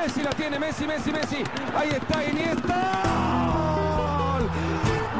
Messi 0.00 0.22
la 0.22 0.30
tiene, 0.30 0.58
Messi, 0.58 0.86
Messi, 0.86 1.12
Messi. 1.12 1.44
Ahí 1.74 1.90
está 1.90 2.24
Iniesta. 2.24 3.02
¡Gol! 4.32 4.48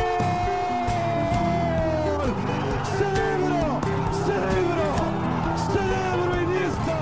¡Cerebro! 2.98 3.80
¡Cerebro! 4.26 4.86
¡Cerebro 5.72 6.40
Iniesta! 6.40 6.96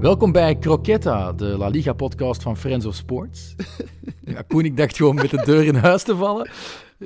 Welkom 0.00 0.32
bij 0.32 0.58
Croquetta, 0.58 1.32
de 1.32 1.44
La 1.58 1.68
Liga-podcast 1.68 2.42
van 2.42 2.56
Friends 2.56 2.86
of 2.86 2.94
Sports. 2.94 3.54
ja, 4.34 4.42
Koen, 4.48 4.64
ik 4.64 4.76
dacht 4.76 4.96
gewoon 4.96 5.14
met 5.14 5.30
de 5.30 5.42
deur 5.44 5.64
in 5.64 5.74
huis 5.74 6.02
te 6.02 6.16
vallen. 6.16 6.50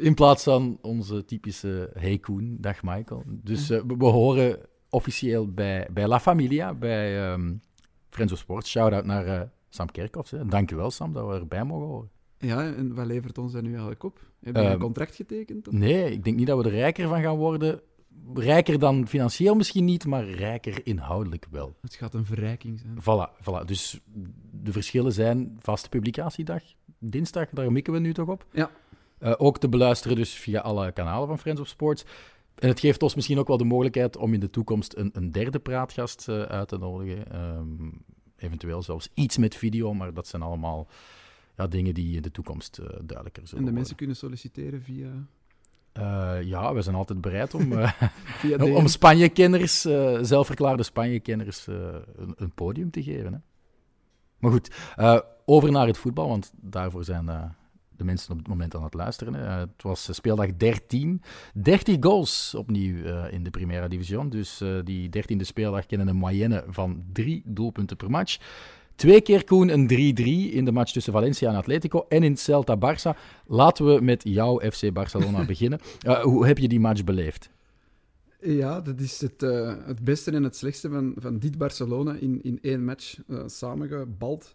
In 0.01 0.15
plaats 0.15 0.43
van 0.43 0.79
onze 0.81 1.25
typische 1.25 1.91
Hey 1.95 2.19
Koen, 2.19 2.57
dag 2.61 2.83
Michael. 2.83 3.23
Dus 3.27 3.71
uh, 3.71 3.81
we, 3.87 3.97
we, 3.97 4.05
horen 4.05 4.59
officieel 4.91 5.53
bij, 5.53 5.89
bij 5.93 6.07
La 6.07 6.21
Familia, 6.21 6.75
bij 6.75 7.33
um, 7.33 7.61
Friends 8.11 8.33
of 8.33 8.39
Sports. 8.39 8.71
Shout-out 8.71 9.05
naar 9.05 9.27
uh, 9.27 9.41
Sam 9.69 9.91
Kerkhoffs. 9.91 10.31
Hè. 10.31 10.47
Dankjewel 10.47 10.91
Sam, 10.91 11.13
dat 11.13 11.27
we 11.29 11.35
erbij 11.35 11.65
mogen 11.65 11.87
horen. 11.87 12.11
Ja, 12.39 12.75
en 12.75 12.95
wat 12.95 13.07
levert 13.07 13.39
ons 13.39 13.53
dat 13.53 13.63
nu 13.63 13.69
eigenlijk 13.71 14.05
op? 14.05 14.21
Heb 14.41 14.57
je 14.57 14.63
een 14.63 14.79
contract 14.79 15.15
getekend? 15.15 15.69
Of? 15.69 15.75
Nee, 15.75 16.11
ik 16.11 16.25
denk 16.25 16.37
niet 16.37 16.47
dat 16.47 16.59
we 16.59 16.65
er 16.65 16.77
rijker 16.77 17.09
van 17.09 17.23
gaan 17.23 17.37
worden. 17.37 17.81
Rijker 18.35 18.79
dan 18.79 19.09
financieel 19.09 19.55
misschien 19.55 19.85
niet, 19.85 20.07
maar 20.07 20.29
rijker 20.29 20.87
inhoudelijk 20.87 21.47
wel. 21.51 21.77
Het 21.81 21.95
gaat 21.95 22.15
een 22.15 22.25
verrijking 22.25 22.81
zijn. 22.81 22.99
Voilà, 23.01 23.43
voilà. 23.43 23.65
dus 23.65 24.01
de 24.51 24.73
verschillen 24.73 25.13
zijn 25.13 25.57
vaste 25.59 25.89
publicatiedag, 25.89 26.63
dinsdag, 26.99 27.49
daar 27.51 27.73
mikken 27.73 27.93
we 27.93 27.99
nu 27.99 28.13
toch 28.13 28.29
op. 28.29 28.47
Ja. 28.53 28.71
Uh, 29.27 29.33
ook 29.37 29.59
te 29.59 29.69
beluisteren 29.69 30.17
dus 30.17 30.35
via 30.35 30.61
alle 30.61 30.93
kanalen 30.93 31.29
van 31.29 31.39
Friends 31.39 31.61
of 31.61 31.69
Sports. 31.69 32.05
En 32.55 32.69
het 32.69 32.81
geeft 32.81 33.03
ons 33.03 33.15
misschien 33.15 33.39
ook 33.39 33.49
wel 33.49 33.57
de 33.57 33.65
mogelijkheid 33.65 34.17
om 34.17 34.35
in 34.35 34.41
de 34.41 34.51
toekomst 34.51 34.97
een, 34.97 35.11
een 35.13 35.33
derde 35.33 35.59
praatgast 35.59 36.27
uh, 36.29 36.43
uit 36.43 36.69
te 36.69 36.79
nodigen. 36.79 37.55
Um, 37.57 38.05
eventueel 38.37 38.83
zelfs 38.83 39.09
iets 39.15 39.37
met 39.37 39.55
video, 39.55 39.95
maar 39.95 40.15
dat 40.15 40.27
zijn 40.27 40.43
allemaal 40.43 40.89
ja, 41.57 41.67
dingen 41.67 41.95
die 41.95 42.17
in 42.17 42.23
de 42.23 42.31
toekomst 42.31 42.79
uh, 42.81 42.87
duidelijker 42.87 43.23
zullen 43.23 43.43
En 43.43 43.49
de 43.49 43.55
worden. 43.55 43.75
mensen 43.75 43.97
kunnen 43.97 44.17
solliciteren 44.17 44.83
via... 44.83 45.09
Uh, 45.99 46.43
ja, 46.43 46.75
we 46.75 46.83
zijn 46.83 46.95
altijd 46.95 47.21
bereid 47.21 47.55
om, 47.55 47.73
uh, 47.83 47.93
om 48.81 48.87
Spanje-kenners, 48.87 49.87
uh, 49.87 50.19
zelfverklaarde 50.23 50.83
Spanje-kenners, 50.83 51.67
een, 51.67 52.35
een, 52.37 52.53
podium 52.55 52.91
te 52.91 53.03
geven. 53.03 53.33
Hè. 53.33 53.39
Maar 54.39 54.51
goed, 54.51 54.71
over 55.45 55.71
naar 55.71 55.87
het 55.87 55.99
voetbal, 55.99 56.29
want 56.29 56.53
daarvoor 56.57 57.05
zijn 57.05 57.55
de 57.97 58.05
mensen 58.05 58.33
op 58.33 58.39
het 58.39 58.49
moment 58.49 58.75
aan 58.77 58.83
het 58.83 58.95
luisteren. 58.95 59.35
het 59.59 59.83
was 59.83 60.09
speeldag 60.13 60.57
13. 60.57 61.23
30 61.55 61.97
goals 62.01 62.55
opnieuw 62.55 63.05
in 63.31 63.43
de 63.43 63.51
Primera 63.51 63.89
Division. 63.89 64.29
Dus 64.29 64.63
die 64.85 65.11
13e 65.17 65.41
speeldag 65.41 65.87
kennen 65.87 66.09
een 66.09 66.17
moyenne 66.17 66.65
van 66.69 67.05
drie 67.13 67.43
doelpunten 67.45 67.97
per 67.97 68.11
match. 68.11 68.39
Twee 68.97 69.21
keer 69.21 69.45
Koen 69.45 69.69
een 69.69 69.89
3-3 69.91 69.95
in 70.55 70.65
de 70.65 70.73
match 70.73 70.93
tussen 70.93 71.13
Valencia 71.13 71.51
en 71.51 71.57
Atletico 71.57 72.07
en 72.09 72.23
in 72.23 72.37
Celta 72.37 72.77
Barça. 72.77 73.19
Laten 73.47 73.95
we 73.95 74.01
met 74.01 74.23
jouw 74.25 74.61
FC 74.61 74.93
Barcelona 74.93 75.45
beginnen. 75.55 75.81
Hoe 76.23 76.47
heb 76.47 76.59
je 76.59 76.69
die 76.69 76.81
match 76.81 77.05
beleefd? 77.05 77.51
Ja, 78.41 78.81
dat 78.81 79.01
is 79.01 79.21
het, 79.21 79.41
het 79.87 80.05
beste 80.05 80.31
en 80.31 80.43
het 80.43 80.57
slechtste 80.57 80.89
van, 80.89 81.15
van 81.19 81.39
dit 81.39 81.59
Barcelona 81.59 82.15
in, 82.15 82.43
in 82.43 82.59
één 82.63 82.85
match 82.85 83.19
samengebald. 83.47 84.55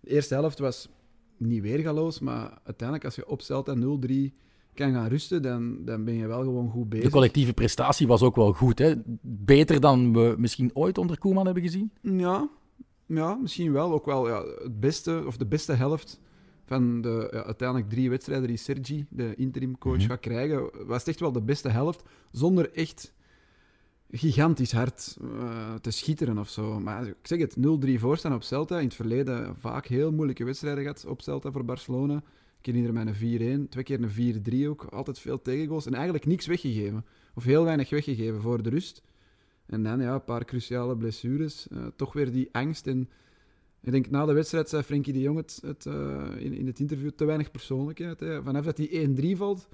De 0.00 0.10
eerste 0.10 0.34
helft 0.34 0.58
was 0.58 0.88
niet 1.38 1.62
weergaloos, 1.62 2.18
maar 2.18 2.58
uiteindelijk 2.64 3.04
als 3.04 3.14
je 3.14 3.28
op 3.28 3.42
Celta 3.42 3.74
0-3 3.74 3.80
kan 4.74 4.92
gaan 4.92 5.08
rusten, 5.08 5.42
dan, 5.42 5.84
dan 5.84 6.04
ben 6.04 6.14
je 6.14 6.26
wel 6.26 6.40
gewoon 6.40 6.70
goed 6.70 6.88
bezig. 6.88 7.04
De 7.04 7.12
collectieve 7.12 7.52
prestatie 7.52 8.06
was 8.06 8.22
ook 8.22 8.36
wel 8.36 8.52
goed, 8.52 8.78
hè? 8.78 8.94
Beter 9.22 9.80
dan 9.80 10.12
we 10.12 10.34
misschien 10.38 10.70
ooit 10.74 10.98
onder 10.98 11.18
Koeman 11.18 11.44
hebben 11.44 11.62
gezien? 11.62 11.90
Ja, 12.00 12.48
ja, 13.06 13.34
misschien 13.34 13.72
wel. 13.72 13.92
Ook 13.92 14.06
wel 14.06 14.28
ja, 14.28 14.44
het 14.62 14.80
beste, 14.80 15.22
of 15.26 15.36
de 15.36 15.46
beste 15.46 15.72
helft 15.72 16.20
van 16.64 17.00
de 17.00 17.28
ja, 17.32 17.44
uiteindelijk 17.44 17.90
drie 17.90 18.10
wedstrijden 18.10 18.48
die 18.48 18.56
Sergi, 18.56 19.06
de 19.10 19.34
interim 19.34 19.78
coach, 19.78 19.92
mm-hmm. 19.92 20.08
gaat 20.08 20.20
krijgen, 20.20 20.70
was 20.86 21.04
echt 21.04 21.20
wel 21.20 21.32
de 21.32 21.42
beste 21.42 21.68
helft. 21.68 22.02
Zonder 22.30 22.72
echt 22.72 23.14
gigantisch 24.10 24.72
hard 24.72 25.16
uh, 25.22 25.74
te 25.74 25.90
schitteren 25.90 26.38
of 26.38 26.48
zo. 26.48 26.80
Maar 26.80 27.06
ik 27.06 27.14
zeg 27.22 27.38
het, 27.38 27.56
0-3 27.86 27.94
voorstaan 27.94 28.34
op 28.34 28.42
Celta. 28.42 28.78
In 28.78 28.84
het 28.84 28.94
verleden 28.94 29.56
vaak 29.56 29.86
heel 29.86 30.12
moeilijke 30.12 30.44
wedstrijden 30.44 30.82
gehad 30.82 31.06
op 31.06 31.22
Celta 31.22 31.50
voor 31.50 31.64
Barcelona. 31.64 32.22
Ik 32.60 32.66
herinner 32.66 32.92
mij 32.92 33.06
een 33.06 33.66
4-1, 33.66 33.68
twee 33.68 33.84
keer 33.84 34.02
een 34.02 34.64
4-3 34.64 34.68
ook. 34.68 34.84
Altijd 34.84 35.18
veel 35.18 35.42
tegengoals 35.42 35.86
en 35.86 35.94
eigenlijk 35.94 36.26
niks 36.26 36.46
weggegeven. 36.46 37.04
Of 37.34 37.44
heel 37.44 37.64
weinig 37.64 37.90
weggegeven 37.90 38.40
voor 38.40 38.62
de 38.62 38.70
rust. 38.70 39.02
En 39.66 39.82
dan 39.82 40.00
ja, 40.00 40.14
een 40.14 40.24
paar 40.24 40.44
cruciale 40.44 40.96
blessures. 40.96 41.66
Uh, 41.72 41.86
toch 41.96 42.12
weer 42.12 42.32
die 42.32 42.48
angst. 42.52 42.86
En 42.86 43.08
ik 43.80 43.92
denk 43.92 44.10
na 44.10 44.26
de 44.26 44.32
wedstrijd 44.32 44.68
zei 44.68 44.82
Frenkie 44.82 45.12
de 45.12 45.20
Jong 45.20 45.36
het, 45.36 45.84
uh, 45.86 46.24
in, 46.36 46.52
in 46.52 46.66
het 46.66 46.80
interview 46.80 47.10
te 47.10 47.24
weinig 47.24 47.50
persoonlijkheid. 47.50 48.20
Hè. 48.20 48.42
Vanaf 48.42 48.64
dat 48.64 48.76
die 48.76 49.34
1-3 49.34 49.36
valt, 49.36 49.68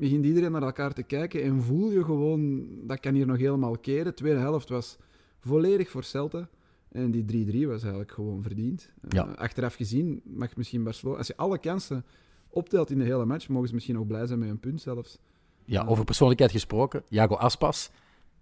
begint 0.00 0.24
iedereen 0.24 0.52
naar 0.52 0.62
elkaar 0.62 0.92
te 0.92 1.02
kijken. 1.02 1.42
En 1.42 1.62
voel 1.62 1.90
je 1.90 2.04
gewoon, 2.04 2.66
dat 2.86 3.00
kan 3.00 3.14
hier 3.14 3.26
nog 3.26 3.38
helemaal 3.38 3.78
keren. 3.78 4.04
De 4.04 4.14
tweede 4.14 4.38
helft 4.38 4.68
was 4.68 4.96
volledig 5.40 5.90
voor 5.90 6.04
Celta. 6.04 6.48
En 6.88 7.10
die 7.10 7.46
3-3 7.64 7.66
was 7.66 7.82
eigenlijk 7.82 8.12
gewoon 8.12 8.42
verdiend. 8.42 8.90
Ja. 9.08 9.26
Uh, 9.26 9.34
achteraf 9.34 9.74
gezien 9.74 10.20
mag 10.24 10.56
misschien 10.56 10.84
Barcelona... 10.84 11.18
Als 11.18 11.26
je 11.26 11.36
alle 11.36 11.58
kansen 11.58 12.04
optelt 12.48 12.90
in 12.90 12.98
de 12.98 13.04
hele 13.04 13.24
match, 13.24 13.48
mogen 13.48 13.68
ze 13.68 13.74
misschien 13.74 13.98
ook 13.98 14.06
blij 14.06 14.26
zijn 14.26 14.38
met 14.38 14.48
een 14.48 14.60
punt 14.60 14.80
zelfs. 14.80 15.18
Ja, 15.64 15.84
over 15.84 16.04
persoonlijkheid 16.04 16.50
gesproken. 16.50 17.02
Jago 17.08 17.34
Aspas 17.34 17.90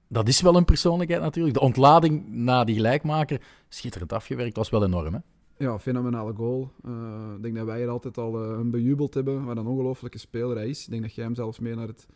dat 0.09 0.29
is 0.29 0.41
wel 0.41 0.57
een 0.57 0.65
persoonlijkheid 0.65 1.23
natuurlijk. 1.23 1.55
De 1.55 1.61
ontlading 1.61 2.29
na 2.29 2.65
die 2.65 2.75
gelijkmaker, 2.75 3.41
schitterend 3.69 4.13
afgewerkt, 4.13 4.57
was 4.57 4.71
wel 4.71 4.85
enorm. 4.85 5.15
Hè? 5.15 5.21
Ja, 5.59 5.79
fenomenale 5.79 6.33
goal. 6.33 6.73
Uh, 6.87 7.33
ik 7.37 7.43
denk 7.43 7.57
dat 7.57 7.67
wij 7.67 7.79
hier 7.79 7.89
altijd 7.89 8.19
al 8.19 8.45
uh, 8.45 8.57
hem 8.57 8.71
bejubeld 8.71 9.15
hebben. 9.15 9.45
Wat 9.45 9.57
een 9.57 9.67
ongelofelijke 9.67 10.19
speler 10.19 10.57
hij 10.57 10.69
is. 10.69 10.85
Ik 10.85 10.91
denk 10.91 11.03
dat 11.03 11.15
jij 11.15 11.25
hem 11.25 11.35
zelfs 11.35 11.59
mee 11.59 11.75
naar 11.75 11.87
het 11.87 12.07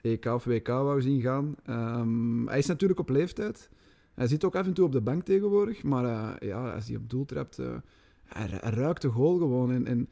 EK 0.00 0.26
of 0.26 0.44
WK 0.44 0.66
wou 0.66 1.02
zien 1.02 1.20
gaan. 1.20 1.54
Um, 1.66 2.48
hij 2.48 2.58
is 2.58 2.66
natuurlijk 2.66 3.00
op 3.00 3.08
leeftijd. 3.08 3.70
Hij 4.14 4.26
zit 4.26 4.44
ook 4.44 4.56
af 4.56 4.66
en 4.66 4.72
toe 4.72 4.84
op 4.84 4.92
de 4.92 5.00
bank 5.00 5.22
tegenwoordig. 5.22 5.82
Maar 5.82 6.04
uh, 6.04 6.48
ja, 6.48 6.74
als 6.74 6.86
hij 6.86 6.96
op 6.96 7.10
doel 7.10 7.24
trapt, 7.24 7.56
hij, 8.24 8.48
ruikt 8.60 9.02
de 9.02 9.08
goal 9.08 9.38
gewoon. 9.38 9.70
En, 9.70 9.86
en 9.86 10.08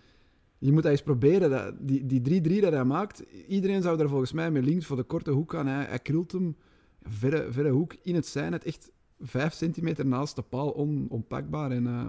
je 0.58 0.72
moet 0.72 0.84
eens 0.84 1.02
proberen. 1.02 1.50
Dat, 1.50 1.74
die 1.80 2.42
3-3 2.58 2.60
dat 2.60 2.72
hij 2.72 2.84
maakt, 2.84 3.24
iedereen 3.48 3.82
zou 3.82 3.96
daar 3.96 4.08
volgens 4.08 4.32
mij 4.32 4.50
met 4.50 4.64
links 4.64 4.86
voor 4.86 4.96
de 4.96 5.02
korte 5.02 5.30
hoek 5.30 5.50
gaan. 5.50 5.66
Hij, 5.66 5.84
hij 5.84 5.98
krult 5.98 6.32
hem 6.32 6.56
verre, 7.02 7.52
verre 7.52 7.70
hoek 7.70 7.94
in 8.02 8.14
het 8.14 8.26
zijn. 8.26 8.52
Het 8.52 8.64
echt 8.64 8.90
vijf 9.20 9.52
centimeter 9.52 10.06
naast 10.06 10.36
de 10.36 10.42
paal, 10.42 10.70
on, 10.70 11.06
onpakbaar. 11.08 11.70
En 11.70 11.84
uh, 11.84 12.06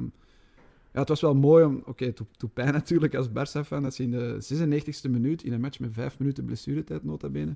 ja, 0.94 1.00
het 1.00 1.10
was 1.10 1.22
wel 1.22 1.36
mooi 1.36 1.66
om... 1.66 1.76
Oké, 1.76 1.90
okay, 1.90 2.14
toe 2.38 2.50
pijn 2.54 2.74
natuurlijk 2.74 3.16
als 3.16 3.28
Barça-fan, 3.30 3.84
dat 3.84 3.96
ze 3.96 4.04
in 4.04 4.12
de 4.12 4.38
96e 4.54 5.10
minuut, 5.10 5.44
in 5.44 5.54
een 5.54 5.62
match 5.62 5.80
met 5.80 5.94
vijf 5.94 6.20
minuten 6.20 6.46
blessuretijd 6.46 7.04
nota 7.04 7.30
bene, 7.30 7.56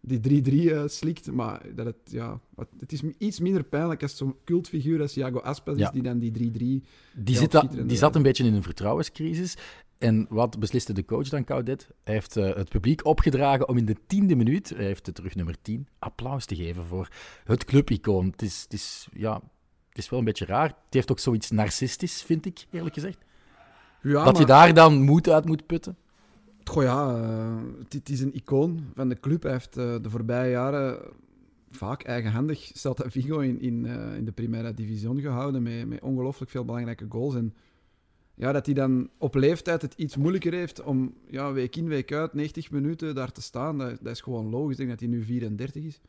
die 0.00 0.42
3-3 0.42 0.52
uh, 0.54 0.82
slikt. 0.86 1.32
Maar 1.32 1.62
dat 1.74 1.86
het, 1.86 1.96
ja, 2.04 2.40
het 2.78 2.92
is 2.92 3.02
iets 3.18 3.40
minder 3.40 3.64
pijnlijk 3.64 4.02
als 4.02 4.16
zo'n 4.16 4.34
cultfiguur 4.44 5.00
als 5.00 5.12
Thiago 5.12 5.38
Aspas 5.38 5.78
ja. 5.78 5.86
is, 5.86 5.92
die 5.92 6.02
dan 6.02 6.18
die 6.18 6.82
3-3... 6.82 6.86
Die, 7.14 7.36
zit 7.36 7.88
die 7.88 7.96
zat 7.96 8.16
een 8.16 8.22
beetje 8.22 8.44
in 8.44 8.54
een 8.54 8.62
vertrouwenscrisis. 8.62 9.56
En 9.98 10.26
wat 10.28 10.58
besliste 10.58 10.92
de 10.92 11.04
coach 11.04 11.28
dan, 11.28 11.44
Caudet? 11.44 11.88
Hij 12.02 12.14
heeft 12.14 12.36
uh, 12.36 12.54
het 12.54 12.68
publiek 12.68 13.06
opgedragen 13.06 13.68
om 13.68 13.76
in 13.76 13.84
de 13.84 13.96
tiende 14.06 14.36
minuut, 14.36 14.68
hij 14.68 14.84
heeft 14.84 15.06
het 15.06 15.14
terug 15.14 15.34
nummer 15.34 15.56
10, 15.62 15.88
applaus 15.98 16.46
te 16.46 16.56
geven 16.56 16.84
voor 16.84 17.08
het 17.44 17.64
clubicoon. 17.64 18.26
Het 18.26 18.42
is, 18.42 18.62
het, 18.62 18.72
is, 18.72 19.08
ja, 19.12 19.42
het 19.94 20.02
is 20.02 20.10
wel 20.10 20.18
een 20.18 20.24
beetje 20.24 20.44
raar. 20.44 20.68
Het 20.68 20.94
heeft 20.94 21.10
ook 21.10 21.18
zoiets 21.18 21.50
narcistisch, 21.50 22.22
vind 22.22 22.46
ik, 22.46 22.66
eerlijk 22.70 22.94
gezegd. 22.94 23.18
Ja, 24.02 24.24
dat 24.24 24.32
maar... 24.32 24.40
je 24.40 24.46
daar 24.46 24.74
dan 24.74 25.02
moed 25.02 25.28
uit 25.28 25.44
moet 25.44 25.66
putten. 25.66 25.96
Goh 26.64 26.82
ja, 26.82 27.16
uh, 27.16 27.56
het 27.88 28.08
is 28.08 28.20
een 28.20 28.34
icoon 28.34 28.84
van 28.94 29.08
de 29.08 29.20
club. 29.20 29.42
Hij 29.42 29.52
heeft 29.52 29.76
uh, 29.76 29.94
de 30.02 30.10
voorbije 30.10 30.50
jaren 30.50 30.98
vaak 31.70 32.02
eigenhandig 32.02 32.70
Celta 32.72 33.10
Vigo 33.10 33.38
in, 33.38 33.60
in, 33.60 33.84
uh, 33.84 34.16
in 34.16 34.24
de 34.24 34.32
Primera 34.32 34.72
Division 34.72 35.20
gehouden 35.20 35.62
met, 35.62 35.86
met 35.86 36.02
ongelooflijk 36.02 36.50
veel 36.50 36.64
belangrijke 36.64 37.06
goals. 37.08 37.34
En 37.34 37.54
ja, 38.34 38.52
dat 38.52 38.66
hij 38.66 38.74
dan 38.74 39.10
op 39.18 39.34
leeftijd 39.34 39.82
het 39.82 39.94
iets 39.96 40.16
moeilijker 40.16 40.52
heeft 40.52 40.82
om 40.82 41.14
ja, 41.30 41.52
week 41.52 41.76
in, 41.76 41.88
week 41.88 42.12
uit, 42.12 42.34
90 42.34 42.70
minuten 42.70 43.14
daar 43.14 43.32
te 43.32 43.42
staan. 43.42 43.78
Dat, 43.78 43.98
dat 44.00 44.12
is 44.12 44.20
gewoon 44.20 44.50
logisch. 44.50 44.70
Ik 44.70 44.76
denk 44.76 44.90
dat 44.90 45.00
hij 45.00 45.08
nu 45.08 45.22
34 45.22 45.84
is. 45.84 46.00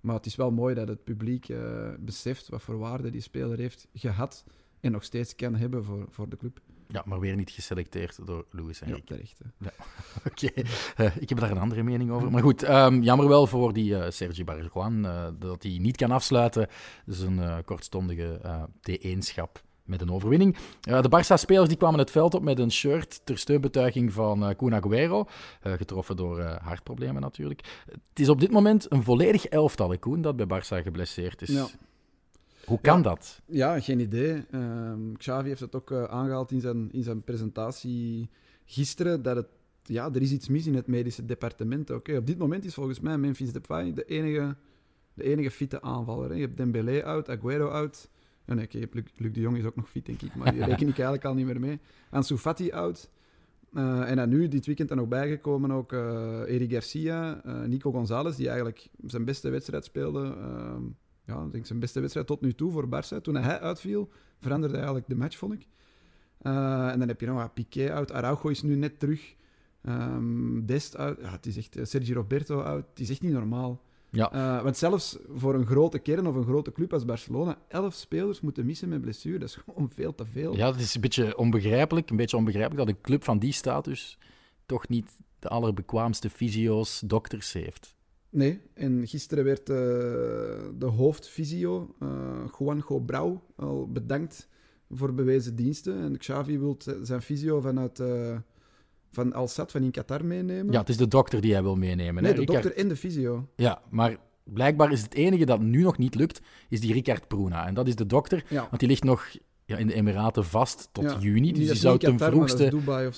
Maar 0.00 0.14
het 0.14 0.26
is 0.26 0.36
wel 0.36 0.50
mooi 0.50 0.74
dat 0.74 0.88
het 0.88 1.04
publiek 1.04 1.48
uh, 1.48 1.88
beseft 1.98 2.48
wat 2.48 2.62
voor 2.62 2.78
waarde 2.78 3.10
die 3.10 3.20
speler 3.20 3.58
heeft 3.58 3.88
gehad 3.94 4.44
en 4.80 4.92
nog 4.92 5.04
steeds 5.04 5.34
kan 5.34 5.54
hebben 5.54 5.84
voor, 5.84 6.06
voor 6.08 6.28
de 6.28 6.36
club. 6.36 6.60
Ja, 6.86 7.02
maar 7.06 7.20
weer 7.20 7.36
niet 7.36 7.50
geselecteerd 7.50 8.26
door 8.26 8.46
Louis 8.50 8.80
Enrique. 8.80 9.14
Ja, 9.14 9.14
terecht. 9.14 9.40
Ja. 9.58 9.72
Oké, 10.30 10.46
okay. 10.46 10.64
uh, 11.06 11.16
ik 11.16 11.28
heb 11.28 11.38
daar 11.38 11.50
een 11.50 11.58
andere 11.58 11.82
mening 11.82 12.10
over. 12.10 12.30
Maar 12.30 12.42
goed, 12.42 12.68
um, 12.68 13.02
jammer 13.02 13.28
wel 13.28 13.46
voor 13.46 13.72
die 13.72 13.90
uh, 13.90 14.04
Sergi 14.08 14.44
Barjuan 14.44 15.04
uh, 15.04 15.28
dat 15.38 15.62
hij 15.62 15.78
niet 15.78 15.96
kan 15.96 16.10
afsluiten. 16.10 16.68
Dus 17.06 17.20
een 17.20 17.64
kortstondige 17.64 18.40
T1-schap 18.90 19.62
met 19.90 20.00
een 20.00 20.10
overwinning. 20.10 20.56
de 20.80 21.10
Barça-spelers 21.10 21.68
die 21.68 21.76
kwamen 21.76 21.98
het 21.98 22.10
veld 22.10 22.34
op 22.34 22.42
met 22.42 22.58
een 22.58 22.72
shirt 22.72 23.20
ter 23.24 23.38
steunbetuiging 23.38 24.12
van 24.12 24.42
uh, 24.48 24.56
Kun 24.56 24.72
Agüero. 24.74 25.30
getroffen 25.60 26.16
door 26.16 26.40
hartproblemen 26.40 27.22
natuurlijk. 27.22 27.60
Het 27.86 28.20
is 28.20 28.28
op 28.28 28.40
dit 28.40 28.50
moment 28.50 28.92
een 28.92 29.02
volledig 29.02 29.46
elftal, 29.46 29.98
Koen, 29.98 30.20
dat 30.22 30.36
bij 30.36 30.46
Barça 30.46 30.82
geblesseerd 30.82 31.42
is. 31.42 31.48
Ja. 31.48 31.66
Hoe 32.64 32.80
kan 32.80 33.02
dat? 33.02 33.40
Ja, 33.46 33.80
geen 33.80 34.00
idee. 34.00 34.44
Uh, 34.50 34.92
Xavi 35.16 35.48
heeft 35.48 35.60
het 35.60 35.74
ook 35.74 35.92
aangehaald 35.92 36.50
in 36.50 36.60
zijn, 36.60 36.92
in 36.92 37.02
zijn 37.02 37.22
presentatie 37.22 38.28
gisteren, 38.64 39.22
dat 39.22 39.36
het 39.36 39.46
ja, 39.82 40.10
er 40.14 40.22
is 40.22 40.32
iets 40.32 40.48
mis 40.48 40.66
in 40.66 40.74
het 40.74 40.86
medische 40.86 41.24
departement. 41.24 41.90
Oké, 41.90 42.16
Op 42.16 42.26
dit 42.26 42.38
moment 42.38 42.64
is 42.64 42.74
volgens 42.74 43.00
mij 43.00 43.18
Memphis 43.18 43.52
Depay 43.52 43.92
de 43.92 44.04
enige, 44.04 44.56
de 45.14 45.22
enige 45.24 45.50
fitte 45.50 45.82
aanvaller. 45.82 46.28
Hè. 46.28 46.34
Je 46.34 46.40
hebt 46.40 46.56
Dembélé 46.56 47.04
out, 47.04 47.28
Aguero 47.28 47.68
out. 47.68 48.08
Ja, 48.50 48.56
nee, 48.56 48.64
okay, 48.64 48.88
Luc, 49.16 49.32
de 49.32 49.40
Jong 49.40 49.56
is 49.56 49.64
ook 49.64 49.76
nog 49.76 49.88
fit, 49.88 50.06
denk 50.06 50.22
ik, 50.22 50.34
maar 50.34 50.52
die 50.52 50.64
reken 50.64 50.88
ik 50.88 50.94
eigenlijk 50.94 51.24
al 51.24 51.34
niet 51.34 51.46
meer 51.46 51.60
mee. 51.60 51.78
Ansu 52.10 52.36
Fati 52.36 52.72
out. 52.72 53.10
Uh, 53.72 54.10
en 54.10 54.16
dan 54.16 54.28
nu, 54.28 54.48
dit 54.48 54.66
weekend, 54.66 54.88
dan 54.88 54.98
nog 54.98 55.08
bijgekomen 55.08 55.70
ook 55.70 55.92
uh, 55.92 56.54
Eric 56.54 56.70
Garcia, 56.70 57.46
uh, 57.46 57.62
Nico 57.62 57.90
González, 57.90 58.36
die 58.36 58.46
eigenlijk 58.46 58.88
zijn 59.06 59.24
beste 59.24 59.50
wedstrijd 59.50 59.84
speelde. 59.84 60.24
Ehm, 60.24 60.82
ja, 61.24 61.44
ik 61.44 61.52
denk 61.52 61.66
zijn 61.66 61.78
beste 61.78 62.00
wedstrijd 62.00 62.26
tot 62.26 62.40
nu 62.40 62.52
toe 62.52 62.72
voor 62.72 62.86
Barça. 62.86 63.20
Toen 63.22 63.34
hij 63.34 63.60
uitviel, 63.60 64.08
veranderde 64.38 64.76
eigenlijk 64.76 65.08
de 65.08 65.16
match, 65.16 65.36
vond 65.36 65.52
ik. 65.52 65.66
en 66.38 66.98
dan 66.98 67.08
heb 67.08 67.20
je 67.20 67.26
nog 67.26 67.38
uh, 67.38 67.44
Piqué 67.54 67.92
uit. 67.92 68.12
Araujo 68.12 68.48
is 68.48 68.62
nu 68.62 68.74
net 68.74 68.98
terug. 68.98 69.34
Um, 69.82 70.66
Dest 70.66 70.96
uit. 70.96 71.18
Ja, 71.20 71.30
het 71.30 71.46
is 71.46 71.56
echt, 71.56 71.76
eh, 71.76 71.84
Sergi 71.84 72.12
Roberto 72.12 72.62
uit. 72.62 72.86
Het 72.90 73.00
is 73.00 73.10
echt 73.10 73.22
niet 73.22 73.32
normaal. 73.32 73.82
Ja. 74.10 74.34
Uh, 74.34 74.62
want 74.62 74.76
zelfs 74.76 75.18
voor 75.28 75.54
een 75.54 75.66
grote 75.66 75.98
kern 75.98 76.26
of 76.26 76.34
een 76.34 76.44
grote 76.44 76.72
club 76.72 76.92
als 76.92 77.04
Barcelona, 77.04 77.58
elf 77.68 77.94
spelers 77.94 78.40
moeten 78.40 78.66
missen 78.66 78.88
met 78.88 79.00
blessure. 79.00 79.38
Dat 79.38 79.48
is 79.48 79.54
gewoon 79.54 79.90
veel 79.94 80.14
te 80.14 80.24
veel. 80.26 80.56
Ja, 80.56 80.70
het 80.70 80.80
is 80.80 80.94
een 80.94 81.00
beetje 81.00 81.36
onbegrijpelijk, 81.36 82.10
een 82.10 82.16
beetje 82.16 82.36
onbegrijpelijk 82.36 82.86
dat 82.86 82.96
een 82.96 83.02
club 83.02 83.24
van 83.24 83.38
die 83.38 83.52
status 83.52 84.18
toch 84.66 84.88
niet 84.88 85.16
de 85.38 85.48
allerbekwaamste 85.48 86.30
fysio's, 86.30 87.02
dokters 87.06 87.52
heeft. 87.52 87.94
Nee, 88.30 88.60
en 88.74 89.06
gisteren 89.06 89.44
werd 89.44 89.68
uh, 89.70 89.76
de 90.78 90.86
hoofdfysio, 90.86 91.94
uh, 92.02 92.08
Juanjo 92.58 92.98
Brau, 92.98 93.38
al 93.56 93.88
bedankt 93.92 94.48
voor 94.90 95.14
bewezen 95.14 95.56
diensten. 95.56 96.02
En 96.02 96.18
Xavi 96.18 96.58
wil 96.58 96.76
zijn 97.02 97.22
fysio 97.22 97.60
vanuit 97.60 98.02
van 99.10 99.32
Al-Sad 99.32 99.70
van 99.70 99.82
in 99.82 99.90
Qatar 99.90 100.24
meenemen. 100.24 100.72
Ja, 100.72 100.78
het 100.78 100.88
is 100.88 100.96
de 100.96 101.08
dokter 101.08 101.40
die 101.40 101.52
hij 101.52 101.62
wil 101.62 101.76
meenemen. 101.76 102.22
Nee, 102.22 102.34
de 102.34 102.44
dokter 102.44 102.76
en 102.76 102.88
de 102.88 102.96
fysio. 102.96 103.48
Ja, 103.56 103.82
maar 103.90 104.16
blijkbaar 104.44 104.92
is 104.92 105.02
het 105.02 105.14
enige 105.14 105.44
dat 105.44 105.60
nu 105.60 105.82
nog 105.82 105.98
niet 105.98 106.14
lukt, 106.14 106.40
is 106.68 106.80
die 106.80 106.92
Ricard 106.92 107.28
Pruna. 107.28 107.66
En 107.66 107.74
dat 107.74 107.88
is 107.88 107.96
de 107.96 108.06
dokter, 108.06 108.44
ja. 108.48 108.66
want 108.68 108.78
die 108.78 108.88
ligt 108.88 109.04
nog 109.04 109.28
ja, 109.70 109.76
in 109.76 109.86
de 109.86 109.94
Emiraten 109.94 110.44
vast 110.44 110.88
tot 110.92 111.16
juni. 111.18 111.52
Dus 111.52 111.66
die, 111.66 111.76
zou 111.76 111.98
ten 111.98 112.18
vroegste, 112.18 112.72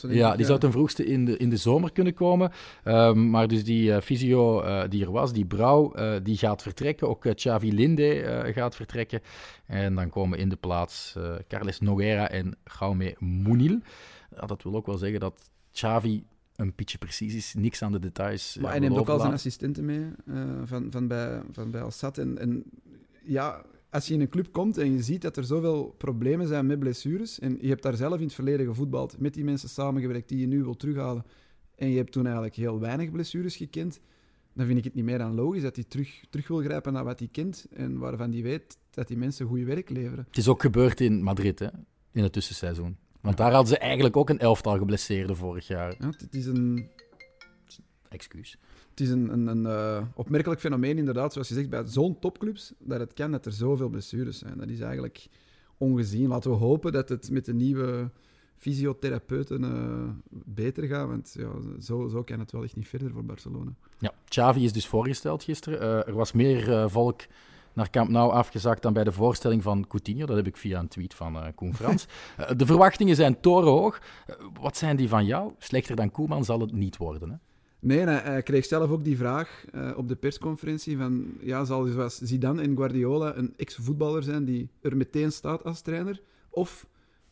ja, 0.08 0.36
die 0.36 0.46
zou 0.46 0.58
ten 0.58 0.72
vroegste 0.72 1.04
in 1.04 1.24
de, 1.24 1.36
in 1.36 1.50
de 1.50 1.56
zomer 1.56 1.92
kunnen 1.92 2.14
komen. 2.14 2.52
Um, 2.84 3.30
maar 3.30 3.48
dus 3.48 3.64
die 3.64 3.90
uh, 3.90 4.00
fysio 4.00 4.64
uh, 4.64 4.82
die 4.88 5.04
er 5.04 5.12
was, 5.12 5.32
die 5.32 5.44
Brouw, 5.44 5.92
uh, 5.96 6.14
die 6.22 6.36
gaat 6.36 6.62
vertrekken. 6.62 7.08
Ook 7.08 7.34
Xavi 7.34 7.72
Linde 7.72 8.50
gaat 8.54 8.76
vertrekken. 8.76 9.20
En 9.66 9.94
dan 9.94 10.08
komen 10.08 10.38
in 10.38 10.48
de 10.48 10.56
plaats 10.56 11.16
Carles 11.48 11.80
Noguera 11.80 12.30
en 12.30 12.56
Jaume 12.78 13.14
Munil. 13.18 13.78
dat 14.46 14.62
wil 14.62 14.74
ook 14.74 14.86
wel 14.86 14.98
zeggen 14.98 15.20
dat 15.20 15.50
Xavi 15.72 16.24
een 16.56 16.72
beetje 16.76 16.98
precies 16.98 17.34
is, 17.34 17.54
niks 17.54 17.82
aan 17.82 17.92
de 17.92 17.98
details. 17.98 18.56
Maar 18.60 18.70
hij 18.70 18.80
neemt 18.80 18.96
ook 18.96 19.08
al 19.08 19.20
zijn 19.20 19.32
assistenten 19.32 19.84
mee 19.84 20.04
uh, 20.24 20.60
van, 20.64 20.90
van, 20.90 21.08
bij, 21.08 21.42
van 21.52 21.70
bij 21.70 21.82
Alsat. 21.82 22.18
En, 22.18 22.38
en 22.38 22.64
ja, 23.24 23.64
als 23.90 24.06
je 24.06 24.14
in 24.14 24.20
een 24.20 24.28
club 24.28 24.52
komt 24.52 24.78
en 24.78 24.92
je 24.92 25.02
ziet 25.02 25.22
dat 25.22 25.36
er 25.36 25.44
zoveel 25.44 25.94
problemen 25.98 26.46
zijn 26.46 26.66
met 26.66 26.78
blessures, 26.78 27.38
en 27.38 27.58
je 27.60 27.68
hebt 27.68 27.82
daar 27.82 27.96
zelf 27.96 28.18
in 28.18 28.24
het 28.24 28.34
verleden 28.34 28.66
gevoetbald, 28.66 29.18
met 29.18 29.34
die 29.34 29.44
mensen 29.44 29.68
samengewerkt 29.68 30.28
die 30.28 30.38
je 30.38 30.46
nu 30.46 30.62
wil 30.62 30.76
terughalen, 30.76 31.24
en 31.74 31.90
je 31.90 31.96
hebt 31.96 32.12
toen 32.12 32.24
eigenlijk 32.24 32.54
heel 32.54 32.80
weinig 32.80 33.10
blessures 33.10 33.56
gekend, 33.56 34.00
dan 34.54 34.66
vind 34.66 34.78
ik 34.78 34.84
het 34.84 34.94
niet 34.94 35.04
meer 35.04 35.18
dan 35.18 35.34
logisch 35.34 35.62
dat 35.62 35.76
hij 35.76 35.84
terug, 35.84 36.24
terug 36.30 36.48
wil 36.48 36.58
grijpen 36.58 36.92
naar 36.92 37.04
wat 37.04 37.18
hij 37.18 37.28
kent 37.32 37.66
en 37.70 37.98
waarvan 37.98 38.32
hij 38.32 38.42
weet 38.42 38.78
dat 38.90 39.08
die 39.08 39.16
mensen 39.16 39.46
goed 39.46 39.62
werk 39.62 39.90
leveren. 39.90 40.24
Het 40.28 40.36
is 40.36 40.48
ook 40.48 40.62
gebeurd 40.62 41.00
in 41.00 41.22
Madrid, 41.22 41.58
hè? 41.58 41.68
in 42.10 42.22
het 42.22 42.32
tussenseizoen. 42.32 42.96
Want 43.22 43.36
daar 43.36 43.52
hadden 43.52 43.68
ze 43.68 43.78
eigenlijk 43.78 44.16
ook 44.16 44.30
een 44.30 44.38
elftal 44.38 44.78
geblesseerden 44.78 45.36
vorig 45.36 45.66
jaar. 45.66 45.94
Ja, 45.98 46.06
het 46.06 46.34
is 46.34 46.46
een... 46.46 46.88
Excuus. 48.08 48.58
Het 48.90 49.00
is 49.00 49.10
een, 49.10 49.32
een, 49.32 49.46
een 49.46 49.64
uh, 49.64 50.06
opmerkelijk 50.14 50.60
fenomeen, 50.60 50.98
inderdaad, 50.98 51.32
zoals 51.32 51.48
je 51.48 51.54
zegt, 51.54 51.70
bij 51.70 51.82
zo'n 51.86 52.18
topclubs, 52.18 52.72
dat 52.78 53.00
het 53.00 53.12
kan 53.12 53.30
dat 53.30 53.46
er 53.46 53.52
zoveel 53.52 53.88
blessures 53.88 54.38
zijn. 54.38 54.58
Dat 54.58 54.68
is 54.68 54.80
eigenlijk 54.80 55.26
ongezien. 55.76 56.28
Laten 56.28 56.50
we 56.50 56.56
hopen 56.56 56.92
dat 56.92 57.08
het 57.08 57.30
met 57.30 57.44
de 57.44 57.54
nieuwe 57.54 58.10
fysiotherapeuten 58.56 59.62
uh, 59.62 60.38
beter 60.44 60.84
gaat, 60.86 61.08
want 61.08 61.34
ja, 61.38 61.50
zo, 61.80 62.08
zo 62.08 62.22
kan 62.22 62.38
het 62.38 62.52
wel 62.52 62.62
echt 62.62 62.76
niet 62.76 62.88
verder 62.88 63.10
voor 63.10 63.24
Barcelona. 63.24 63.74
Ja, 63.98 64.12
Xavi 64.28 64.64
is 64.64 64.72
dus 64.72 64.86
voorgesteld 64.86 65.42
gisteren. 65.42 65.82
Uh, 65.82 66.08
er 66.08 66.14
was 66.14 66.32
meer 66.32 66.90
volk 66.90 67.20
naar 67.74 67.90
Camp 67.90 68.08
Nou 68.10 68.32
afgezakt 68.32 68.82
dan 68.82 68.92
bij 68.92 69.04
de 69.04 69.12
voorstelling 69.12 69.62
van 69.62 69.86
Coutinho. 69.86 70.26
Dat 70.26 70.36
heb 70.36 70.46
ik 70.46 70.56
via 70.56 70.78
een 70.78 70.88
tweet 70.88 71.14
van 71.14 71.36
uh, 71.36 71.46
Koen 71.54 71.74
Frans. 71.74 72.06
uh, 72.40 72.50
de 72.56 72.66
verwachtingen 72.66 73.16
zijn 73.16 73.40
torenhoog. 73.40 74.00
Uh, 74.26 74.36
wat 74.60 74.76
zijn 74.76 74.96
die 74.96 75.08
van 75.08 75.24
jou? 75.24 75.52
Slechter 75.58 75.96
dan 75.96 76.10
Koeman 76.10 76.44
zal 76.44 76.60
het 76.60 76.72
niet 76.72 76.96
worden, 76.96 77.30
hè? 77.30 77.36
Nee, 77.78 78.06
hij 78.06 78.42
kreeg 78.42 78.64
zelf 78.64 78.90
ook 78.90 79.04
die 79.04 79.16
vraag 79.16 79.64
op 79.96 80.08
de 80.08 80.16
persconferentie 80.16 80.96
van... 80.96 81.26
Ja, 81.40 81.64
zal 81.64 81.86
zoals 81.86 82.18
Zidane 82.18 82.62
en 82.62 82.76
Guardiola 82.76 83.36
een 83.36 83.54
ex-voetballer 83.56 84.22
zijn 84.22 84.44
die 84.44 84.68
er 84.80 84.96
meteen 84.96 85.32
staat 85.32 85.64
als 85.64 85.80
trainer? 85.80 86.20
Of 86.50 86.86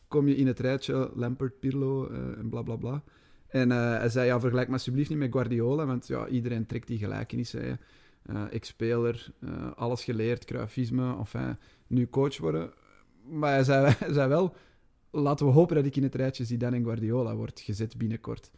kom 0.07 0.27
je 0.27 0.35
in 0.35 0.47
het 0.47 0.59
rijtje 0.59 1.11
Lampert, 1.15 1.59
Pirlo 1.59 2.07
en 2.09 2.49
bla 2.49 2.61
bla 2.61 2.75
bla? 2.75 3.03
En 3.47 3.69
hij 3.69 4.09
zei, 4.09 4.25
ja, 4.25 4.39
vergelijk 4.39 4.67
me 4.67 4.73
alsjeblieft 4.73 5.09
niet 5.09 5.19
met 5.19 5.31
Guardiola, 5.31 5.85
want 5.85 6.07
ja, 6.07 6.27
iedereen 6.27 6.65
trekt 6.65 6.87
die 6.87 6.97
gelijkenissen. 6.97 7.79
Uh, 8.25 8.43
ex-speler, 8.53 9.33
uh, 9.39 9.71
alles 9.75 10.03
geleerd, 10.03 10.45
cruifisme, 10.45 11.15
enfin, 11.17 11.57
nu 11.87 12.07
coach 12.09 12.37
worden. 12.37 12.73
Maar 13.23 13.51
hij 13.51 13.63
zei, 13.63 13.95
zei, 14.13 14.29
wel, 14.29 14.55
laten 15.09 15.45
we 15.45 15.51
hopen 15.51 15.75
dat 15.75 15.85
ik 15.85 15.95
in 15.95 16.03
het 16.03 16.15
rijtje 16.15 16.45
Zidane 16.45 16.75
en 16.75 16.83
Guardiola 16.83 17.35
word 17.35 17.59
gezet 17.59 17.97
binnenkort. 17.97 18.51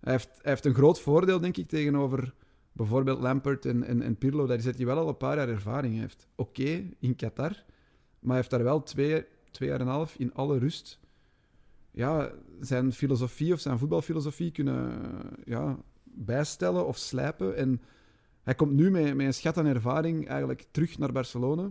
Hij 0.00 0.12
heeft, 0.12 0.28
hij 0.28 0.50
heeft 0.50 0.64
een 0.64 0.74
groot 0.74 1.00
voordeel, 1.00 1.40
denk 1.40 1.56
ik, 1.56 1.68
tegenover 1.68 2.34
bijvoorbeeld 2.72 3.20
Lampert 3.20 3.66
en, 3.66 3.84
en, 3.84 4.02
en 4.02 4.16
Pirlo, 4.16 4.46
dat 4.46 4.58
is 4.58 4.64
dat 4.64 4.76
hij 4.76 4.86
wel 4.86 4.98
al 4.98 5.08
een 5.08 5.16
paar 5.16 5.36
jaar 5.36 5.48
ervaring 5.48 5.98
heeft. 5.98 6.28
Oké, 6.34 6.84
in 6.98 7.16
Qatar, 7.16 7.64
maar 8.18 8.30
hij 8.30 8.36
heeft 8.36 8.50
daar 8.50 8.62
wel 8.62 8.82
twee, 8.82 9.24
twee 9.50 9.68
jaar 9.68 9.80
en 9.80 9.86
een 9.86 9.92
half 9.92 10.14
in 10.18 10.34
alle 10.34 10.58
rust 10.58 11.00
ja, 11.92 12.30
zijn 12.60 12.92
filosofie 12.92 13.52
of 13.52 13.60
zijn 13.60 13.78
voetbalfilosofie 13.78 14.50
kunnen 14.50 15.00
ja, 15.44 15.78
bijstellen 16.04 16.86
of 16.86 16.96
slijpen. 16.96 17.56
En 17.56 17.80
hij 18.42 18.54
komt 18.54 18.72
nu 18.72 18.90
met, 18.90 19.14
met 19.14 19.26
een 19.26 19.34
schat 19.34 19.56
aan 19.56 19.66
ervaring 19.66 20.28
eigenlijk 20.28 20.64
terug 20.70 20.98
naar 20.98 21.12
Barcelona. 21.12 21.70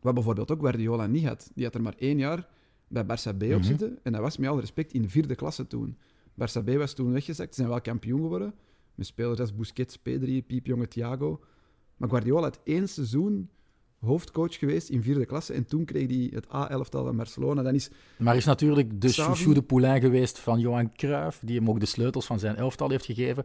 Wat 0.00 0.14
bijvoorbeeld 0.14 0.50
ook 0.50 0.60
Guardiola 0.60 1.06
niet 1.06 1.26
had. 1.26 1.50
Die 1.54 1.64
had 1.64 1.74
er 1.74 1.82
maar 1.82 1.94
één 1.98 2.18
jaar 2.18 2.48
bij 2.88 3.04
Barça 3.04 3.36
B 3.36 3.42
op 3.42 3.48
mhm. 3.48 3.62
zitten. 3.62 3.98
En 4.02 4.12
dat 4.12 4.20
was 4.20 4.36
met 4.36 4.48
alle 4.48 4.60
respect 4.60 4.92
in 4.92 5.10
vierde 5.10 5.34
klasse 5.34 5.66
toen. 5.66 5.96
Barça 6.32 6.64
B 6.64 6.70
was 6.70 6.94
toen 6.94 7.12
weggezakt. 7.12 7.48
Ze 7.48 7.60
zijn 7.60 7.68
wel 7.68 7.80
kampioen 7.80 8.20
geworden. 8.20 8.54
Met 8.94 9.06
spelers 9.06 9.40
als 9.40 9.54
Busquets, 9.54 9.98
Pedri, 9.98 10.42
Piepjonge, 10.42 10.88
Thiago. 10.88 11.40
Maar 11.96 12.08
Guardiola 12.08 12.42
had 12.42 12.60
één 12.64 12.88
seizoen 12.88 13.50
hoofdcoach 14.00 14.58
geweest 14.58 14.88
in 14.88 15.02
vierde 15.02 15.26
klasse. 15.26 15.52
En 15.52 15.66
toen 15.66 15.84
kreeg 15.84 16.08
hij 16.08 16.30
het 16.32 16.52
A-elftal 16.52 17.04
van 17.04 17.16
Barcelona. 17.16 17.62
Dan 17.62 17.74
is 17.74 17.90
maar 18.18 18.36
is 18.36 18.44
natuurlijk 18.44 19.00
de 19.00 19.08
chouchou 19.08 19.54
de 19.54 19.62
poulain 19.62 20.00
geweest 20.00 20.38
van 20.38 20.60
Johan 20.60 20.92
Cruijff, 20.92 21.40
die 21.44 21.58
hem 21.58 21.68
ook 21.68 21.80
de 21.80 21.86
sleutels 21.86 22.26
van 22.26 22.38
zijn 22.38 22.56
elftal 22.56 22.90
heeft 22.90 23.04
gegeven. 23.04 23.44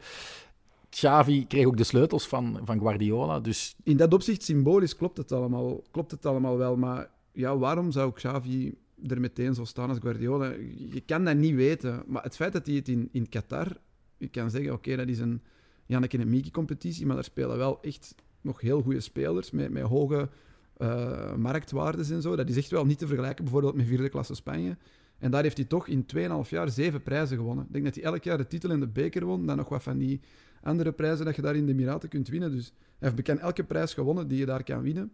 Xavi 0.95 1.47
kreeg 1.47 1.65
ook 1.65 1.77
de 1.77 1.83
sleutels 1.83 2.27
van, 2.27 2.59
van 2.63 2.79
Guardiola. 2.79 3.39
Dus... 3.39 3.75
In 3.83 3.97
dat 3.97 4.13
opzicht, 4.13 4.43
symbolisch, 4.43 4.95
klopt 4.95 5.17
het, 5.17 5.31
allemaal, 5.31 5.81
klopt 5.91 6.11
het 6.11 6.25
allemaal 6.25 6.57
wel. 6.57 6.77
Maar 6.77 7.09
ja, 7.31 7.57
waarom 7.57 7.91
zou 7.91 8.13
Xavi 8.13 8.75
er 9.07 9.19
meteen 9.19 9.53
zo 9.53 9.63
staan 9.63 9.89
als 9.89 9.99
Guardiola? 9.99 10.53
Je 10.89 11.01
kan 11.05 11.23
dat 11.23 11.37
niet 11.37 11.55
weten. 11.55 12.03
Maar 12.07 12.23
het 12.23 12.35
feit 12.35 12.53
dat 12.53 12.65
hij 12.65 12.75
het 12.75 12.87
in, 12.87 13.09
in 13.11 13.29
Qatar... 13.29 13.77
Je 14.17 14.27
kan 14.27 14.49
zeggen, 14.49 14.73
oké, 14.73 14.95
dat 14.95 15.07
is 15.07 15.19
een 15.19 15.41
Janneke 15.85 16.17
en 16.17 16.29
Miki-competitie, 16.29 17.05
maar 17.05 17.15
daar 17.15 17.23
spelen 17.23 17.57
wel 17.57 17.81
echt 17.81 18.15
nog 18.41 18.61
heel 18.61 18.81
goede 18.81 18.99
spelers 18.99 19.51
met, 19.51 19.71
met 19.71 19.83
hoge 19.83 20.29
uh, 20.77 21.35
marktwaardes 21.35 22.09
en 22.09 22.21
zo. 22.21 22.35
Dat 22.35 22.49
is 22.49 22.57
echt 22.57 22.69
wel 22.69 22.85
niet 22.85 22.97
te 22.97 23.07
vergelijken 23.07 23.43
bijvoorbeeld 23.43 23.75
met 23.75 23.85
vierde 23.85 24.09
klasse 24.09 24.35
Spanje. 24.35 24.77
En 25.25 25.31
daar 25.31 25.43
heeft 25.43 25.57
hij 25.57 25.65
toch 25.65 25.87
in 25.87 26.05
2,5 26.15 26.49
jaar 26.49 26.69
zeven 26.69 27.01
prijzen 27.01 27.37
gewonnen. 27.37 27.65
Ik 27.65 27.73
denk 27.73 27.85
dat 27.85 27.95
hij 27.95 28.03
elk 28.03 28.23
jaar 28.23 28.37
de 28.37 28.47
titel 28.47 28.69
en 28.69 28.79
de 28.79 28.87
beker 28.87 29.25
won. 29.25 29.45
Dan 29.45 29.57
nog 29.57 29.69
wat 29.69 29.83
van 29.83 29.97
die 29.97 30.19
andere 30.63 30.91
prijzen 30.91 31.25
dat 31.25 31.35
je 31.35 31.41
daar 31.41 31.55
in 31.55 31.65
de 31.65 31.71
Emiraten 31.71 32.09
kunt 32.09 32.27
winnen. 32.27 32.51
Dus 32.51 32.65
hij 32.65 32.95
heeft 32.97 33.15
bekend 33.15 33.39
elke 33.39 33.63
prijs 33.63 33.93
gewonnen 33.93 34.27
die 34.27 34.37
je 34.37 34.45
daar 34.45 34.63
kan 34.63 34.81
winnen. 34.81 35.11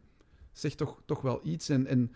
Zegt 0.52 0.78
toch, 0.78 1.02
toch 1.06 1.22
wel 1.22 1.40
iets. 1.44 1.70
En, 1.70 1.88
en 1.88 2.12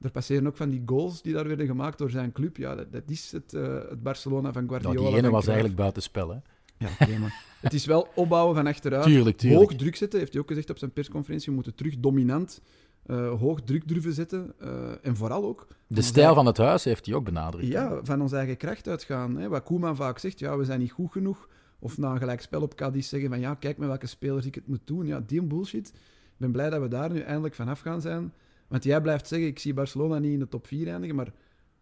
er 0.00 0.10
passeren 0.10 0.46
ook 0.46 0.56
van 0.56 0.70
die 0.70 0.82
goals 0.86 1.22
die 1.22 1.32
daar 1.32 1.48
werden 1.48 1.66
gemaakt 1.66 1.98
door 1.98 2.10
zijn 2.10 2.32
club. 2.32 2.56
Ja, 2.56 2.74
dat, 2.74 2.92
dat 2.92 3.02
is 3.06 3.32
het, 3.32 3.52
uh, 3.52 3.74
het 3.88 4.02
Barcelona 4.02 4.52
van 4.52 4.68
Guardiola. 4.68 5.00
Nou, 5.00 5.08
die 5.08 5.18
ene 5.18 5.30
was 5.30 5.46
eigenlijk 5.46 5.76
buitenspel, 5.76 6.28
hè? 6.28 6.38
Ja, 6.78 6.88
okay, 7.00 7.18
het 7.60 7.72
is 7.72 7.86
wel 7.86 8.08
opbouwen 8.14 8.54
van 8.54 8.66
achteruit. 8.66 9.04
Tuurlijk, 9.12 9.36
tuurlijk. 9.36 9.60
Hoog 9.60 9.78
druk 9.78 9.96
zetten, 9.96 10.18
heeft 10.18 10.32
hij 10.32 10.42
ook 10.42 10.48
gezegd 10.48 10.70
op 10.70 10.78
zijn 10.78 10.92
persconferentie. 10.92 11.48
We 11.48 11.54
moeten 11.54 11.74
terug 11.74 11.98
dominant 11.98 12.60
uh, 13.06 13.40
hoog 13.40 13.60
druk 13.60 13.88
durven 13.88 14.12
zetten. 14.12 14.54
en 15.02 15.16
vooral 15.16 15.44
ook... 15.44 15.66
De 15.86 16.02
stijl 16.02 16.34
van 16.34 16.46
het 16.46 16.56
huis 16.56 16.84
heeft 16.84 17.06
hij 17.06 17.14
ook 17.14 17.24
benadrukt. 17.24 17.66
Ja, 17.66 18.00
van 18.02 18.20
onze 18.20 18.36
eigen 18.36 18.56
kracht 18.56 18.88
uitgaan. 18.88 19.36
Hè. 19.36 19.48
Wat 19.48 19.62
Koeman 19.62 19.96
vaak 19.96 20.18
zegt, 20.18 20.38
ja, 20.38 20.56
we 20.56 20.64
zijn 20.64 20.80
niet 20.80 20.92
goed 20.92 21.12
genoeg. 21.12 21.48
Of 21.78 21.98
na 21.98 22.10
een 22.10 22.18
gelijk 22.18 22.40
spel 22.40 22.62
op 22.62 22.74
Cadiz 22.74 23.08
zeggen 23.08 23.28
van 23.28 23.40
ja, 23.40 23.54
kijk 23.54 23.78
met 23.78 23.88
welke 23.88 24.06
spelers 24.06 24.46
ik 24.46 24.54
het 24.54 24.66
moet 24.66 24.80
doen. 24.84 25.06
Ja, 25.06 25.22
die 25.26 25.42
bullshit. 25.42 25.88
Ik 25.88 26.36
ben 26.36 26.52
blij 26.52 26.70
dat 26.70 26.80
we 26.80 26.88
daar 26.88 27.12
nu 27.12 27.20
eindelijk 27.20 27.54
vanaf 27.54 27.80
gaan 27.80 28.00
zijn. 28.00 28.32
Want 28.68 28.84
jij 28.84 29.00
blijft 29.00 29.28
zeggen, 29.28 29.48
ik 29.48 29.58
zie 29.58 29.74
Barcelona 29.74 30.18
niet 30.18 30.32
in 30.32 30.38
de 30.38 30.48
top 30.48 30.66
4 30.66 30.88
eindigen. 30.88 31.16
Maar 31.16 31.32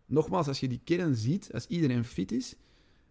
nogmaals, 0.06 0.48
als 0.48 0.60
je 0.60 0.68
die 0.68 0.80
kern 0.84 1.14
ziet, 1.14 1.50
als 1.52 1.66
iedereen 1.66 2.04
fit 2.04 2.32
is, 2.32 2.56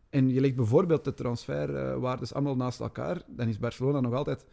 en 0.09 0.29
je 0.29 0.41
legt 0.41 0.55
bijvoorbeeld 0.55 1.03
de 1.03 1.13
transferwaardes 1.13 2.33
allemaal 2.33 2.55
naast 2.55 2.79
elkaar, 2.79 3.21
dan 3.27 3.47
is 3.47 3.59
Barcelona 3.59 3.99
nog 3.99 4.13
altijd 4.13 4.45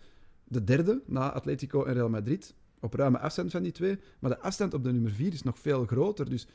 de 0.44 0.64
derde 0.64 1.02
na 1.06 1.32
Atletico 1.32 1.84
en 1.84 1.94
Real 1.94 2.08
Madrid. 2.08 2.54
Op 2.80 2.94
ruime 2.94 3.18
afstand 3.18 3.50
van 3.50 3.62
die 3.62 3.72
twee. 3.72 3.98
Maar 4.18 4.30
de 4.30 4.40
afstand 4.40 4.74
op 4.74 4.84
de 4.84 4.92
nummer 4.92 5.10
4 5.10 5.32
is 5.32 5.42
nog 5.42 5.58
veel 5.58 5.84
groter. 5.84 6.30
Dus 6.30 6.46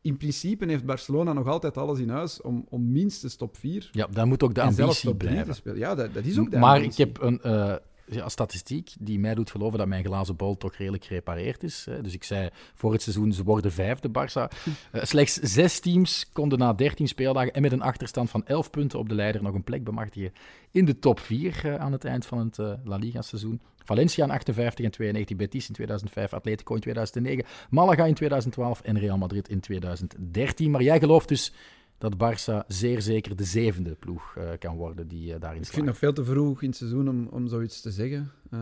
in 0.00 0.16
principe 0.16 0.66
heeft 0.66 0.84
Barcelona 0.84 1.32
nog 1.32 1.46
altijd 1.46 1.76
alles 1.76 1.98
in 1.98 2.08
huis 2.08 2.40
om, 2.40 2.66
om 2.68 2.92
minstens 2.92 3.36
top 3.36 3.56
4. 3.56 3.88
Ja, 3.92 4.06
daar 4.06 4.26
moet 4.26 4.42
ook 4.42 4.54
de 4.54 4.62
ambitie 4.62 5.14
blijven. 5.14 5.78
Ja, 5.78 5.94
dat, 5.94 6.14
dat, 6.14 6.24
is 6.24 6.38
ook 6.38 6.50
de 6.50 6.58
Maar 6.58 6.82
ik 6.82 6.96
heb 6.96 7.20
een, 7.20 7.40
uh, 7.44 7.74
ja, 8.06 8.28
statistiek 8.28 8.90
die 9.00 9.18
mij 9.18 9.34
doet 9.34 9.50
geloven 9.50 9.78
dat 9.78 9.88
mijn 9.88 10.04
glazen 10.04 10.36
bol 10.36 10.56
toch 10.56 10.74
redelijk 10.74 11.04
gerepareerd 11.04 11.62
is. 11.62 11.86
Dus 12.02 12.14
ik 12.14 12.24
zei 12.24 12.48
voor 12.74 12.92
het 12.92 13.02
seizoen, 13.02 13.32
ze 13.32 13.42
worden 13.42 13.72
vijfde, 13.72 14.08
Barça. 14.08 14.56
Uh, 14.92 15.04
slechts 15.12 15.34
zes 15.34 15.80
teams 15.80 16.30
konden 16.32 16.58
na 16.58 16.72
13 16.72 17.08
speeldagen 17.08 17.52
en 17.52 17.62
met 17.62 17.72
een 17.72 17.82
achterstand 17.82 18.30
van 18.30 18.46
11 18.46 18.70
punten 18.70 18.98
op 18.98 19.08
de 19.08 19.14
leider 19.14 19.42
nog 19.42 19.54
een 19.54 19.64
plek 19.64 19.84
bemachtigen 19.84 20.32
in 20.70 20.84
de 20.84 20.98
top 20.98 21.20
4 21.20 21.62
uh, 21.64 21.74
eh, 21.74 21.80
aan 21.80 21.92
het 21.92 22.04
eind 22.04 22.26
van 22.26 22.38
het 22.38 22.56
La 22.84 22.96
Liga-seizoen. 22.96 23.60
Valencia 23.86 24.24
in 24.24 24.30
58 24.30 24.84
en 24.84 24.90
92, 24.90 25.36
Betis 25.36 25.68
in 25.68 25.74
2005, 25.74 26.32
Atletico 26.32 26.74
in 26.74 26.80
2009, 26.80 27.44
Malaga 27.70 28.04
in 28.04 28.14
2012 28.14 28.80
en 28.80 28.98
Real 28.98 29.18
Madrid 29.18 29.48
in 29.48 29.60
2013. 29.60 30.70
Maar 30.70 30.82
jij 30.82 30.98
gelooft 30.98 31.28
dus 31.28 31.52
dat 31.98 32.14
Barça 32.14 32.66
zeer 32.66 33.02
zeker 33.02 33.36
de 33.36 33.44
zevende 33.44 33.94
ploeg 33.94 34.34
uh, 34.38 34.48
kan 34.58 34.76
worden 34.76 35.08
die 35.08 35.34
uh, 35.34 35.40
daarin 35.40 35.60
Ik 35.60 35.66
vind 35.66 35.76
het 35.76 35.84
nog 35.84 35.98
veel 35.98 36.12
te 36.12 36.24
vroeg 36.24 36.62
in 36.62 36.68
het 36.68 36.76
seizoen 36.76 37.08
om, 37.08 37.26
om 37.26 37.48
zoiets 37.48 37.80
te 37.80 37.90
zeggen. 37.90 38.32
Uh, 38.50 38.60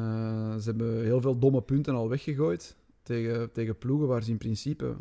ze 0.57 0.62
hebben 0.64 1.04
heel 1.04 1.21
veel 1.21 1.38
domme 1.38 1.62
punten 1.62 1.95
al 1.95 2.09
weggegooid 2.09 2.76
tegen, 3.02 3.52
tegen 3.52 3.78
ploegen 3.78 4.09
waar 4.09 4.23
ze 4.23 4.31
in 4.31 4.38
principe, 4.38 4.97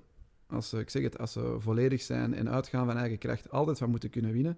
als 0.48 0.70
ze, 0.70 0.80
ik 0.80 0.89
zeg 0.89 1.03
het, 1.03 1.18
als 1.18 1.32
ze 1.32 1.56
volledig 1.60 2.01
zijn 2.01 2.34
en 2.34 2.50
uitgaan 2.50 2.86
van 2.86 2.98
eigen 2.98 3.18
kracht, 3.18 3.51
altijd 3.51 3.77
van 3.77 3.89
moeten 3.89 4.10
kunnen 4.10 4.32
winnen. 4.32 4.58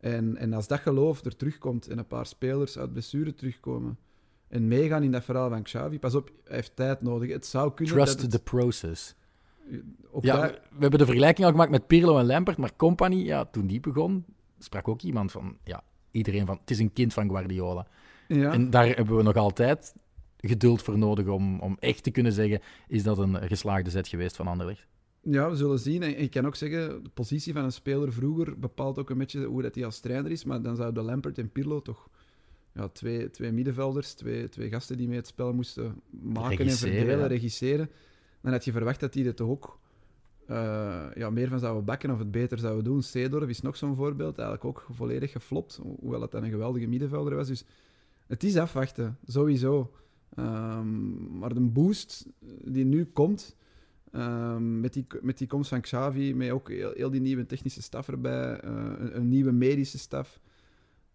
En, 0.00 0.36
en 0.36 0.52
als 0.52 0.66
dat 0.66 0.80
geloof 0.80 1.24
er 1.24 1.36
terugkomt 1.36 1.88
en 1.88 1.98
een 1.98 2.06
paar 2.06 2.26
spelers 2.26 2.78
uit 2.78 2.92
blessure 2.92 3.34
terugkomen 3.34 3.98
en 4.50 4.68
meegaan 4.68 5.02
in 5.02 5.12
dat 5.12 5.24
verhaal 5.24 5.48
van 5.48 5.62
Xavi, 5.62 5.98
pas 5.98 6.14
op, 6.14 6.30
hij 6.44 6.56
heeft 6.56 6.76
tijd 6.76 7.02
nodig. 7.02 7.30
Het 7.30 7.46
zou 7.46 7.74
kunnen 7.74 7.94
Trust 7.94 8.30
the 8.30 8.38
process 8.38 9.14
ja, 10.20 10.50
we 10.50 10.80
hebben 10.80 10.98
de 10.98 11.04
vergelijking 11.04 11.46
al 11.46 11.52
gemaakt 11.52 11.70
met 11.70 11.86
Pirlo 11.86 12.18
en 12.18 12.26
Lampert, 12.26 12.56
maar 12.56 12.76
Company, 12.76 13.16
ja, 13.16 13.44
toen 13.44 13.66
die 13.66 13.80
begon, 13.80 14.24
sprak 14.58 14.88
ook 14.88 15.02
iemand 15.02 15.32
van, 15.32 15.56
ja, 15.64 15.82
iedereen 16.10 16.46
van, 16.46 16.58
het 16.60 16.70
is 16.70 16.78
een 16.78 16.92
kind 16.92 17.12
van 17.12 17.28
Guardiola. 17.28 17.86
Ja. 18.28 18.52
En 18.52 18.70
daar 18.70 18.86
hebben 18.86 19.16
we 19.16 19.22
nog 19.22 19.36
altijd 19.36 19.94
geduld 20.36 20.82
voor 20.82 20.98
nodig 20.98 21.26
om, 21.26 21.60
om 21.60 21.76
echt 21.78 22.02
te 22.02 22.10
kunnen 22.10 22.32
zeggen, 22.32 22.60
is 22.88 23.02
dat 23.02 23.18
een 23.18 23.36
geslaagde 23.36 23.90
zet 23.90 24.08
geweest 24.08 24.36
van 24.36 24.46
Anderlecht? 24.46 24.86
Ja, 25.22 25.50
we 25.50 25.56
zullen 25.56 25.78
zien. 25.78 26.02
En 26.02 26.20
ik 26.20 26.30
kan 26.30 26.46
ook 26.46 26.56
zeggen, 26.56 27.02
de 27.02 27.10
positie 27.14 27.52
van 27.52 27.64
een 27.64 27.72
speler 27.72 28.12
vroeger 28.12 28.58
bepaalt 28.58 28.98
ook 28.98 29.10
een 29.10 29.18
beetje 29.18 29.44
hoe 29.44 29.62
dat 29.62 29.74
hij 29.74 29.84
als 29.84 30.00
trainer 30.00 30.30
is. 30.30 30.44
Maar 30.44 30.62
dan 30.62 30.76
zouden 30.76 31.04
Lampert 31.04 31.38
en 31.38 31.52
Pirlo 31.52 31.82
toch 31.82 32.08
ja, 32.80 32.88
twee, 32.88 33.30
twee 33.30 33.52
middenvelders, 33.52 34.12
twee, 34.12 34.48
twee 34.48 34.68
gasten 34.68 34.96
die 34.96 35.08
mee 35.08 35.16
het 35.16 35.26
spel 35.26 35.52
moesten 35.52 36.00
maken 36.10 36.66
en 36.66 36.70
verdelen, 36.70 37.26
regisseren 37.26 37.90
dan 38.40 38.52
had 38.52 38.64
je 38.64 38.72
verwacht 38.72 39.00
dat 39.00 39.12
die 39.12 39.26
er 39.26 39.34
toch 39.34 39.48
ook 39.48 39.78
uh, 40.50 41.06
ja, 41.14 41.30
meer 41.30 41.48
van 41.48 41.58
zouden 41.58 41.84
bakken 41.84 42.10
of 42.10 42.18
het 42.18 42.30
beter 42.30 42.58
zouden 42.58 42.84
doen. 42.84 43.02
Seedorf 43.02 43.48
is 43.48 43.60
nog 43.60 43.76
zo'n 43.76 43.96
voorbeeld, 43.96 44.38
eigenlijk 44.38 44.64
ook 44.64 44.86
volledig 44.90 45.32
geflopt, 45.32 45.80
hoewel 46.00 46.20
het 46.20 46.30
dan 46.30 46.44
een 46.44 46.50
geweldige 46.50 46.86
middenvelder 46.86 47.34
was. 47.34 47.48
Dus 47.48 47.64
het 48.26 48.44
is 48.44 48.56
afwachten, 48.56 49.18
sowieso. 49.24 49.92
Um, 50.38 51.38
maar 51.38 51.54
de 51.54 51.60
boost 51.60 52.26
die 52.64 52.84
nu 52.84 53.04
komt, 53.04 53.56
um, 54.12 54.80
met, 54.80 54.92
die, 54.92 55.06
met 55.20 55.38
die 55.38 55.46
komst 55.46 55.68
van 55.68 55.80
Xavi, 55.80 56.34
met 56.34 56.50
ook 56.50 56.68
heel, 56.68 56.92
heel 56.94 57.10
die 57.10 57.20
nieuwe 57.20 57.46
technische 57.46 57.82
staf 57.82 58.08
erbij, 58.08 58.64
uh, 58.64 58.70
een, 58.98 59.16
een, 59.16 59.28
nieuwe 59.28 59.52
medische 59.52 59.98
staf, 59.98 60.40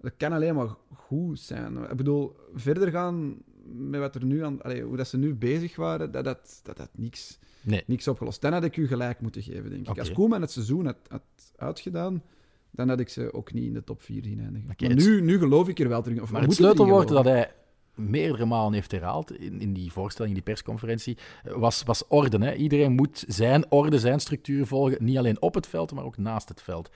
dat 0.05 0.13
kan 0.17 0.31
alleen 0.31 0.55
maar 0.55 0.75
goed 0.93 1.39
zijn. 1.39 1.77
Ik 1.77 1.95
bedoel, 1.95 2.35
verder 2.53 2.91
gaan 2.91 3.37
met 3.73 3.99
wat 3.99 4.15
er 4.15 4.25
nu 4.25 4.43
aan, 4.43 4.61
allee, 4.61 4.83
hoe 4.83 4.97
dat 4.97 5.07
ze 5.07 5.17
nu 5.17 5.35
bezig 5.35 5.75
waren, 5.75 6.11
dat 6.11 6.23
dat, 6.23 6.59
dat, 6.63 6.77
dat 6.77 6.89
niks, 6.95 7.39
nee. 7.61 7.83
niks 7.87 8.07
opgelost. 8.07 8.41
Dan 8.41 8.53
had 8.53 8.63
ik 8.63 8.77
u 8.77 8.87
gelijk 8.87 9.19
moeten 9.19 9.41
geven, 9.41 9.69
denk 9.69 9.89
ik. 9.89 9.99
Als 9.99 10.11
Koeman 10.11 10.41
het 10.41 10.51
seizoen 10.51 10.85
had, 10.85 10.97
had 11.07 11.21
uitgedaan, 11.55 12.23
dan 12.71 12.89
had 12.89 12.99
ik 12.99 13.09
ze 13.09 13.33
ook 13.33 13.53
niet 13.53 13.63
in 13.63 13.73
de 13.73 13.83
top 13.83 14.01
4 14.01 14.23
zien 14.23 14.39
eindigen. 14.39 14.67
maar 14.67 14.95
nu, 14.95 15.21
nu 15.21 15.37
geloof 15.37 15.67
ik 15.67 15.79
er 15.79 15.89
wel 15.89 16.01
terug. 16.01 16.21
Of 16.21 16.31
maar 16.31 16.41
het 16.41 16.53
sleutelwoord 16.53 17.07
dat 17.07 17.25
hij 17.25 17.51
meerdere 17.95 18.45
malen 18.45 18.73
heeft 18.73 18.91
herhaald 18.91 19.31
in, 19.31 19.61
in 19.61 19.73
die 19.73 19.91
voorstelling, 19.91 20.35
in 20.35 20.43
die 20.43 20.53
persconferentie, 20.53 21.17
was, 21.43 21.83
was 21.83 22.07
orde. 22.07 22.37
Hè? 22.37 22.53
Iedereen 22.53 22.91
moet 22.91 23.23
zijn 23.27 23.71
orde, 23.71 23.99
zijn 23.99 24.19
structuur 24.19 24.65
volgen, 24.65 25.03
niet 25.03 25.17
alleen 25.17 25.41
op 25.41 25.53
het 25.53 25.67
veld, 25.67 25.93
maar 25.93 26.03
ook 26.03 26.17
naast 26.17 26.49
het 26.49 26.61
veld. 26.61 26.89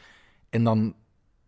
En 0.50 0.64
dan 0.64 0.96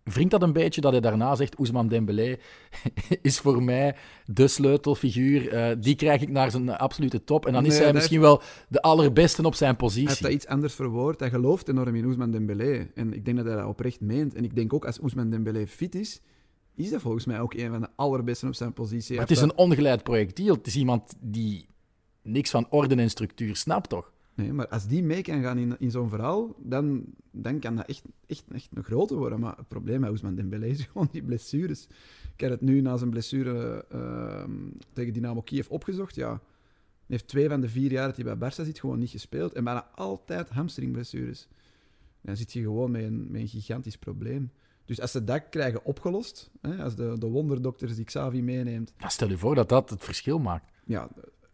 wringt 0.04 0.32
dat 0.32 0.42
een 0.42 0.54
beetje 0.54 0.82
dat 0.82 0.92
hij 0.92 1.02
daarna 1.02 1.36
zegt: 1.36 1.58
Ousmane 1.58 1.90
Dembélé 1.90 2.38
is 3.22 3.40
voor 3.40 3.64
mij 3.64 3.96
de 4.26 4.48
sleutelfiguur. 4.48 5.54
Uh, 5.54 5.76
die 5.80 5.96
krijg 5.96 6.22
ik 6.22 6.30
naar 6.30 6.52
zijn 6.52 6.70
absolute 6.70 7.24
top. 7.24 7.46
En 7.46 7.54
dan 7.54 7.66
is 7.66 7.78
hij 7.78 7.94
misschien 7.94 8.22
wel 8.22 8.42
de 8.68 8.82
allerbeste 8.82 9.44
op 9.44 9.56
zijn 9.56 9.76
positie. 9.76 10.02
Hij 10.02 10.10
heeft 10.12 10.24
dat 10.24 10.32
iets 10.32 10.48
anders 10.48 10.74
verwoord. 10.74 11.20
Hij 11.20 11.30
gelooft 11.30 11.68
enorm 11.68 11.96
in 11.96 12.06
Ousmane 12.06 12.32
Dembélé. 12.32 12.88
En 12.96 13.14
ik 13.14 13.26
denk 13.26 13.38
dat 13.38 13.46
hij 13.46 13.56
dat 13.56 13.66
oprecht 13.66 14.02
meent. 14.02 14.36
En 14.36 14.44
ik 14.44 14.56
denk 14.56 14.74
ook 14.74 14.86
als 14.86 15.02
Ousmane 15.02 15.30
Dembélé 15.30 15.68
fit 15.68 15.96
is, 15.96 16.22
is 16.76 16.90
hij 16.90 17.00
volgens 17.00 17.26
mij 17.26 17.40
ook 17.40 17.54
een 17.54 17.72
van 17.72 17.82
de 17.82 17.90
allerbeste 17.96 18.48
op 18.48 18.56
zijn 18.56 18.74
positie. 18.74 19.16
Maar 19.16 19.28
het 19.28 19.38
is 19.38 19.42
een 19.42 19.58
ongeleid 19.58 20.04
projectiel. 20.04 20.56
Het 20.56 20.68
is 20.68 20.76
iemand 20.76 21.14
die 21.20 21.70
niks 22.22 22.50
van 22.50 22.68
orde 22.70 22.96
en 22.96 23.10
structuur 23.10 23.56
snapt, 23.56 23.90
toch? 23.90 24.11
Nee, 24.36 24.54
maar 24.54 24.68
als 24.68 24.88
die 24.88 25.04
mee 25.04 25.22
kan 25.22 25.42
gaan 25.42 25.58
in, 25.58 25.76
in 25.80 25.92
zo'n 25.92 26.10
verhaal, 26.10 26.56
dan, 26.58 27.04
dan 27.32 27.60
kan 27.60 27.76
dat 27.76 27.86
echt, 27.88 28.04
echt, 28.28 28.44
echt 28.54 28.70
een 28.74 28.84
grote 28.84 29.16
worden. 29.16 29.40
Maar 29.40 29.58
het 29.58 29.68
probleem 29.68 30.00
met 30.00 30.10
Ousmane 30.10 30.36
Dembélé 30.36 30.66
is 30.66 30.86
gewoon 30.92 31.10
die 31.12 31.24
blessures. 31.24 31.88
Ik 32.34 32.40
heb 32.40 32.52
het 32.52 32.62
nu 32.62 32.82
na 32.82 32.98
zijn 32.98 33.10
blessure 33.10 33.86
uh, 33.94 34.44
tegen 34.94 35.14
Dynamo 35.14 35.42
Kiev 35.42 35.68
opgezocht. 35.68 36.16
Ja, 36.16 36.30
hij 36.30 36.40
heeft 37.06 37.28
twee 37.28 37.50
van 37.50 37.62
de 37.62 37.70
vier 37.70 37.92
jaar 37.92 38.08
dat 38.08 38.16
hij 38.16 38.36
bij 38.36 38.50
Barça 38.50 38.66
zit 38.66 38.80
gewoon 38.80 39.00
niet 39.00 39.10
gespeeld. 39.10 39.54
En 39.54 39.64
bijna 39.64 39.90
altijd 39.96 40.50
hamstringblessures. 40.50 41.48
Dan 42.22 42.38
zit 42.38 42.54
je 42.54 42.62
gewoon 42.62 42.92
met 42.92 43.04
een, 43.04 43.32
met 43.32 43.42
een 43.42 43.48
gigantisch 43.48 43.98
probleem. 43.98 44.52
Dus 44.86 45.02
als 45.02 45.12
ze 45.12 45.24
dat 45.24 45.50
krijgen 45.50 45.86
opgelost, 45.86 46.52
hè, 46.62 46.84
als 46.84 46.96
de, 46.96 47.16
de 47.20 47.28
wonderdokters 47.28 47.96
die 47.96 48.06
Xavi 48.06 48.42
meeneemt... 48.42 48.94
Ja, 48.98 49.10
stel 49.10 49.30
je 49.30 49.38
voor 49.38 49.56
dat 49.56 49.70
dat 49.70 49.90
het 49.90 50.04
verschil 50.04 50.40
maakt. 50.40 50.72
Ja, 50.86 51.10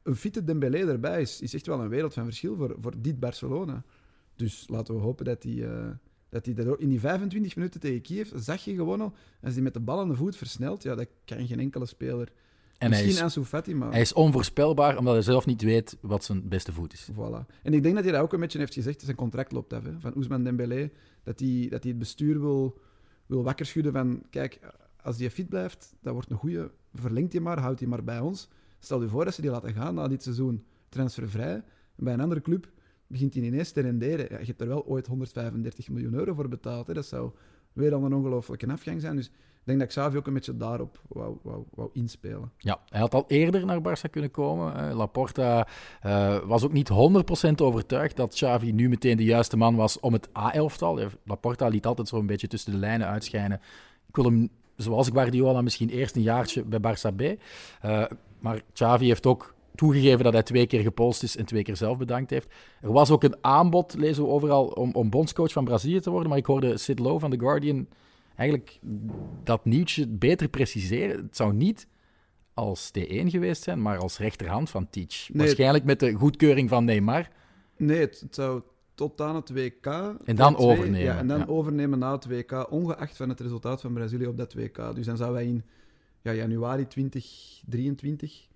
een 0.08 0.16
fitte 0.16 0.44
Dembélé 0.44 0.78
erbij 0.78 1.22
is, 1.22 1.42
is 1.42 1.54
echt 1.54 1.66
wel 1.68 1.80
een 1.80 1.90
wereld 1.90 2.14
van 2.14 2.24
verschil 2.24 2.56
voor, 2.56 2.76
voor 2.82 2.94
dit 2.98 3.20
Barcelona. 3.20 3.84
Dus 4.36 4.66
laten 4.68 4.96
we 4.96 5.02
hopen 5.02 5.26
dat 5.26 5.44
hij... 5.44 5.54
Uh, 5.54 5.90
dat 6.30 6.46
hij 6.46 6.54
dat 6.54 6.80
in 6.80 6.90
die 6.90 7.00
25 7.00 7.56
minuten 7.56 7.80
tegen 7.80 8.02
Kiev 8.02 8.32
zag 8.36 8.64
je 8.64 8.76
gewoon 8.76 9.02
al, 9.02 9.14
als 9.42 9.54
hij 9.54 9.64
met 9.64 9.74
de 9.74 9.80
bal 9.80 10.00
aan 10.00 10.10
de 10.10 10.16
voet 10.16 10.36
versnelt, 10.36 10.84
ja, 10.84 10.96
dat 10.96 11.08
kan 11.26 11.48
geen 11.48 11.60
enkele 11.60 11.86
speler. 11.86 12.32
En 12.78 12.90
Misschien 12.90 13.10
hij 13.10 13.18
is, 13.18 13.22
Ansu 13.22 13.44
Fati, 13.44 13.76
maar... 13.76 13.92
Hij 13.92 14.02
is 14.02 14.14
onvoorspelbaar, 14.14 14.98
omdat 14.98 15.14
hij 15.14 15.24
zelf 15.24 15.46
niet 15.46 15.62
weet 15.62 15.98
wat 16.02 16.24
zijn 16.24 16.48
beste 16.48 16.74
voet 16.74 16.94
is. 16.94 17.10
Voilà. 17.12 17.62
En 17.64 17.74
ik 17.74 17.84
denk 17.84 17.96
dat 17.96 18.04
hij 18.04 18.14
dat 18.14 18.22
ook 18.22 18.34
een 18.34 18.40
beetje 18.40 18.60
heeft 18.60 18.74
gezegd, 18.74 19.02
zijn 19.02 19.16
contract 19.16 19.52
loopt 19.52 19.74
af, 19.74 19.84
hè, 19.84 20.00
van 20.00 20.14
Ousmane 20.14 20.44
Dembélé, 20.44 20.90
dat 21.24 21.40
hij, 21.40 21.68
dat 21.70 21.82
hij 21.82 21.92
het 21.92 22.00
bestuur 22.00 22.42
wil, 22.42 22.80
wil 23.26 23.44
wakker 23.44 23.66
schudden 23.66 23.94
van, 23.94 24.24
kijk, 24.30 24.60
als 25.02 25.18
hij 25.18 25.32
fit 25.32 25.50
blijft, 25.50 25.96
dat 26.02 26.14
wordt 26.14 26.30
een 26.30 26.38
goede, 26.38 26.72
verlengt 26.94 27.32
hij 27.32 27.42
maar, 27.42 27.60
houdt 27.60 27.80
hij 27.80 27.90
maar 27.90 28.04
bij 28.04 28.20
ons. 28.20 28.48
Stel 28.80 29.02
je 29.02 29.08
voor 29.08 29.26
dat 29.26 29.34
ze 29.34 29.42
die 29.42 29.52
laten 29.52 29.74
gaan 29.74 29.96
na 29.96 30.08
dit 30.08 30.24
seizoen 30.24 30.64
transfervrij. 30.90 31.64
Bij 31.96 32.14
een 32.14 32.22
andere 32.22 32.42
club 32.42 32.72
begint 33.08 33.34
hij 33.34 33.44
ineens 33.44 33.72
te 33.72 33.82
renderen. 33.82 34.28
Ja, 34.30 34.40
je 34.40 34.46
hebt 34.46 34.62
er 34.62 34.68
wel 34.68 34.86
ooit 34.86 35.08
135 35.08 35.90
miljoen 35.90 36.14
euro 36.14 36.34
voor 36.34 36.48
betaald. 36.48 36.88
Hè. 36.88 36.94
Dat 36.94 37.06
zou 37.06 37.32
weer 37.74 37.94
al 37.94 38.04
een 38.04 38.14
ongelofelijke 38.14 38.72
afgang 38.72 39.02
zijn. 39.02 39.16
Dus 39.16 39.28
ik 39.28 39.74
denk 39.74 39.80
dat 39.80 39.88
Xavi 39.88 40.18
ook 40.18 40.28
een 40.28 40.34
beetje 40.34 40.58
daarop 40.58 41.02
wou, 41.08 41.38
wou, 41.44 41.64
wou 41.74 41.90
inspelen. 41.94 42.52
Ja, 42.58 42.80
hij 42.90 43.00
had 43.00 43.14
al 43.14 43.26
eerder 43.28 43.66
naar 43.66 43.80
Barça 43.80 44.10
kunnen 44.10 44.32
komen. 44.32 44.94
Laporta 44.94 45.68
uh, 46.06 46.38
was 46.40 46.64
ook 46.64 46.74
niet 46.74 46.90
100% 46.90 47.52
overtuigd 47.56 48.16
dat 48.16 48.34
Xavi 48.34 48.72
nu 48.72 48.90
meteen 48.90 49.18
de 49.18 49.24
juiste 49.24 49.58
man 49.58 49.76
was 49.76 50.00
om 50.00 50.14
het 50.14 50.38
A-elftal. 50.38 51.00
Laporta 51.24 51.68
liet 51.68 51.86
altijd 51.86 52.08
zo'n 52.08 52.26
beetje 52.26 52.48
tussen 52.48 52.72
de 52.72 52.78
lijnen 52.78 53.08
uitschijnen. 53.08 53.62
Ik 54.08 54.16
wil 54.16 54.26
hem, 54.26 54.50
zoals 54.76 55.10
Guardiola, 55.10 55.62
misschien 55.62 55.90
eerst 55.90 56.16
een 56.16 56.22
jaartje 56.22 56.64
bij 56.64 56.80
Barça 56.80 57.16
B. 57.16 57.22
Uh, 57.22 58.06
maar 58.40 58.62
Xavi 58.74 59.06
heeft 59.06 59.26
ook 59.26 59.56
toegegeven 59.76 60.24
dat 60.24 60.34
hij 60.34 60.44
twee 60.44 60.68
keer 60.68 60.82
gepolst 60.82 61.24
is 61.24 61.38
en 61.38 61.46
twee 61.46 61.64
keer 61.64 61.76
zelf 61.76 61.98
bedankt 61.98 62.30
heeft. 62.30 62.54
Er 62.82 62.92
was 62.92 63.12
ook 63.12 63.24
een 63.24 63.36
aanbod, 63.42 63.94
lezen 63.94 64.24
we 64.24 64.30
overal, 64.30 64.66
om, 64.66 64.92
om 64.94 65.10
bondscoach 65.10 65.52
van 65.52 65.66
Brazilië 65.66 66.00
te 66.00 66.10
worden. 66.10 66.30
Maar 66.30 66.38
ik 66.38 66.46
hoorde 66.46 66.78
Sid 66.78 67.00
Lowe 67.00 67.20
van 67.20 67.32
The 67.32 67.40
Guardian 67.40 67.88
eigenlijk 68.36 68.80
dat 69.44 69.66
nieuwtje 69.66 70.08
beter 70.08 70.50
preciseren. 70.50 71.24
Het 71.24 71.36
zou 71.36 71.54
niet 71.54 71.88
als 72.54 72.92
T1 73.00 73.26
geweest 73.26 73.64
zijn, 73.64 73.82
maar 73.82 73.98
als 73.98 74.18
rechterhand 74.18 74.70
van 74.70 74.90
Teach. 74.90 75.30
Waarschijnlijk 75.34 75.84
met 75.84 76.00
de 76.00 76.14
goedkeuring 76.14 76.70
van 76.70 76.86
Neymar. 76.86 77.28
Nee, 77.78 78.00
het, 78.00 78.28
zou 78.30 78.62
tot 78.96 79.22
aan 79.22 79.36
het 79.36 79.50
WK. 79.50 79.86
En 80.26 80.36
dan 80.36 80.58
overnemen. 80.58 81.00
Ja, 81.00 81.18
en 81.18 81.28
dan 81.28 81.48
overnemen 81.48 82.00
na 82.00 82.12
het 82.12 82.28
WK, 82.28 82.72
ongeacht 82.72 83.18
van 83.18 83.30
het 83.30 83.40
resultaat 83.40 83.82
van 83.82 83.94
Brazilië 83.94 84.28
op 84.28 84.38
dat 84.38 84.54
WK. 84.54 84.96
Dus 84.96 85.06
dan 85.06 85.18
zouden 85.18 85.38
wij 85.38 85.48
in 85.48 85.64
ja, 86.22 86.34
januari 86.34 86.88
2023 86.88 88.48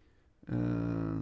uh, 0.49 0.57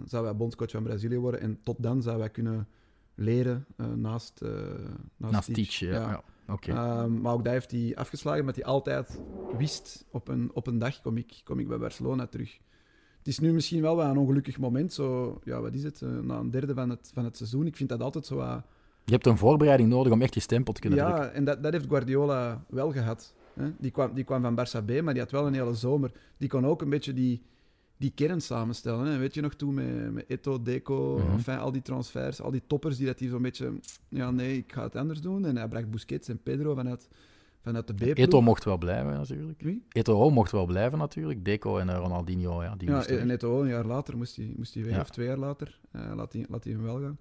zou 0.04 0.24
wij 0.24 0.36
bondscoach 0.36 0.70
van 0.70 0.82
Brazilië 0.82 1.18
worden. 1.18 1.40
En 1.40 1.58
tot 1.62 1.82
dan 1.82 2.02
zouden 2.02 2.24
wij 2.24 2.32
kunnen 2.32 2.68
leren 3.14 3.66
uh, 3.76 3.86
naast, 3.86 4.40
uh, 4.42 4.50
naast, 5.16 5.32
naast 5.32 5.54
Teach. 5.54 5.78
ja. 5.78 6.22
ja. 6.60 7.02
Ehm, 7.02 7.20
maar 7.20 7.32
ook 7.32 7.44
daar 7.44 7.52
heeft 7.52 7.70
hij 7.70 7.92
afgeslagen, 7.96 8.44
met 8.44 8.56
hij 8.56 8.64
altijd 8.64 9.20
wist, 9.56 10.04
op 10.10 10.28
een, 10.28 10.50
op 10.54 10.66
een 10.66 10.78
dag 10.78 11.00
kom 11.00 11.16
ik, 11.16 11.40
kom 11.44 11.58
ik 11.58 11.68
bij 11.68 11.78
Barcelona 11.78 12.26
terug. 12.26 12.58
Het 13.18 13.28
is 13.28 13.38
nu 13.38 13.52
misschien 13.52 13.82
wel 13.82 13.96
wel 13.96 14.06
een 14.06 14.16
ongelukkig 14.16 14.58
moment, 14.58 14.92
zo, 14.92 15.38
ja, 15.44 15.60
wat 15.60 15.74
is 15.74 15.82
het, 15.82 16.00
uh, 16.00 16.18
na 16.18 16.38
een 16.38 16.50
derde 16.50 16.74
van 16.74 16.90
het, 16.90 17.10
van 17.14 17.24
het 17.24 17.36
seizoen. 17.36 17.66
Ik 17.66 17.76
vind 17.76 17.88
dat 17.88 18.02
altijd 18.02 18.26
zo... 18.26 18.38
Uh, 18.38 18.56
je 19.04 19.12
hebt 19.12 19.26
een 19.26 19.38
voorbereiding 19.38 19.88
nodig 19.88 20.12
om 20.12 20.22
echt 20.22 20.34
je 20.34 20.40
stempel 20.40 20.72
te 20.72 20.80
kunnen 20.80 20.98
ja, 20.98 21.04
drukken. 21.04 21.30
Ja, 21.30 21.36
en 21.36 21.44
dat, 21.44 21.62
dat 21.62 21.72
heeft 21.72 21.86
Guardiola 21.88 22.64
wel 22.68 22.92
gehad. 22.92 23.34
Hè? 23.54 23.70
Die, 23.78 23.90
kwam, 23.90 24.14
die 24.14 24.24
kwam 24.24 24.42
van 24.42 24.54
Barça 24.58 24.84
B, 24.84 25.02
maar 25.02 25.12
die 25.14 25.22
had 25.22 25.30
wel 25.30 25.46
een 25.46 25.54
hele 25.54 25.74
zomer. 25.74 26.12
Die 26.36 26.48
kon 26.48 26.66
ook 26.66 26.82
een 26.82 26.90
beetje 26.90 27.12
die, 27.12 27.42
die 27.96 28.12
kern 28.14 28.40
samenstellen. 28.40 29.06
Hè? 29.06 29.18
Weet 29.18 29.34
je 29.34 29.40
nog 29.40 29.54
toen 29.54 29.74
met, 29.74 30.12
met 30.12 30.24
Eto, 30.28 30.62
Deco, 30.62 31.18
mm 31.18 31.32
enfin, 31.32 31.58
al 31.58 31.72
die 31.72 31.82
transfers, 31.82 32.40
al 32.40 32.50
die 32.50 32.62
toppers 32.66 32.96
die 32.96 33.06
dat 33.06 33.18
hij 33.18 33.28
zo'n 33.28 33.42
beetje... 33.42 33.72
Ja, 34.08 34.30
nee, 34.30 34.56
ik 34.56 34.72
ga 34.72 34.82
het 34.82 34.96
anders 34.96 35.20
doen. 35.20 35.44
En 35.44 35.56
hij 35.56 35.68
bracht 35.68 35.90
Busquets 35.90 36.28
en 36.28 36.42
Pedro 36.42 36.74
vanuit, 36.74 37.08
vanuit 37.62 37.86
de 37.86 37.94
B-ploeg. 37.94 38.14
Eto 38.14 38.40
mocht 38.40 38.64
wel 38.64 38.78
blijven, 38.78 39.12
natuurlijk. 39.12 39.60
Wie? 39.62 39.84
Eto 39.88 40.30
mocht 40.30 40.52
wel 40.52 40.66
blijven, 40.66 40.98
natuurlijk. 40.98 41.44
Deco 41.44 41.78
en 41.78 41.94
Ronaldinho, 41.94 42.62
ja. 42.62 42.76
Die 42.76 42.88
ja, 42.88 43.06
en 43.06 43.30
Eto 43.30 43.60
een 43.60 43.68
jaar 43.68 43.86
later 43.86 44.16
moest 44.16 44.36
hij, 44.36 44.54
moest 44.56 44.74
hij 44.74 44.84
weg, 44.84 45.00
of 45.00 45.10
twee 45.10 45.26
jaar 45.26 45.38
later. 45.38 45.78
Uh, 45.96 46.12
laat, 46.14 46.32
hij, 46.32 46.44
laat 46.48 46.64
hij 46.64 46.72
hem 46.72 46.82
wel 46.82 47.00
gaan. 47.00 47.18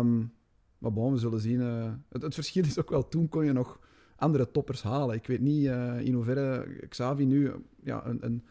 Um, 0.00 0.32
maar 0.78 0.92
bon, 0.92 1.12
we 1.12 1.18
zullen 1.18 1.40
zien. 1.40 1.60
Uh, 1.60 1.92
het, 2.08 2.22
het, 2.22 2.34
verschil 2.34 2.64
is 2.64 2.78
ook 2.78 2.90
wel, 2.90 3.08
toen 3.08 3.28
kon 3.28 3.44
je 3.44 3.52
nog 3.52 3.78
andere 4.24 4.50
toppers 4.50 4.82
halen. 4.82 5.14
Ik 5.14 5.26
weet 5.26 5.40
niet 5.40 5.64
uh, 5.64 6.00
in 6.00 6.14
hoeverre 6.14 6.66
Xavi 6.88 7.24
nu 7.24 7.52
ja, 7.82 8.06
een, 8.06 8.18
een 8.24 8.42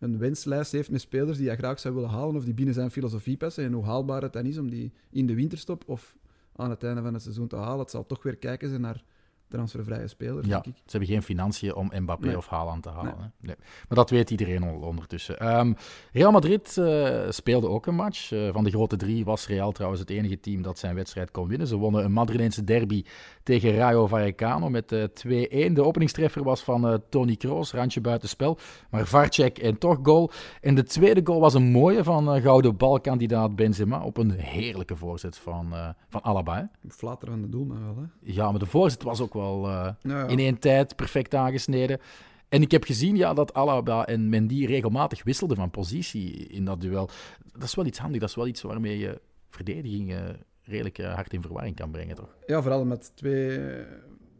een 0.00 0.18
wenslijst 0.18 0.72
heeft 0.72 0.90
met 0.90 1.00
spelers 1.00 1.38
die 1.38 1.46
hij 1.46 1.56
graag 1.56 1.80
zou 1.80 1.94
willen 1.94 2.10
halen 2.10 2.36
of 2.36 2.44
die 2.44 2.54
binnen 2.54 2.74
zijn 2.74 2.90
filosofie 2.90 3.36
passen 3.36 3.64
en 3.64 3.72
hoe 3.72 3.84
haalbaar 3.84 4.22
het 4.22 4.32
dan 4.32 4.46
is 4.46 4.58
om 4.58 4.70
die 4.70 4.92
in 5.10 5.26
de 5.26 5.34
winterstop 5.34 5.82
of 5.86 6.16
aan 6.56 6.70
het 6.70 6.82
einde 6.82 7.02
van 7.02 7.14
het 7.14 7.22
seizoen 7.22 7.48
te 7.48 7.56
halen. 7.56 7.78
Het 7.78 7.90
zal 7.90 8.06
toch 8.06 8.22
weer 8.22 8.36
kijken 8.36 8.68
zijn 8.68 8.80
naar 8.80 9.04
transfervrije 9.50 10.08
spelers, 10.08 10.46
ja, 10.46 10.52
denk 10.52 10.66
ik. 10.66 10.82
Ze 10.84 10.90
hebben 10.96 11.08
geen 11.08 11.22
financiën 11.22 11.74
om 11.74 11.90
Mbappé 11.94 12.36
of 12.36 12.46
Haaland 12.46 12.82
te 12.82 12.88
halen. 12.88 13.14
Nee. 13.18 13.28
Nee. 13.40 13.56
Maar 13.58 13.98
dat 13.98 14.10
weet 14.10 14.30
iedereen 14.30 14.62
al 14.62 14.74
ondertussen. 14.74 15.58
Um, 15.58 15.76
Real 16.12 16.32
Madrid 16.32 16.76
uh, 16.76 17.20
speelde 17.28 17.68
ook 17.68 17.86
een 17.86 17.94
match. 17.94 18.30
Uh, 18.30 18.52
van 18.52 18.64
de 18.64 18.70
grote 18.70 18.96
drie 18.96 19.24
was 19.24 19.46
Real 19.46 19.72
trouwens 19.72 20.00
het 20.00 20.10
enige 20.10 20.40
team 20.40 20.62
dat 20.62 20.78
zijn 20.78 20.94
wedstrijd 20.94 21.30
kon 21.30 21.48
winnen. 21.48 21.66
Ze 21.66 21.76
wonnen 21.76 22.04
een 22.04 22.12
Madrileense 22.12 22.64
derby 22.64 23.04
tegen 23.42 23.74
Rayo 23.74 24.06
Vallecano 24.06 24.68
met 24.68 24.92
uh, 24.92 25.02
eh, 25.02 25.70
2-1. 25.70 25.72
De 25.72 25.84
openingstreffer 25.84 26.42
was 26.42 26.62
van 26.62 27.02
Tony 27.08 27.36
Kroos, 27.36 27.72
randje 27.72 28.00
buitenspel. 28.00 28.58
Maar 28.90 29.06
Varcek 29.06 29.58
en 29.58 29.78
toch 29.78 29.98
goal. 30.02 30.30
En 30.60 30.74
de 30.74 30.82
tweede 30.82 31.20
goal 31.24 31.40
was 31.40 31.54
een 31.54 31.70
mooie 31.70 32.04
van 32.04 32.40
gouden 32.40 32.76
balkandidaat 32.76 33.56
Benzema 33.56 34.02
op 34.02 34.16
een 34.16 34.30
heerlijke 34.30 34.96
voorzet 34.96 35.38
van, 35.38 35.74
van 36.08 36.22
Alaba. 36.22 36.70
Van 36.88 37.16
de 37.40 37.48
doelman 37.48 37.84
wel, 37.84 37.96
hè? 37.96 38.32
Ja, 38.32 38.50
maar 38.50 38.60
de 38.60 38.66
voorzet 38.66 39.02
was 39.02 39.20
ook 39.20 39.34
wel 39.34 39.39
uh, 39.40 40.24
in 40.28 40.38
één 40.38 40.58
tijd 40.58 40.96
perfect 40.96 41.34
aangesneden. 41.34 42.00
En 42.48 42.62
ik 42.62 42.70
heb 42.70 42.84
gezien 42.84 43.16
ja, 43.16 43.34
dat 43.34 43.54
Alaba 43.54 44.06
en 44.06 44.28
Mendy 44.28 44.66
regelmatig 44.66 45.22
wisselden 45.24 45.56
van 45.56 45.70
positie 45.70 46.32
in 46.32 46.64
dat 46.64 46.80
duel. 46.80 47.10
Dat 47.52 47.62
is 47.62 47.74
wel 47.74 47.86
iets 47.86 47.98
handig, 47.98 48.20
dat 48.20 48.28
is 48.28 48.34
wel 48.34 48.46
iets 48.46 48.62
waarmee 48.62 48.98
je 48.98 49.20
verdediging 49.48 50.10
uh, 50.10 50.18
redelijk 50.62 50.98
uh, 50.98 51.14
hard 51.14 51.32
in 51.32 51.42
verwarring 51.42 51.76
kan 51.76 51.90
brengen, 51.90 52.16
toch? 52.16 52.34
Ja, 52.46 52.62
vooral 52.62 52.84
met 52.84 53.12
twee 53.14 53.60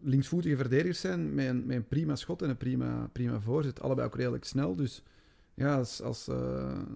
linksvoetige 0.02 0.56
verdedigers 0.56 1.00
zijn, 1.00 1.34
met 1.34 1.46
een, 1.46 1.66
met 1.66 1.76
een 1.76 1.88
prima 1.88 2.16
schot 2.16 2.42
en 2.42 2.48
een 2.48 2.56
prima, 2.56 3.08
prima 3.12 3.40
voorzet. 3.40 3.82
Allebei 3.82 4.06
ook 4.06 4.16
redelijk 4.16 4.44
snel, 4.44 4.76
dus 4.76 5.02
ja, 5.54 5.76
als, 5.76 6.02
als 6.02 6.24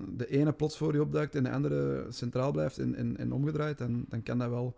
de 0.08 0.26
ene 0.28 0.52
plots 0.52 0.76
voor 0.76 0.92
je 0.92 1.02
opduikt 1.02 1.34
en 1.34 1.42
de 1.42 1.50
andere 1.50 2.06
centraal 2.08 2.52
blijft 2.52 2.78
en, 2.78 2.94
en, 2.94 3.16
en 3.16 3.32
omgedraaid, 3.32 3.78
dan, 3.78 4.04
dan 4.08 4.22
kan 4.22 4.38
dat 4.38 4.48
wel 4.48 4.74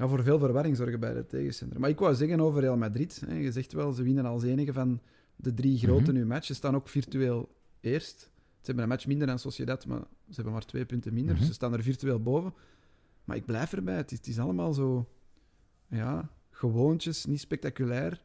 ja, 0.00 0.08
voor 0.08 0.22
veel 0.22 0.38
verwarring 0.38 0.76
zorgen 0.76 1.00
bij 1.00 1.14
de 1.14 1.26
tegenstander. 1.26 1.80
Maar 1.80 1.90
ik 1.90 1.98
wou 1.98 2.14
zeggen 2.14 2.40
over 2.40 2.60
Real 2.60 2.76
Madrid. 2.76 3.22
Hè, 3.26 3.34
je 3.34 3.52
zegt 3.52 3.72
wel, 3.72 3.92
ze 3.92 4.02
winnen 4.02 4.24
als 4.24 4.42
enige 4.42 4.72
van 4.72 5.00
de 5.36 5.54
drie 5.54 5.78
grote 5.78 6.04
-hmm. 6.04 6.14
nu 6.14 6.26
matches. 6.26 6.46
Ze 6.46 6.54
staan 6.54 6.74
ook 6.74 6.88
virtueel 6.88 7.54
eerst. 7.80 8.18
Ze 8.20 8.66
hebben 8.66 8.82
een 8.82 8.90
match 8.90 9.06
minder 9.06 9.26
dan 9.26 9.38
Sociedad, 9.38 9.86
maar 9.86 10.00
ze 10.00 10.34
hebben 10.34 10.52
maar 10.52 10.64
twee 10.64 10.84
punten 10.84 11.14
minder. 11.14 11.36
Dus 11.36 11.46
ze 11.46 11.52
staan 11.52 11.72
er 11.72 11.82
virtueel 11.82 12.22
boven. 12.22 12.54
Maar 13.24 13.36
ik 13.36 13.44
blijf 13.44 13.72
erbij. 13.72 13.96
Het 13.96 14.10
is, 14.10 14.18
het 14.18 14.26
is 14.26 14.38
allemaal 14.38 14.72
zo... 14.72 15.08
Ja, 15.86 16.30
gewoontjes, 16.50 17.24
niet 17.24 17.40
spectaculair. 17.40 18.22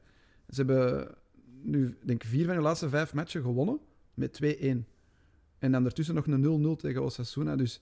Ze 0.50 0.56
hebben 0.56 1.16
nu, 1.62 1.98
denk 2.04 2.24
ik, 2.24 2.30
vier 2.30 2.46
van 2.46 2.56
de 2.56 2.62
laatste 2.62 2.90
vijf 2.90 3.14
matchen 3.14 3.42
gewonnen 3.42 3.80
met 4.14 4.40
2-1. 4.44 4.48
En 5.60 5.72
dan 5.72 5.86
ertussen 5.86 6.16
nog 6.16 6.28
een 6.28 6.76
0-0 6.78 6.80
tegen 6.80 7.04
Osasuna. 7.04 7.56
Dus 7.56 7.82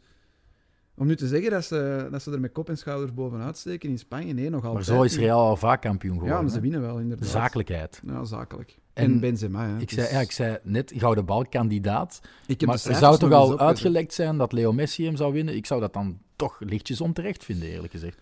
om 0.95 1.07
nu 1.07 1.15
te 1.15 1.27
zeggen 1.27 1.51
dat 1.51 1.65
ze, 1.65 2.07
dat 2.11 2.21
ze 2.21 2.31
er 2.31 2.39
met 2.39 2.51
kop 2.51 2.69
en 2.69 2.77
schouders 2.77 3.13
bovenuit 3.13 3.57
steken 3.57 3.89
in 3.89 3.97
Spanje, 3.97 4.33
nee, 4.33 4.49
nog 4.49 4.65
altijd. 4.65 4.87
Maar 4.87 4.95
zo 4.95 5.03
is 5.03 5.17
Real 5.17 5.39
al 5.39 5.55
vaak 5.55 5.81
kampioen 5.81 6.13
geworden. 6.13 6.37
Ja, 6.37 6.43
maar 6.43 6.51
ze 6.51 6.59
winnen 6.59 6.81
wel, 6.81 6.99
inderdaad. 6.99 7.27
Zakelijkheid. 7.27 8.01
Ja, 8.05 8.23
zakelijk. 8.23 8.77
En, 8.93 9.03
en 9.03 9.19
Benzema, 9.19 9.67
hè. 9.67 9.79
Ik, 9.79 9.91
zei, 9.91 10.13
ja, 10.13 10.19
ik 10.19 10.31
zei 10.31 10.57
net, 10.63 10.93
gouden 10.95 11.25
balkandidaat. 11.25 12.21
Maar 12.65 12.81
er 12.85 12.95
zou 12.95 13.17
toch 13.17 13.31
al 13.31 13.59
uitgelekt 13.59 14.13
zijn 14.13 14.37
dat 14.37 14.51
Leo 14.51 14.73
Messi 14.73 15.05
hem 15.05 15.15
zou 15.15 15.33
winnen? 15.33 15.55
Ik 15.55 15.65
zou 15.65 15.81
dat 15.81 15.93
dan 15.93 16.19
toch 16.35 16.59
lichtjes 16.59 17.01
onterecht 17.01 17.43
vinden, 17.43 17.69
eerlijk 17.69 17.91
gezegd. 17.91 18.21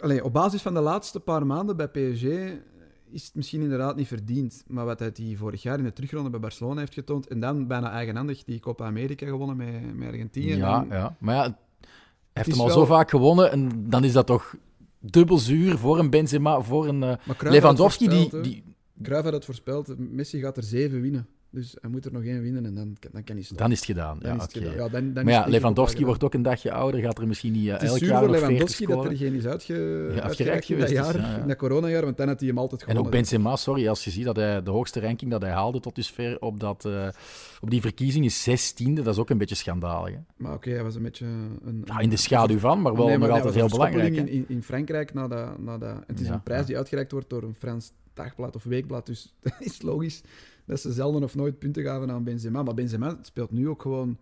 Allee, 0.00 0.24
op 0.24 0.32
basis 0.32 0.62
van 0.62 0.74
de 0.74 0.80
laatste 0.80 1.20
paar 1.20 1.46
maanden 1.46 1.76
bij 1.76 1.88
PSG 1.88 2.24
is 3.10 3.24
het 3.24 3.34
misschien 3.34 3.62
inderdaad 3.62 3.96
niet 3.96 4.08
verdiend. 4.08 4.64
Maar 4.66 4.84
wat 4.84 4.98
hij 4.98 5.12
die 5.12 5.38
vorig 5.38 5.62
jaar 5.62 5.78
in 5.78 5.84
de 5.84 5.92
terugronde 5.92 6.30
bij 6.30 6.40
Barcelona 6.40 6.80
heeft 6.80 6.94
getoond, 6.94 7.26
en 7.26 7.40
dan 7.40 7.66
bijna 7.66 7.90
eigenhandig 7.90 8.44
die 8.44 8.60
Copa 8.60 8.84
America 8.86 9.26
gewonnen 9.26 9.56
met, 9.56 9.96
met 9.96 10.08
Argentinië. 10.08 10.56
Ja, 10.56 10.78
dan... 10.78 10.88
ja, 10.88 11.16
maar 11.18 11.34
ja, 11.34 11.58
heeft 12.34 12.50
hem 12.50 12.60
al 12.60 12.70
zo 12.70 12.84
vaak 12.84 13.10
gewonnen 13.10 13.50
en 13.50 13.90
dan 13.90 14.04
is 14.04 14.12
dat 14.12 14.26
toch 14.26 14.56
dubbel 14.98 15.38
zuur 15.38 15.78
voor 15.78 15.98
een 15.98 16.10
Benzema, 16.10 16.60
voor 16.60 16.88
een 16.88 17.02
uh, 17.02 17.12
Lewandowski. 17.38 18.08
Die, 18.08 18.40
die... 18.40 18.62
Cruijff 19.02 19.24
had 19.24 19.32
het 19.32 19.44
voorspeld, 19.44 19.94
Messi 19.98 20.40
gaat 20.40 20.56
er 20.56 20.62
zeven 20.62 21.00
winnen. 21.00 21.26
Dus 21.54 21.76
hij 21.80 21.90
moet 21.90 22.04
er 22.04 22.12
nog 22.12 22.24
één 22.24 22.42
winnen 22.42 22.66
en 22.66 22.74
dan, 22.74 22.96
dan 23.12 23.24
kan 23.24 23.34
hij 23.34 23.44
stoppen. 23.44 23.56
Dan 23.56 23.70
is 23.70 23.78
het 23.78 23.86
gedaan. 23.86 24.18
Dan 24.18 24.34
ja, 24.34 24.42
het 24.42 24.52
gedaan. 24.52 24.74
Ja, 24.74 24.88
dan, 24.88 25.12
dan 25.12 25.24
maar 25.24 25.32
ja, 25.32 25.46
Lewandowski 25.46 26.04
wordt 26.04 26.24
ook 26.24 26.34
een 26.34 26.42
dagje 26.42 26.72
ouder, 26.72 27.00
gaat 27.00 27.18
er 27.18 27.26
misschien 27.26 27.52
niet 27.52 27.66
uh, 27.66 27.82
elk 27.82 27.98
jaar 27.98 28.22
voor 28.22 28.30
Lewandowski 28.30 28.86
dat 28.86 29.04
er 29.04 29.16
geen 29.16 29.34
is 29.34 29.46
uitge... 29.46 29.74
ja, 30.14 30.20
uitgereikt 30.20 30.68
in 30.68 30.78
dat 30.78 30.90
jaar, 30.90 31.16
ja, 31.16 31.36
in 31.36 31.48
dat 31.48 31.56
coronajaar, 31.56 32.04
want 32.04 32.16
dan 32.16 32.28
had 32.28 32.38
hij 32.38 32.48
hem 32.48 32.58
altijd 32.58 32.82
gewonnen. 32.82 33.04
En 33.04 33.08
ook 33.08 33.16
Benzema, 33.16 33.56
sorry, 33.56 33.88
als 33.88 34.04
je 34.04 34.10
ziet 34.10 34.24
dat 34.24 34.36
hij 34.36 34.62
de 34.62 34.70
hoogste 34.70 35.00
ranking 35.00 35.30
dat 35.30 35.42
hij 35.42 35.50
haalde 35.50 35.80
tot 35.80 35.94
dusver 35.94 36.40
op, 36.40 36.60
dat, 36.60 36.84
uh, 36.84 37.08
op 37.60 37.70
die 37.70 37.80
verkiezing 37.80 38.24
is 38.24 38.48
16e, 38.48 38.92
dat 38.92 39.06
is 39.06 39.18
ook 39.18 39.30
een 39.30 39.38
beetje 39.38 39.54
schandalig. 39.54 40.14
Hè? 40.14 40.20
Maar 40.36 40.52
oké, 40.52 40.56
okay, 40.56 40.72
hij 40.72 40.82
was 40.82 40.94
een 40.94 41.02
beetje... 41.02 41.26
Een, 41.64 41.82
ja, 41.84 41.98
in 41.98 42.10
de 42.10 42.16
schaduw 42.16 42.58
van, 42.58 42.82
maar 42.82 42.96
wel 42.96 43.06
nee, 43.06 43.18
maar 43.18 43.28
nog 43.28 43.36
altijd 43.36 43.54
heel 43.54 43.68
belangrijk. 43.68 44.16
In, 44.16 44.28
in, 44.28 44.44
in 44.48 44.62
Frankrijk, 44.62 45.14
na 45.14 45.28
dat, 45.28 45.58
na 45.58 45.78
dat, 45.78 45.96
het 46.06 46.20
is 46.20 46.28
een 46.28 46.42
prijs 46.42 46.66
die 46.66 46.76
uitgereikt 46.76 47.12
wordt 47.12 47.30
door 47.30 47.42
een 47.42 47.54
Frans 47.54 47.92
dagblad 48.14 48.56
of 48.56 48.64
weekblad, 48.64 49.06
dus 49.06 49.34
dat 49.40 49.54
is 49.58 49.82
logisch 49.82 50.22
dat 50.66 50.80
ze 50.80 50.92
zelden 50.92 51.22
of 51.22 51.34
nooit 51.34 51.58
punten 51.58 51.82
gaven 51.82 52.10
aan 52.10 52.24
Benzema. 52.24 52.62
Maar 52.62 52.74
Benzema 52.74 53.18
speelt 53.22 53.50
nu 53.50 53.68
ook 53.68 53.82
gewoon 53.82 54.18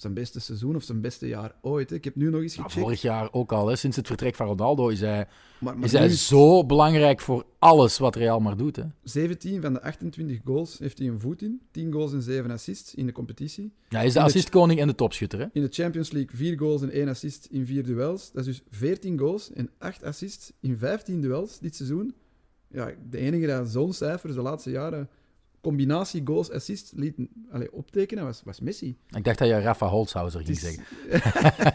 zijn 0.00 0.14
beste 0.14 0.40
seizoen 0.40 0.76
of 0.76 0.82
zijn 0.82 1.00
beste 1.00 1.28
jaar 1.28 1.54
ooit. 1.60 1.90
Hè. 1.90 1.96
Ik 1.96 2.04
heb 2.04 2.14
nu 2.14 2.30
nog 2.30 2.40
eens 2.40 2.54
gecheckt. 2.54 2.74
Ja, 2.74 2.80
vorig 2.80 3.02
jaar 3.02 3.28
ook 3.32 3.52
al, 3.52 3.66
hè. 3.66 3.76
sinds 3.76 3.96
het 3.96 4.06
vertrek 4.06 4.34
van 4.34 4.46
Ronaldo 4.46 4.88
is 4.88 5.00
hij, 5.00 5.26
maar, 5.60 5.76
maar 5.76 5.84
is 5.84 5.92
hij 5.92 6.08
zo 6.08 6.66
belangrijk 6.66 7.20
voor 7.20 7.46
alles 7.58 7.98
wat 7.98 8.16
Real 8.16 8.40
maar 8.40 8.56
doet. 8.56 8.76
Hè. 8.76 8.84
17 9.02 9.60
van 9.60 9.72
de 9.72 9.82
28 9.82 10.40
goals 10.44 10.78
heeft 10.78 10.98
hij 10.98 11.08
een 11.08 11.20
voet 11.20 11.42
in. 11.42 11.60
10 11.70 11.92
goals 11.92 12.12
en 12.12 12.22
7 12.22 12.50
assists 12.50 12.94
in 12.94 13.06
de 13.06 13.12
competitie. 13.12 13.72
Ja, 13.88 13.96
hij 13.96 14.06
is 14.06 14.12
de 14.12 14.20
assistkoning 14.20 14.80
en 14.80 14.86
de 14.86 14.94
topschutter. 14.94 15.38
Hè? 15.38 15.46
In 15.52 15.62
de 15.62 15.68
Champions 15.70 16.10
League 16.10 16.36
4 16.36 16.58
goals 16.58 16.82
en 16.82 16.90
1 16.90 17.08
assist 17.08 17.48
in 17.50 17.66
4 17.66 17.84
duels. 17.84 18.32
Dat 18.32 18.46
is 18.46 18.56
dus 18.56 18.78
14 18.78 19.18
goals 19.18 19.52
en 19.52 19.70
8 19.78 20.02
assists 20.02 20.52
in 20.60 20.78
15 20.78 21.20
duels 21.20 21.58
dit 21.58 21.76
seizoen. 21.76 22.14
Ja, 22.68 22.90
de 23.10 23.18
enige 23.18 23.46
dat 23.46 23.68
zo'n 23.68 23.92
cijfers 23.92 24.34
de 24.34 24.42
laatste 24.42 24.70
jaren 24.70 25.08
combinatie 25.60 26.22
goals, 26.24 26.50
assists 26.50 26.92
liet 26.96 27.16
allez, 27.50 27.68
optekenen 27.70 28.24
was, 28.24 28.42
was 28.44 28.60
Messi. 28.60 28.96
Ik 29.10 29.24
dacht 29.24 29.38
dat 29.38 29.48
je 29.48 29.60
Rafa 29.60 29.88
Holzhauser 29.88 30.44
ging 30.44 30.58
zeggen. 30.58 30.84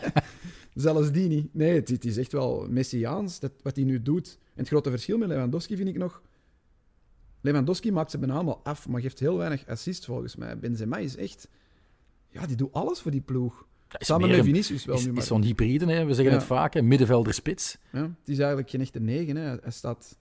Zelfs 0.74 1.12
die 1.12 1.28
niet. 1.28 1.54
Nee, 1.54 1.76
het, 1.76 1.89
het 1.89 2.06
is 2.06 2.17
echt 2.17 2.32
wel 2.32 2.67
Messiaans, 2.69 3.39
dat, 3.39 3.52
wat 3.62 3.76
hij 3.76 3.86
nu 3.86 4.02
doet. 4.02 4.38
En 4.41 4.60
het 4.60 4.67
grote 4.67 4.89
verschil 4.89 5.17
met 5.17 5.28
Lewandowski 5.28 5.76
vind 5.76 5.89
ik 5.89 5.98
nog... 5.98 6.22
Lewandowski 7.41 7.91
maakt 7.91 8.12
ze 8.12 8.17
bijna 8.17 8.34
allemaal 8.34 8.62
af, 8.63 8.88
maar 8.88 9.02
geeft 9.02 9.19
heel 9.19 9.38
weinig 9.38 9.67
assist 9.67 10.06
volgens 10.06 10.36
mij. 10.36 10.60
Benzema 10.60 10.98
is 10.98 11.15
echt... 11.15 11.48
Ja, 12.30 12.48
die 12.48 12.56
doet 12.56 12.74
alles 12.74 13.00
voor 13.00 13.12
die 13.12 13.22
ploeg. 13.22 13.67
Samen 13.88 14.30
met 14.30 14.43
Vinicius 14.43 14.86
wel 14.86 14.96
is, 14.96 15.06
nu 15.06 15.12
maar. 15.12 15.22
is 15.22 15.28
zo'n 15.28 15.43
hybride, 15.43 15.86
hè? 15.86 16.06
we 16.06 16.13
zeggen 16.13 16.34
ja. 16.34 16.39
het 16.39 16.48
vaak, 16.48 16.82
middenvelder 16.82 17.34
spits. 17.34 17.78
Ja, 17.91 18.02
het 18.02 18.30
is 18.30 18.38
eigenlijk 18.38 18.69
geen 18.69 18.82
echte 18.82 19.00
negen. 19.00 19.36
Hè. 19.36 19.58
Hij 19.62 19.72
staat 19.72 20.17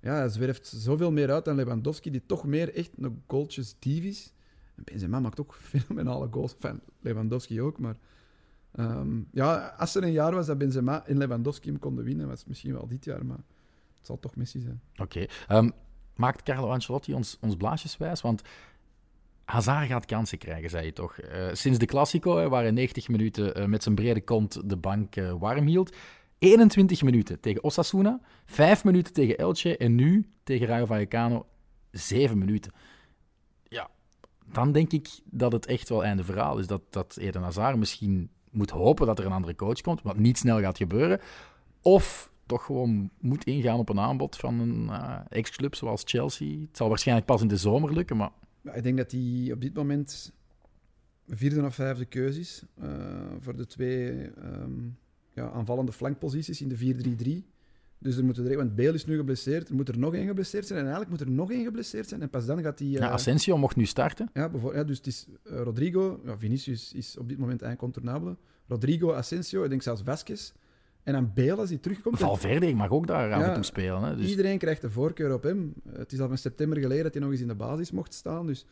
ja, 0.00 0.14
hij 0.14 0.28
zwerft 0.28 0.66
zoveel 0.66 1.12
meer 1.12 1.32
uit 1.32 1.44
dan 1.44 1.56
Lewandowski, 1.56 2.10
die 2.10 2.26
toch 2.26 2.44
meer 2.44 2.74
echt 2.74 2.90
een 2.98 3.22
goaltjes 3.26 3.76
dief 3.78 4.04
is. 4.04 4.32
Benzema 4.74 5.20
maakt 5.20 5.40
ook 5.40 5.54
fenomenale 5.70 6.28
goals. 6.30 6.54
Enfin, 6.54 6.80
Lewandowski 7.00 7.60
ook, 7.62 7.78
maar... 7.78 7.96
Ehm, 8.72 9.20
ja, 9.32 9.74
als 9.78 9.94
er 9.94 10.02
een 10.02 10.12
jaar 10.12 10.34
was 10.34 10.46
dat 10.46 10.58
Benzema 10.58 11.06
en 11.06 11.18
Lewandowski 11.18 11.68
hem 11.68 11.78
konden 11.78 12.04
winnen, 12.04 12.28
was 12.28 12.38
het 12.38 12.48
misschien 12.48 12.72
wel 12.72 12.86
dit 12.86 13.04
jaar, 13.04 13.26
maar 13.26 13.40
het 13.96 14.06
zal 14.06 14.18
toch 14.18 14.36
Messi 14.36 14.60
zijn. 14.60 14.80
Oké. 14.96 15.26
Ehm, 15.48 15.70
maakt 16.14 16.42
Carlo 16.42 16.70
Ancelotti 16.70 17.14
ons, 17.14 17.36
ons 17.40 17.56
blaasjes 17.56 17.96
wijs? 17.96 18.20
Want 18.20 18.42
Hazard 19.44 19.86
gaat 19.86 20.04
kansen 20.04 20.38
krijgen, 20.38 20.70
zei 20.70 20.84
je 20.84 20.92
toch? 20.92 21.22
Uh, 21.22 21.48
sinds 21.52 21.78
de 21.78 21.86
Classico, 21.86 22.48
waar 22.48 22.62
hij 22.62 22.70
90 22.70 23.08
minuten 23.08 23.60
uh, 23.60 23.66
met 23.66 23.82
zijn 23.82 23.94
brede 23.94 24.20
kont 24.20 24.68
de 24.68 24.76
bank 24.76 25.16
uh, 25.16 25.32
warm 25.38 25.66
hield. 25.66 25.96
21 26.38 27.02
minuten 27.02 27.40
tegen 27.40 27.62
Osasuna, 27.62 28.20
5 28.44 28.84
minuten 28.84 29.12
tegen 29.12 29.38
Elche 29.38 29.76
en 29.76 29.94
nu 29.94 30.30
tegen 30.42 30.66
Rayo 30.66 30.86
Vallecano 30.86 31.46
7 31.90 32.38
minuten. 32.38 32.72
Ja, 33.68 33.90
dan 34.52 34.72
denk 34.72 34.92
ik 34.92 35.08
dat 35.24 35.52
het 35.52 35.66
echt 35.66 35.88
wel 35.88 36.04
einde 36.04 36.24
verhaal 36.24 36.58
is. 36.58 36.66
Dat, 36.66 36.82
dat 36.90 37.16
Eden 37.16 37.42
Hazard 37.42 37.76
misschien 37.76 38.30
moet 38.50 38.70
hopen 38.70 39.06
dat 39.06 39.18
er 39.18 39.26
een 39.26 39.32
andere 39.32 39.54
coach 39.54 39.80
komt, 39.80 40.02
wat 40.02 40.16
niet 40.16 40.38
snel 40.38 40.60
gaat 40.60 40.76
gebeuren. 40.76 41.20
Of 41.82 42.30
toch 42.46 42.64
gewoon 42.64 43.10
moet 43.20 43.44
ingaan 43.44 43.78
op 43.78 43.88
een 43.88 44.00
aanbod 44.00 44.36
van 44.36 44.60
een 44.60 44.90
ex-club 45.28 45.74
zoals 45.74 46.02
Chelsea. 46.04 46.60
Het 46.60 46.76
zal 46.76 46.88
waarschijnlijk 46.88 47.26
pas 47.26 47.42
in 47.42 47.48
de 47.48 47.56
zomer 47.56 47.92
lukken, 47.92 48.16
maar 48.16 48.30
ik 48.74 48.82
denk 48.82 48.96
dat 48.96 49.10
hij 49.10 49.50
op 49.52 49.60
dit 49.60 49.74
moment 49.74 50.32
vierde 51.28 51.64
of 51.64 51.74
vijfde 51.74 52.04
keuze 52.04 52.40
is 52.40 52.62
uh, 52.82 52.88
voor 53.40 53.56
de 53.56 53.66
twee 53.66 54.30
um, 54.38 54.98
ja, 55.36 55.50
aanvallende 55.50 55.92
flankposities 55.92 56.60
in 56.60 56.68
de 56.68 57.42
4-3-3. 57.42 57.54
Dus 57.98 58.16
er 58.16 58.24
moet 58.24 58.38
er, 58.38 58.56
want 58.56 58.74
Bale 58.74 58.92
is 58.92 59.06
nu 59.06 59.16
geblesseerd, 59.16 59.68
er 59.68 59.74
moet 59.74 59.88
er 59.88 59.98
nog 59.98 60.14
één 60.14 60.26
geblesseerd 60.26 60.66
zijn 60.66 60.78
en 60.78 60.84
eigenlijk 60.84 61.18
moet 61.18 61.28
er 61.28 61.34
nog 61.34 61.50
één 61.50 61.64
geblesseerd 61.64 62.08
zijn 62.08 62.22
en 62.22 62.30
pas 62.30 62.46
dan 62.46 62.62
gaat 62.62 62.78
hij... 62.78 62.88
Uh, 62.88 62.94
ja, 62.94 63.10
Asensio 63.10 63.56
mocht 63.56 63.76
nu 63.76 63.84
starten. 63.84 64.30
Ja, 64.32 64.50
ja 64.72 64.84
dus 64.84 64.96
het 64.96 65.06
is 65.06 65.26
uh, 65.44 65.60
Rodrigo, 65.60 66.20
ja, 66.24 66.38
Vinicius 66.38 66.92
is 66.92 67.18
op 67.18 67.28
dit 67.28 67.38
moment 67.38 67.62
incontournabele. 67.62 68.36
Rodrigo, 68.66 69.12
Asensio, 69.12 69.62
ik 69.62 69.68
denk 69.68 69.82
zelfs 69.82 70.02
Vasquez. 70.04 70.52
En 71.02 71.12
dan 71.12 71.32
Bale, 71.34 71.56
als 71.56 71.68
hij 71.68 71.78
terugkomt... 71.78 72.18
Valverde 72.18 72.74
mag 72.74 72.90
ook 72.90 73.06
daar 73.06 73.32
aan 73.32 73.40
ja, 73.40 73.62
spelen. 73.62 74.02
Hè, 74.02 74.16
dus... 74.16 74.28
Iedereen 74.30 74.58
krijgt 74.58 74.80
de 74.80 74.90
voorkeur 74.90 75.34
op 75.34 75.42
hem. 75.42 75.74
Het 75.88 76.12
is 76.12 76.20
al 76.20 76.28
van 76.28 76.38
september 76.38 76.78
geleden 76.78 77.02
dat 77.02 77.12
hij 77.12 77.22
nog 77.22 77.30
eens 77.30 77.40
in 77.40 77.48
de 77.48 77.54
basis 77.54 77.90
mocht 77.90 78.14
staan. 78.14 78.46
Dus... 78.46 78.66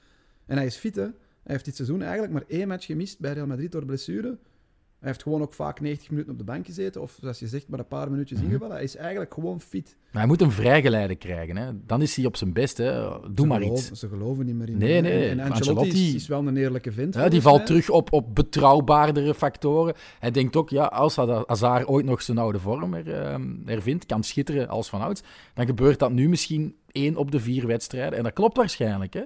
En 0.47 0.57
hij 0.57 0.67
is 0.67 0.77
fit, 0.77 0.97
hè. 0.97 1.03
Hij 1.03 1.13
heeft 1.53 1.65
dit 1.65 1.77
seizoen 1.77 2.03
eigenlijk 2.03 2.33
maar 2.33 2.45
één 2.47 2.69
match 2.69 2.87
gemist 2.87 3.19
bij 3.19 3.33
Real 3.33 3.47
Madrid 3.47 3.73
door 3.73 3.85
blessure. 3.85 4.39
Hij 5.05 5.13
heeft 5.13 5.25
gewoon 5.25 5.43
ook 5.43 5.53
vaak 5.53 5.81
90 5.81 6.11
minuten 6.11 6.33
op 6.33 6.39
de 6.39 6.45
bank 6.45 6.67
gezeten. 6.67 7.03
Of 7.03 7.19
zoals 7.21 7.39
je 7.39 7.47
zegt, 7.47 7.69
maar 7.69 7.79
een 7.79 7.87
paar 7.87 8.11
minuutjes 8.11 8.39
mm 8.39 8.45
ingevallen. 8.45 8.75
Hij 8.75 8.85
is 8.85 8.97
eigenlijk 8.97 9.35
gewoon 9.35 9.61
fit. 9.61 9.97
Maar 10.11 10.21
hij 10.21 10.27
moet 10.27 10.41
een 10.41 10.51
vrijgeleide 10.51 11.15
krijgen. 11.15 11.57
Hè. 11.57 11.71
Dan 11.87 12.03
is 12.03 12.17
hij 12.17 12.25
op 12.25 12.37
zijn 12.37 12.53
best. 12.53 12.77
Hè. 12.77 12.93
Doe 12.93 13.31
ze 13.35 13.47
maar 13.47 13.61
geloven, 13.61 13.91
iets. 13.91 14.01
Ze 14.01 14.09
geloven 14.09 14.47
niet 14.47 14.55
meer 14.55 14.69
in 14.69 14.79
Nee, 14.79 15.01
nee. 15.01 15.29
En 15.29 15.41
Ancelotti, 15.41 16.15
is 16.15 16.27
wel 16.27 16.47
een 16.47 16.57
eerlijke 16.57 16.93
vent. 16.93 17.15
Ja, 17.15 17.29
die 17.29 17.41
valt 17.41 17.67
terug 17.67 17.91
op, 17.91 18.13
op 18.13 18.35
betrouwbaardere 18.35 19.35
factoren. 19.35 19.95
Hij 20.19 20.31
denkt 20.31 20.57
ook, 20.57 20.71
ja, 20.71 20.85
als 20.85 21.17
Hazard 21.17 21.87
ooit 21.87 22.05
nog 22.05 22.23
zijn 22.23 22.39
oude 22.39 22.59
vorm 22.59 22.95
er, 22.95 23.41
hervindt, 23.65 24.07
kan 24.07 24.23
schitteren 24.23 24.69
als 24.69 24.89
van 24.89 25.01
ouds, 25.01 25.23
dan 25.55 25.67
gebeurt 25.67 25.99
dat 25.99 26.13
nu 26.13 26.29
misschien 26.29 26.75
één 26.91 27.17
op 27.17 27.31
de 27.31 27.41
vier 27.41 27.67
wedstrijden. 27.67 28.19
En 28.19 28.25
dat 28.25 28.33
klopt 28.33 28.57
waarschijnlijk. 28.57 29.15
Hè. 29.15 29.23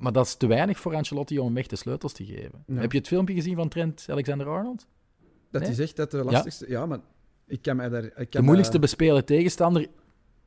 Maar 0.00 0.12
dat 0.12 0.26
is 0.26 0.34
te 0.34 0.46
weinig 0.46 0.78
voor 0.78 0.94
Ancelotti 0.94 1.38
om 1.38 1.46
hem 1.46 1.56
echt 1.56 1.70
de 1.70 1.76
sleutels 1.76 2.12
te 2.12 2.24
geven. 2.24 2.64
Heb 2.72 2.92
je 2.92 2.98
het 2.98 3.08
filmpje 3.08 3.34
gezien 3.34 3.56
van 3.56 3.68
Trent 3.68 4.06
Alexander-Arnold? 4.08 4.86
Dat 5.50 5.62
hij 5.62 5.74
zegt 5.74 5.96
dat 5.96 6.10
de 6.10 6.24
lastigste... 6.24 6.68
Ja, 6.68 6.86
maar 6.86 6.98
ik 7.46 7.62
kan 7.62 7.76
mij 7.76 7.88
daar... 7.88 8.04
Ik 8.04 8.12
kan 8.14 8.26
de 8.30 8.42
moeilijkste 8.42 8.78
bespelen 8.78 9.24
tegenstander 9.24 9.86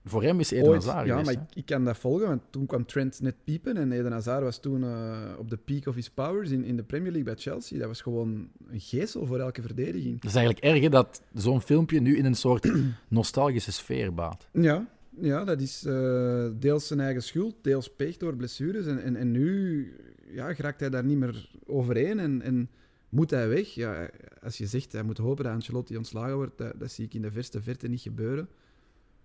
voor 0.05 0.23
hem 0.23 0.39
is 0.39 0.51
Eden 0.51 0.67
Ooit, 0.67 0.85
Hazard 0.85 1.07
Ja, 1.07 1.21
maar 1.21 1.33
ik, 1.33 1.39
ik, 1.53 1.65
kan 1.65 1.83
dat 1.83 1.97
volgen, 1.97 2.27
want 2.27 2.41
toen 2.49 2.65
kwam 2.65 2.85
Trent 2.85 3.21
net 3.21 3.35
piepen 3.43 3.77
en 3.77 3.91
Eden 3.91 4.11
Hazard 4.11 4.43
was 4.43 4.59
toen 4.59 4.83
uh, 4.83 5.17
op 5.37 5.49
de 5.49 5.57
peak 5.57 5.87
of 5.87 5.95
his 5.95 6.09
powers 6.09 6.49
in, 6.49 6.63
in 6.63 6.75
de 6.75 6.83
Premier 6.83 7.11
League 7.11 7.33
bij 7.33 7.43
Chelsea. 7.43 7.79
Dat 7.79 7.87
was 7.87 8.01
gewoon 8.01 8.49
een 8.67 8.79
geestel 8.79 9.25
voor 9.25 9.39
elke 9.39 9.61
verdediging. 9.61 10.15
Het 10.15 10.25
is 10.25 10.35
eigenlijk 10.35 10.65
erg 10.65 10.89
dat 10.89 11.21
zo'n 11.33 11.61
filmpje 11.61 11.99
nu 11.99 12.17
in 12.17 12.25
een 12.25 12.35
soort 12.35 12.71
nostalgische 13.07 13.71
sfeer 13.71 14.13
baat. 14.13 14.47
Ja, 14.51 14.87
ja 15.21 15.43
dat 15.43 15.61
is 15.61 15.83
uh, 15.85 16.47
deels 16.59 16.87
zijn 16.87 16.99
eigen 16.99 17.23
schuld, 17.23 17.55
deels 17.61 17.95
peeg 17.95 18.17
door 18.17 18.35
blessures. 18.35 18.85
En, 18.85 19.03
en, 19.03 19.15
en 19.15 19.31
nu 19.31 19.87
ja, 20.27 20.53
geraakt 20.53 20.79
hij 20.79 20.89
daar 20.89 21.05
niet 21.05 21.17
meer 21.17 21.49
overheen 21.65 22.19
en... 22.19 22.41
en 22.41 22.69
moet 23.13 23.29
hij 23.29 23.49
weg? 23.49 23.73
Ja, 23.73 24.09
als 24.41 24.57
je 24.57 24.67
zegt 24.67 24.91
hij 24.91 25.03
moet 25.03 25.17
hopen 25.17 25.43
dat 25.43 25.53
Ancelotti 25.53 25.97
ontslagen 25.97 26.35
wordt, 26.35 26.57
dat, 26.57 26.79
dat 26.79 26.91
zie 26.91 27.05
ik 27.05 27.13
in 27.13 27.21
de 27.21 27.31
verste 27.31 27.61
verte 27.61 27.87
niet 27.87 28.01
gebeuren. 28.01 28.49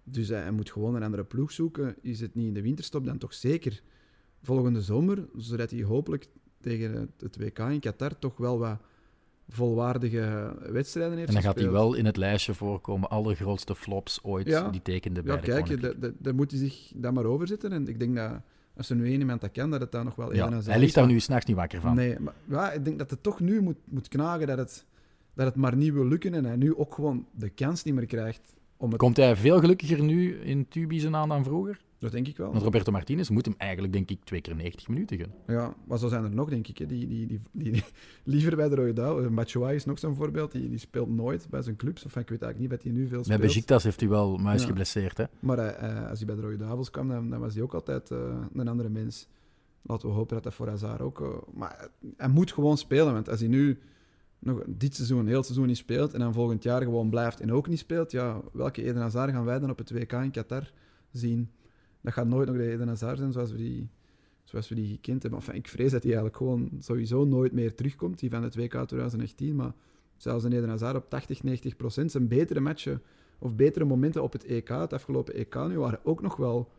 Dus 0.05 0.29
hij, 0.29 0.51
moet 0.51 0.71
gewoon 0.71 0.95
een 0.95 1.03
andere 1.03 1.25
ploeg 1.25 1.53
zoeken. 1.53 1.97
Is 2.01 2.21
het 2.21 2.35
niet 2.35 2.47
in 2.47 2.55
de 2.55 2.63
winterstop, 2.63 3.05
dan 3.05 3.19
toch 3.19 3.35
zeker 3.35 3.83
volgende 4.43 4.83
zomer, 4.83 5.29
zodat 5.37 5.71
hij 5.71 5.83
hopelijk 5.83 6.27
tegen 6.61 7.11
het 7.19 7.37
WK 7.37 7.59
in 7.59 7.81
Qatar 7.81 8.19
toch 8.19 8.37
wel 8.37 8.59
wat 8.59 8.81
volwaardige 9.49 10.55
wedstrijden 10.71 11.17
heeft 11.17 11.29
En 11.29 11.35
dan 11.35 11.43
gaat 11.43 11.59
hij 11.59 11.71
wel 11.71 11.95
in 11.95 12.05
het 12.05 12.17
lijstje 12.17 12.55
voorkomen, 12.55 13.11
allergrootste 13.11 13.75
flops 13.75 14.19
ooit, 14.23 14.47
ja. 14.47 14.71
die 14.71 14.83
tekende 14.83 15.23
bij 15.23 15.35
ja, 15.35 15.41
kijk, 15.41 15.95
daar 16.19 16.35
moet 16.35 16.51
hij 16.51 16.61
zich 16.61 16.93
dan 16.95 17.15
maar 17.15 17.25
over 17.25 17.47
zitten. 17.47 17.73
En 17.73 17.89
ik 17.89 17.99
denk 17.99 18.17
dat 18.17 18.33
als 18.77 18.91
er 18.91 18.97
nu 18.97 19.07
één 19.07 19.19
iemand 19.19 19.41
dat 19.41 19.51
kan, 19.51 19.71
dat 19.71 19.81
het 19.81 19.93
dan 19.93 20.05
nog 20.05 20.15
wel 20.15 20.35
ja, 20.35 20.63
Hij 20.63 20.79
ligt 20.79 20.95
daar 20.95 21.07
nu 21.07 21.21
s'nachts 21.21 21.47
niet 21.47 21.57
wakker 21.57 21.81
van. 21.81 21.95
Nee, 21.95 22.21
maar 22.21 22.35
ja, 22.45 22.73
ik 22.73 22.85
denk 22.85 22.99
dat 22.99 23.11
het 23.11 23.23
toch 23.23 23.41
nu 23.41 23.61
moet, 23.61 23.77
moet 23.85 24.09
knagen 24.09 24.47
dat 24.47 24.59
het, 24.59 24.85
dat 25.35 25.47
het 25.47 25.57
maar 25.57 25.77
niet 25.77 25.93
wil 25.93 26.07
lukken 26.07 26.35
en 26.35 26.45
hij 26.45 26.57
nu 26.57 26.77
ook 26.77 26.95
gewoon 26.95 27.27
de 27.31 27.49
kans 27.49 27.85
niet 27.85 27.95
meer 27.95 28.07
krijgt. 28.07 28.55
Om 28.77 28.91
het... 28.91 28.99
Komt 28.99 29.17
hij 29.17 29.37
veel 29.37 29.59
gelukkiger 29.59 30.03
nu 30.03 30.35
in 30.35 30.69
Tubize 30.69 31.11
aan 31.13 31.29
dan 31.29 31.45
vroeger? 31.45 31.81
Dat 31.99 32.13
denk 32.13 32.29
ik 32.29 32.37
wel. 32.37 32.51
Want 32.51 32.63
Roberto 32.63 32.93
Martinez 32.93 33.29
moet 33.29 33.45
hem 33.45 33.55
eigenlijk, 33.57 33.93
denk 33.93 34.11
ik, 34.11 34.25
twee 34.25 34.41
keer 34.41 34.55
90 34.55 34.89
minuten 34.89 35.19
gaan. 35.19 35.33
Ja, 35.47 35.75
maar 35.87 35.99
zo 35.99 36.09
zijn 36.09 36.25
er 36.25 36.35
nog, 36.35 36.49
denk 36.49 36.69
ik. 36.69 36.79
Hè. 36.79 36.87
Die, 36.87 37.07
die, 37.07 37.27
die, 37.27 37.41
die, 37.53 37.85
liever 38.25 38.57
bij 38.57 38.69
de 38.69 38.75
Rode 38.75 38.93
Duivel. 38.93 39.31
Batshuayi 39.31 39.75
is 39.75 39.85
nog 39.85 39.99
zo'n 39.99 40.15
voorbeeld. 40.15 40.53
Die, 40.53 40.69
die 40.69 40.79
speelt 40.79 41.09
nooit 41.09 41.47
bij 41.51 41.63
zijn 41.63 41.77
clubs. 41.77 42.05
Of 42.05 42.17
ik 42.17 42.29
weet 42.29 42.43
eigenlijk 42.43 42.59
niet 42.59 42.71
dat 42.71 42.83
hij 42.83 42.93
nu 42.93 43.09
veel 43.09 43.25
speelt. 43.25 43.39
Bij 43.39 43.49
Besiktas 43.49 43.83
heeft 43.83 44.01
hij 44.01 44.09
wel 44.09 44.37
muis 44.37 44.65
geblesseerd. 44.65 45.17
Hè? 45.17 45.25
Maar 45.41 45.59
uh, 45.59 46.09
als 46.09 46.19
hij 46.19 46.27
bij 46.27 46.37
de 46.37 46.43
Rode 46.43 46.57
Duivels 46.57 46.91
kwam, 46.91 47.09
dan, 47.09 47.31
dan 47.31 47.41
was 47.41 47.55
hij 47.55 47.63
ook 47.63 47.75
altijd 47.75 48.11
uh, 48.11 48.19
een 48.53 48.69
andere 48.69 48.89
mens. 48.89 49.29
Laten 49.83 50.09
we 50.09 50.15
hopen 50.15 50.35
dat 50.35 50.45
dat 50.45 50.55
voor 50.55 50.69
Hazard 50.69 51.01
ook... 51.01 51.21
Uh, 51.21 51.29
maar 51.55 51.89
hij 52.17 52.29
moet 52.29 52.53
gewoon 52.53 52.79
spelen. 52.79 53.13
Want 53.13 53.29
als 53.29 53.41
hij 53.41 53.49
nu 53.49 53.79
nog 54.39 54.63
dit 54.67 54.95
seizoen, 54.95 55.27
heel 55.27 55.43
seizoen 55.43 55.67
niet 55.67 55.77
speelt... 55.77 56.13
en 56.15 56.21
dan 56.21 56.33
volgend 56.33 56.63
jaar 56.63 56.83
gewoon 56.83 57.11
blijft 57.11 57.41
en 57.41 57.53
ook 57.53 57.69
niet 57.69 57.79
speelt... 57.79 58.11
Ja, 58.11 58.41
welke 58.53 58.83
Eden 58.83 59.03
Hazard 59.03 59.31
gaan 59.31 59.45
wij 59.45 59.59
dan 59.59 59.71
op 59.71 59.79
het 59.79 59.91
WK 59.91 60.13
in 60.13 60.31
Qatar 60.31 60.71
zien? 61.11 61.51
Dat 62.01 62.13
gaat 62.13 62.27
nooit 62.27 62.49
nog 62.49 62.57
de 62.57 62.71
Eden 62.71 62.89
Hazard 62.89 63.19
zijn 63.19 63.33
zoals 63.33 63.51
we 63.51 63.57
die, 63.57 63.89
zoals 64.45 64.69
we 64.69 64.75
die 64.75 64.89
gekend 64.89 65.23
hebben. 65.23 65.41
Enfin, 65.41 65.55
ik 65.55 65.69
vrees 65.69 65.91
dat 65.91 66.03
hij 66.03 66.13
eigenlijk 66.13 66.37
gewoon 66.37 66.71
sowieso 66.79 67.25
nooit 67.25 67.53
meer 67.53 67.75
terugkomt, 67.75 68.19
die 68.19 68.31
van 68.31 68.43
het 68.43 68.57
WK 68.57 68.73
2018. 68.73 69.57
Maar 69.57 69.73
zelfs 70.17 70.45
een 70.45 70.53
Eden 70.53 70.69
Hazard 70.69 70.97
op 70.97 71.11
80, 71.11 71.43
90 71.43 71.77
procent. 71.77 72.11
Zijn 72.11 72.29
betere 72.29 72.61
matchen 72.61 73.03
of 73.39 73.55
betere 73.55 73.85
momenten 73.85 74.23
op 74.23 74.33
het 74.33 74.45
EK, 74.45 74.69
het 74.69 74.93
afgelopen 74.93 75.35
EK 75.35 75.55
nu, 75.69 75.79
waren 75.79 76.01
ook 76.03 76.23
nog 76.23 76.37
wel 76.37 76.71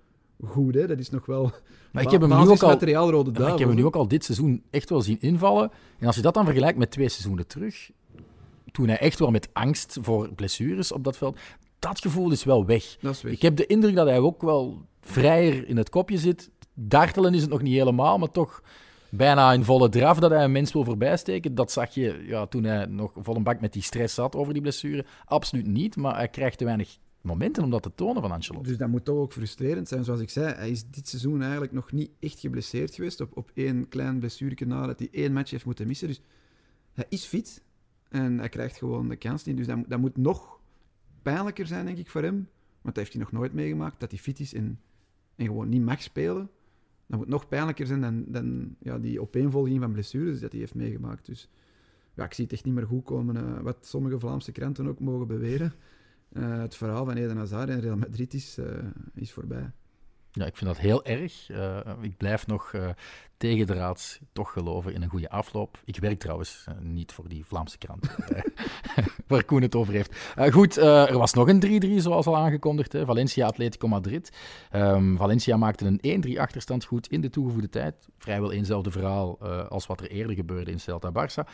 goed. 0.44 0.76
Hè? 0.76 0.88
Dat 0.88 1.00
is 1.00 1.10
nog 1.10 1.26
wel 1.26 1.44
maar 1.92 2.04
ik 2.04 2.10
heb 2.10 2.22
hem 2.22 2.30
nu 2.30 2.50
ook 2.50 2.64
al, 2.64 2.70
materiaal 2.70 3.12
rode 3.12 3.32
duivel. 3.32 3.54
Ik 3.54 3.60
heb 3.60 3.68
hem 3.68 3.78
nu 3.78 3.86
ook 3.86 3.96
al 3.96 4.08
dit 4.08 4.24
seizoen 4.24 4.64
echt 4.70 4.90
wel 4.90 5.02
zien 5.02 5.18
invallen. 5.22 5.72
En 6.00 6.08
als 6.08 6.16
je 6.16 6.22
dat 6.22 6.34
dan 6.34 6.46
vergelijkt 6.46 6.78
met 6.78 6.92
twee 6.92 7.10
seizoenen 7.10 7.48
terug, 7.48 7.92
toen 8.72 8.88
hij 8.88 8.98
echt 8.98 9.20
wel 9.20 9.32
met 9.32 9.50
angst 9.54 9.98
voor 10.02 10.34
blessures 10.34 10.92
op 10.92 11.04
dat 11.04 11.18
veld, 11.18 11.38
dat 11.80 12.00
gevoel 12.00 12.32
is 12.32 12.44
wel 12.44 12.66
weg. 12.66 12.98
Is 13.02 13.22
weg. 13.22 13.34
Ik 13.34 13.42
heb 13.42 13.56
de 13.56 13.66
indruk 13.66 13.96
dat 13.96 14.08
hij 14.08 14.20
ook 14.20 14.42
wel 14.42 14.86
vrijer 15.02 15.68
in 15.68 15.78
het 15.78 15.90
kopje 15.90 16.18
zit. 16.18 16.50
Dartelen 16.74 17.34
is 17.34 17.42
het 17.42 17.50
nog 17.50 17.62
niet 17.62 17.74
helemaal, 17.74 18.18
maar 18.18 18.32
toch 18.32 18.64
bijna 19.10 19.54
in 19.54 19.64
volle 19.64 19.90
draf 19.90 20.20
dat 20.20 20.32
hij 20.32 20.44
een 20.44 20.52
mens 20.52 20.74
wil 20.74 20.84
voorbijsteken. 20.84 21.56
Dat 21.56 21.72
zag 21.72 21.94
je 21.94 22.24
ja, 22.26 22.46
toen 22.46 22.64
hij 22.64 22.86
nog 22.86 23.12
vol 23.16 23.36
een 23.36 23.44
bak 23.44 23.62
met 23.62 23.74
die 23.74 23.82
stress 23.82 24.16
zat 24.16 24.36
over 24.36 24.54
die 24.54 24.62
blessure. 24.62 25.06
Absoluut 25.26 25.68
niet, 25.68 25.96
maar 25.96 26.16
hij 26.16 26.28
krijgt 26.28 26.58
te 26.58 26.66
weinig 26.66 26.98
momenten 27.22 27.64
om 27.64 27.70
dat 27.70 27.84
te 27.84 27.92
tonen 27.96 28.22
van 28.22 28.32
Ancelotti. 28.32 28.70
Dus 28.70 28.78
dat 28.78 28.88
moet 28.88 29.06
toch 29.06 29.18
ook 29.18 29.34
frustrerend 29.34 29.88
zijn. 29.88 30.04
Zoals 30.04 30.20
ik 30.20 30.30
zei, 30.30 30.54
hij 30.54 30.70
is 30.70 30.86
dit 30.90 31.08
seizoen 31.08 31.42
eigenlijk 31.42 31.72
nog 31.72 31.92
niet 31.92 32.12
echt 32.20 32.40
geblesseerd 32.40 32.96
geweest. 32.96 33.22
Op, 33.22 33.38
op 33.38 33.52
één 33.54 33.88
klein 33.88 34.20
blessure 34.20 34.66
na 34.66 34.88
dat 34.88 35.00
hij 35.00 35.08
één 35.12 35.34
match 35.34 35.52
heeft 35.52 35.66
moeten 35.66 35.88
missen. 35.88 36.08
Dus 36.08 36.22
hij 36.94 37.06
is 37.10 37.26
fit 37.26 37.64
en 38.10 38.40
hij 38.40 38.50
krijgt 38.50 38.78
gewoon 38.78 39.08
de 39.08 39.16
kans 39.16 39.44
niet. 39.44 39.58
Dus 39.58 39.68
dat, 39.68 39.78
dat 39.88 40.00
moet 40.00 40.18
nog 40.18 40.59
pijnlijker 41.22 41.68
zijn, 41.68 41.86
denk 41.86 41.98
ik, 41.98 42.10
voor 42.10 42.22
hem. 42.22 42.36
Want 42.82 42.96
dat 42.96 42.96
heeft 42.96 43.14
hij 43.14 43.22
nog 43.22 43.32
nooit 43.32 43.54
meegemaakt, 43.54 44.00
dat 44.00 44.12
hij 44.12 44.20
fit 44.20 44.40
is 44.40 44.54
en 44.54 44.80
en 45.40 45.46
gewoon 45.46 45.70
niet 45.70 45.82
mag 45.82 46.02
spelen, 46.02 46.50
dat 47.06 47.20
moet 47.20 47.28
nog 47.28 47.48
pijnlijker 47.48 47.86
zijn 47.88 48.02
dan, 48.02 48.24
dan 48.28 48.76
ja, 48.80 48.98
die 48.98 49.22
opeenvolging 49.22 49.82
van 49.82 49.92
blessures 49.92 50.40
dat 50.40 50.52
hij 50.52 50.60
heeft 50.60 50.76
meegemaakt. 50.76 51.26
Dus 51.26 51.50
ja, 52.14 52.26
ik 52.26 52.34
zie 52.34 52.44
het 52.44 52.54
echt 52.54 52.66
niet 52.66 52.74
meer 52.74 52.86
goed 52.86 53.04
komen. 53.04 53.36
Uh, 53.36 53.60
wat 53.60 53.86
sommige 53.86 54.20
Vlaamse 54.20 54.52
kranten 54.52 54.88
ook 54.88 55.00
mogen 55.00 55.28
beweren. 55.28 55.74
Uh, 56.34 56.60
het 56.60 56.76
verhaal 56.76 57.06
van 57.06 57.16
Eden 57.16 57.38
Hazard 57.38 57.70
en 57.70 57.80
Real 57.80 57.98
Madrid 57.98 58.34
is, 58.34 58.58
uh, 58.58 58.66
is 59.14 59.32
voorbij. 59.32 59.72
Ja, 60.32 60.46
ik 60.46 60.58
vind 60.58 60.70
dat 60.70 60.80
heel 60.80 61.06
erg. 61.06 61.50
ik 62.02 62.18
blijf 62.18 62.48
nog 62.48 62.74
tegendraads 63.40 64.20
toch 64.34 64.52
geloven 64.52 64.94
in 64.94 65.02
een 65.02 65.10
goede 65.10 65.30
afloop. 65.30 65.80
Ik 65.86 65.98
werk 65.98 66.20
trouwens 66.20 66.66
uh, 66.70 66.76
niet 66.82 67.12
voor 67.12 67.28
die 67.30 67.46
Vlaamse 67.46 67.78
krant, 67.78 68.16
waar 69.28 69.44
Koen 69.44 69.62
het 69.62 69.76
over 69.76 69.94
heeft. 69.94 70.16
Uh, 70.38 70.52
goed, 70.52 70.78
er 70.78 71.18
was 71.18 71.34
nog 71.34 71.48
een 71.48 71.82
3-3, 71.86 71.96
zoals 71.96 72.26
al 72.26 72.38
aangekondigd. 72.38 72.94
Hè. 72.94 73.06
Valencia 73.06 73.48
Atletico 73.48 73.88
Madrid. 73.88 74.32
Um, 74.72 75.18
Valencia 75.18 75.58
maakte 75.58 76.00
een 76.02 76.26
1-3 76.36 76.40
achterstand 76.40 76.86
goed 76.86 77.08
in 77.08 77.22
de 77.22 77.30
toegevoegde 77.30 77.70
tijd. 77.70 78.08
Vrijwel 78.18 78.52
eenzelfde 78.52 78.92
verhaal 78.92 79.40
als 79.70 79.86
wat 79.86 80.02
er 80.02 80.10
eerder 80.10 80.36
gebeurde 80.36 80.72
in 80.72 80.80
Celta 80.80 81.12
Barça. 81.12 81.50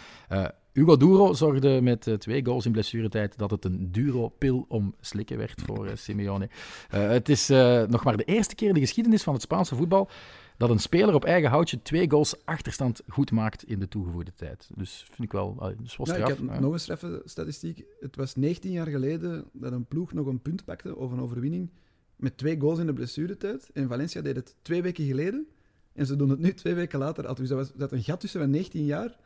Hugo 0.74 0.98
Duro 0.98 1.34
zorgde 1.34 1.82
met 1.82 2.16
twee 2.18 2.46
goals 2.46 2.66
in 2.66 2.72
blessuretijd 2.72 3.38
dat 3.38 3.52
het 3.52 3.66
een 3.66 3.92
duro-pil 3.92 4.66
om 4.68 4.96
slikken 5.00 5.38
werd 5.38 5.62
voor 5.66 5.92
Simeone. 5.94 6.50
het 6.90 7.30
is 7.30 7.48
nog 7.88 8.04
maar 8.04 8.18
de 8.18 8.24
eerste 8.24 8.56
keer 8.56 8.68
in 8.68 8.74
de 8.74 8.80
geschiedenis 8.80 9.24
van 9.24 9.34
het 9.34 9.42
Spaanse 9.42 9.76
voetbal 9.76 10.10
dat 10.58 10.70
een 10.70 10.80
speler 10.80 11.14
op 11.14 11.26
eigen 11.26 11.50
houtje 11.50 11.82
twee 11.82 12.10
goals 12.10 12.46
achterstand 12.46 13.02
goed 13.08 13.32
maakt 13.32 13.64
in 13.64 13.80
de 13.80 13.88
toegevoegde 13.88 14.34
tijd. 14.36 14.70
Dus 14.76 15.06
vind 15.06 15.24
ik 15.24 15.32
wel, 15.32 15.76
dus 15.82 15.96
was 15.96 16.10
ja, 16.10 16.16
Ik 16.16 16.28
heb 16.28 16.60
nog 16.60 16.74
een 16.74 16.80
straffe 16.80 17.22
statistiek. 17.26 17.84
Het 18.00 18.16
was 18.16 18.36
19 18.36 18.72
jaar 18.72 18.88
geleden 18.88 19.46
dat 19.52 19.72
een 19.72 19.86
ploeg 19.86 20.14
nog 20.14 20.28
een 20.28 20.42
punt 20.42 20.66
pakte 20.66 20.96
of 20.96 21.12
een 21.12 21.22
overwinning 21.22 21.70
met 22.16 22.38
twee 22.38 22.60
goals 22.60 22.80
in 22.80 22.86
de 22.86 22.94
blessuretijd. 22.94 23.70
En 23.74 23.88
Valencia 23.88 24.22
deed 24.22 24.36
het 24.36 24.56
twee 24.62 24.82
weken 24.82 25.06
geleden. 25.06 25.48
En 25.94 26.06
ze 26.06 26.16
doen 26.16 26.30
het 26.30 26.40
nu 26.40 26.54
twee 26.54 26.74
weken 26.74 27.00
later. 27.00 27.36
Dus 27.36 27.50
dat 27.50 27.58
was 27.58 27.74
dat 27.74 27.92
een 27.92 28.04
gat 28.04 28.20
tussen 28.20 28.40
van 28.40 28.50
19 28.50 28.86
jaar 28.86 29.18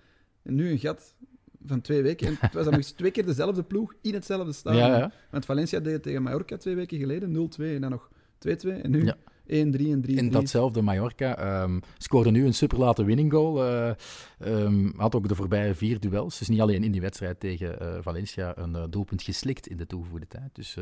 en 0.42 0.56
nu 0.56 0.70
een 0.70 0.80
gat 0.80 1.16
van 1.66 1.82
twee 1.82 2.02
weken. 2.02 2.28
En 2.28 2.36
het 2.40 2.54
was 2.54 2.64
dan 2.64 2.74
nog 2.74 2.82
eens 2.82 2.92
twee 2.92 3.12
keer 3.12 3.26
dezelfde 3.26 3.64
ploeg 3.64 3.94
in 4.02 4.14
hetzelfde 4.14 4.54
stadion. 4.54 4.90
Ja, 4.90 4.98
ja. 4.98 5.12
Want 5.32 5.46
Valencia 5.46 5.80
deed 5.80 5.94
het 5.94 6.04
tegen 6.04 6.24
Mallorca 6.24 6.58
twee 6.58 6.76
weken 6.76 7.00
geleden, 7.00 7.52
0-2 7.60 7.64
en 7.64 7.82
dan 7.82 7.90
nog 7.90 8.10
2-2. 8.48 8.82
En 8.82 8.92
nu 8.92 9.12
1-3 9.50 9.52
en 9.52 9.72
3 9.72 10.18
In 10.18 10.30
datzelfde 10.30 10.82
Mallorca. 10.82 11.62
Um, 11.64 11.82
scoorde 11.98 12.32
nu 12.32 12.46
een 12.46 12.54
superlate 12.54 13.04
winning 13.04 13.32
goal. 13.32 13.66
Uh, 13.66 13.92
um, 14.46 14.94
had 14.98 15.16
ook 15.16 15.28
de 15.28 15.36
voorbije 15.36 15.76
vier 15.76 16.00
duels. 16.00 16.40
Dus 16.40 16.48
niet 16.48 16.62
alleen 16.62 16.84
in 16.84 16.92
die 16.92 17.02
wedstrijd 17.02 17.40
tegen 17.40 17.78
uh, 17.82 17.98
Valencia 18.02 18.58
een 18.58 18.76
uh, 18.76 18.84
doelpunt 18.90 19.22
geslikt 19.22 19.68
in 19.68 19.78
de 19.78 19.88
toegevoegde 19.88 20.28
tijd. 20.28 20.50
Dus 20.54 20.78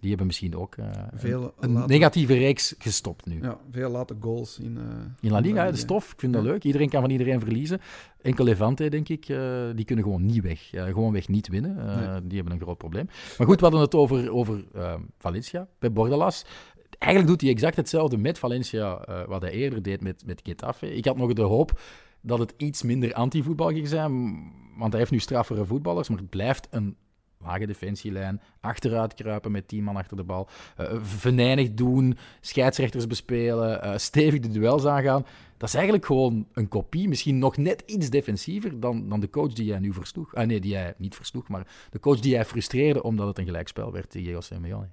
die 0.00 0.08
hebben 0.08 0.26
misschien 0.26 0.56
ook 0.56 0.76
veel 1.14 1.54
een, 1.60 1.86
negatieve 1.86 2.34
reeks 2.34 2.74
gestopt 2.78 3.26
nu. 3.26 3.42
Ja, 3.42 3.58
veel 3.70 3.90
late 3.90 4.16
goals 4.20 4.58
in, 4.58 4.78
in 5.20 5.30
La 5.30 5.38
Liga. 5.38 5.70
De 5.70 5.76
stof, 5.76 6.12
ik 6.12 6.20
vind 6.20 6.32
dat 6.32 6.42
leuk. 6.42 6.64
Iedereen 6.64 6.88
kan 6.88 7.00
van 7.00 7.10
iedereen 7.10 7.40
verliezen. 7.40 7.80
Enkel 8.22 8.44
Levante, 8.44 8.88
denk 8.88 9.08
ik, 9.08 9.26
die 9.74 9.84
kunnen 9.84 10.04
gewoon 10.04 10.26
niet 10.26 10.42
weg. 10.42 10.68
gewoon 10.70 11.12
weg 11.12 11.28
niet 11.28 11.48
winnen. 11.48 11.74
Nee. 11.74 12.26
Die 12.26 12.36
hebben 12.36 12.52
een 12.52 12.60
groot 12.60 12.78
probleem. 12.78 13.06
Maar 13.38 13.46
goed, 13.46 13.56
we 13.56 13.62
hadden 13.62 13.80
het 13.80 13.94
over, 13.94 14.32
over 14.32 14.64
Valencia 15.18 15.68
bij 15.78 15.92
Bordalas 15.92 16.44
eigenlijk 17.00 17.32
doet 17.32 17.40
hij 17.40 17.50
exact 17.50 17.76
hetzelfde 17.76 18.16
met 18.16 18.38
Valencia, 18.38 19.08
uh, 19.08 19.24
wat 19.26 19.42
hij 19.42 19.50
eerder 19.50 19.82
deed 19.82 20.00
met, 20.00 20.22
met 20.26 20.40
Getafe. 20.44 20.94
Ik 20.94 21.04
had 21.04 21.16
nog 21.16 21.32
de 21.32 21.42
hoop 21.42 21.80
dat 22.20 22.38
het 22.38 22.54
iets 22.56 22.82
minder 22.82 23.12
anti-voetbal 23.12 23.68
ging 23.68 23.88
zijn, 23.88 24.12
want 24.76 24.90
hij 24.90 24.98
heeft 24.98 25.10
nu 25.10 25.18
straffere 25.18 25.64
voetballers, 25.64 26.08
maar 26.08 26.18
het 26.18 26.30
blijft 26.30 26.68
een 26.70 26.96
lage 27.38 27.66
defensielijn, 27.66 28.40
achteruit 28.60 29.14
kruipen 29.14 29.50
met 29.50 29.68
tien 29.68 29.84
man 29.84 29.96
achter 29.96 30.16
de 30.16 30.22
bal, 30.22 30.48
uh, 30.80 30.92
venijnig 31.02 31.74
doen, 31.74 32.18
scheidsrechters 32.40 33.06
bespelen, 33.06 33.86
uh, 33.86 33.96
stevig 33.96 34.40
de 34.40 34.48
duels 34.48 34.86
aangaan. 34.86 35.26
Dat 35.56 35.68
is 35.68 35.74
eigenlijk 35.74 36.06
gewoon 36.06 36.46
een 36.52 36.68
kopie, 36.68 37.08
misschien 37.08 37.38
nog 37.38 37.56
net 37.56 37.82
iets 37.86 38.10
defensiever 38.10 38.80
dan, 38.80 39.08
dan 39.08 39.20
de 39.20 39.30
coach 39.30 39.52
die 39.52 39.64
jij 39.64 39.78
nu 39.78 39.92
versloeg. 39.92 40.34
Ah 40.34 40.46
nee, 40.46 40.60
die 40.60 40.70
jij 40.70 40.94
niet 40.96 41.14
versloeg, 41.14 41.48
maar 41.48 41.66
de 41.90 42.00
coach 42.00 42.20
die 42.20 42.32
jij 42.32 42.44
frustreerde 42.44 43.02
omdat 43.02 43.26
het 43.26 43.38
een 43.38 43.44
gelijkspel 43.44 43.92
werd 43.92 44.14
José 44.14 44.54
Simeone. 44.54 44.88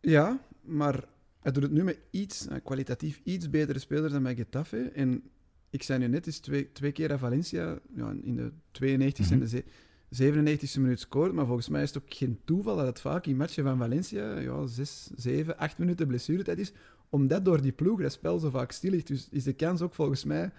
Ja, 0.00 0.40
maar 0.60 1.04
hij 1.40 1.52
doet 1.52 1.62
het 1.62 1.72
nu 1.72 1.84
met 1.84 1.98
iets, 2.10 2.46
eh, 2.46 2.56
kwalitatief 2.64 3.20
iets 3.24 3.50
betere 3.50 3.78
spelers 3.78 4.12
dan 4.12 4.22
bij 4.22 4.34
Getafe. 4.34 4.90
En 4.94 5.22
ik 5.70 5.82
zei 5.82 5.98
nu 5.98 6.06
net, 6.06 6.26
is 6.26 6.38
twee, 6.38 6.72
twee 6.72 6.92
keer 6.92 7.12
aan 7.12 7.18
Valencia 7.18 7.78
ja, 7.94 8.14
in 8.22 8.36
de 8.36 8.52
92e 8.72 9.30
en 9.30 9.38
de 9.38 9.64
97e 10.10 10.80
minuut 10.80 11.00
scoort. 11.00 11.32
Maar 11.32 11.46
volgens 11.46 11.68
mij 11.68 11.82
is 11.82 11.94
het 11.94 12.02
ook 12.02 12.14
geen 12.14 12.40
toeval 12.44 12.76
dat 12.76 12.86
het 12.86 13.00
vaak 13.00 13.26
in 13.26 13.36
matchen 13.36 13.64
van 13.64 13.78
Valencia 13.78 14.38
ja, 14.38 14.66
6, 14.66 15.10
7, 15.16 15.58
8 15.58 15.78
minuten 15.78 16.06
blessuretijd 16.06 16.58
is. 16.58 16.72
Omdat 17.08 17.44
door 17.44 17.62
die 17.62 17.72
ploeg 17.72 18.00
dat 18.00 18.12
spel 18.12 18.38
zo 18.38 18.50
vaak 18.50 18.72
stil 18.72 18.90
ligt. 18.90 19.06
Dus 19.06 19.28
is 19.30 19.44
de 19.44 19.52
kans 19.52 19.80
ook 19.80 19.94
volgens 19.94 20.24
mij 20.24 20.50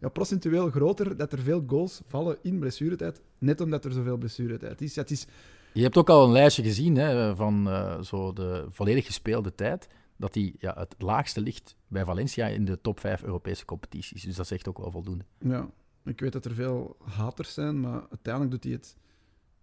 ja, 0.00 0.08
procentueel 0.08 0.70
groter 0.70 1.16
dat 1.16 1.32
er 1.32 1.38
veel 1.38 1.64
goals 1.66 2.00
vallen 2.06 2.38
in 2.42 2.58
blessuretijd. 2.58 3.20
Net 3.38 3.60
omdat 3.60 3.84
er 3.84 3.92
zoveel 3.92 4.16
blessuretijd 4.16 4.80
is. 4.80 4.96
Is 4.96 5.26
je 5.72 5.82
hebt 5.82 5.96
ook 5.96 6.10
al 6.10 6.24
een 6.24 6.32
lijstje 6.32 6.62
gezien 6.62 6.96
hè, 6.96 7.36
van 7.36 7.68
uh, 7.68 8.00
zo 8.00 8.32
de 8.32 8.66
volledig 8.70 9.06
gespeelde 9.06 9.54
tijd 9.54 9.88
dat 10.16 10.34
hij 10.34 10.54
ja, 10.58 10.74
het 10.78 10.94
laagste 10.98 11.40
ligt 11.40 11.76
bij 11.88 12.04
Valencia 12.04 12.46
in 12.46 12.64
de 12.64 12.80
top 12.80 13.00
5 13.00 13.22
Europese 13.22 13.64
competities. 13.64 14.22
Dus 14.22 14.36
dat 14.36 14.46
zegt 14.46 14.68
ook 14.68 14.78
wel 14.78 14.90
voldoende. 14.90 15.24
Ja, 15.38 15.70
ik 16.04 16.20
weet 16.20 16.32
dat 16.32 16.44
er 16.44 16.54
veel 16.54 16.96
haters 17.02 17.54
zijn, 17.54 17.80
maar 17.80 18.06
uiteindelijk 18.10 18.50
doet 18.50 18.64
hij 18.64 18.72
het, 18.72 18.96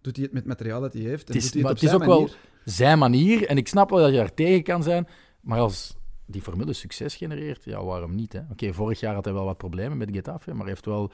doet 0.00 0.16
hij 0.16 0.24
het 0.24 0.32
met 0.32 0.42
het 0.42 0.50
materiaal 0.50 0.80
dat 0.80 0.92
hij 0.92 1.02
heeft. 1.02 1.28
En 1.28 1.34
het 1.34 1.44
is, 1.44 1.50
doet 1.50 1.62
hij 1.62 1.70
het, 1.70 1.80
het 1.80 1.90
is 1.90 1.94
ook 1.94 2.06
manier. 2.06 2.16
wel 2.16 2.34
zijn 2.64 2.98
manier. 2.98 3.46
En 3.46 3.56
ik 3.56 3.68
snap 3.68 3.90
wel 3.90 3.98
dat 3.98 4.10
je 4.10 4.16
daar 4.16 4.34
tegen 4.34 4.62
kan 4.62 4.82
zijn, 4.82 5.06
maar 5.40 5.58
als 5.58 5.96
die 6.26 6.42
formule 6.42 6.72
succes 6.72 7.16
genereert, 7.16 7.64
ja, 7.64 7.84
waarom 7.84 8.14
niet? 8.14 8.42
Oké, 8.50 8.72
vorig 8.72 9.00
jaar 9.00 9.14
had 9.14 9.24
hij 9.24 9.34
wel 9.34 9.44
wat 9.44 9.56
problemen 9.56 9.98
met 9.98 10.10
Getafe, 10.12 10.50
maar 10.50 10.60
hij 10.60 10.68
heeft 10.68 10.86
wel 10.86 11.10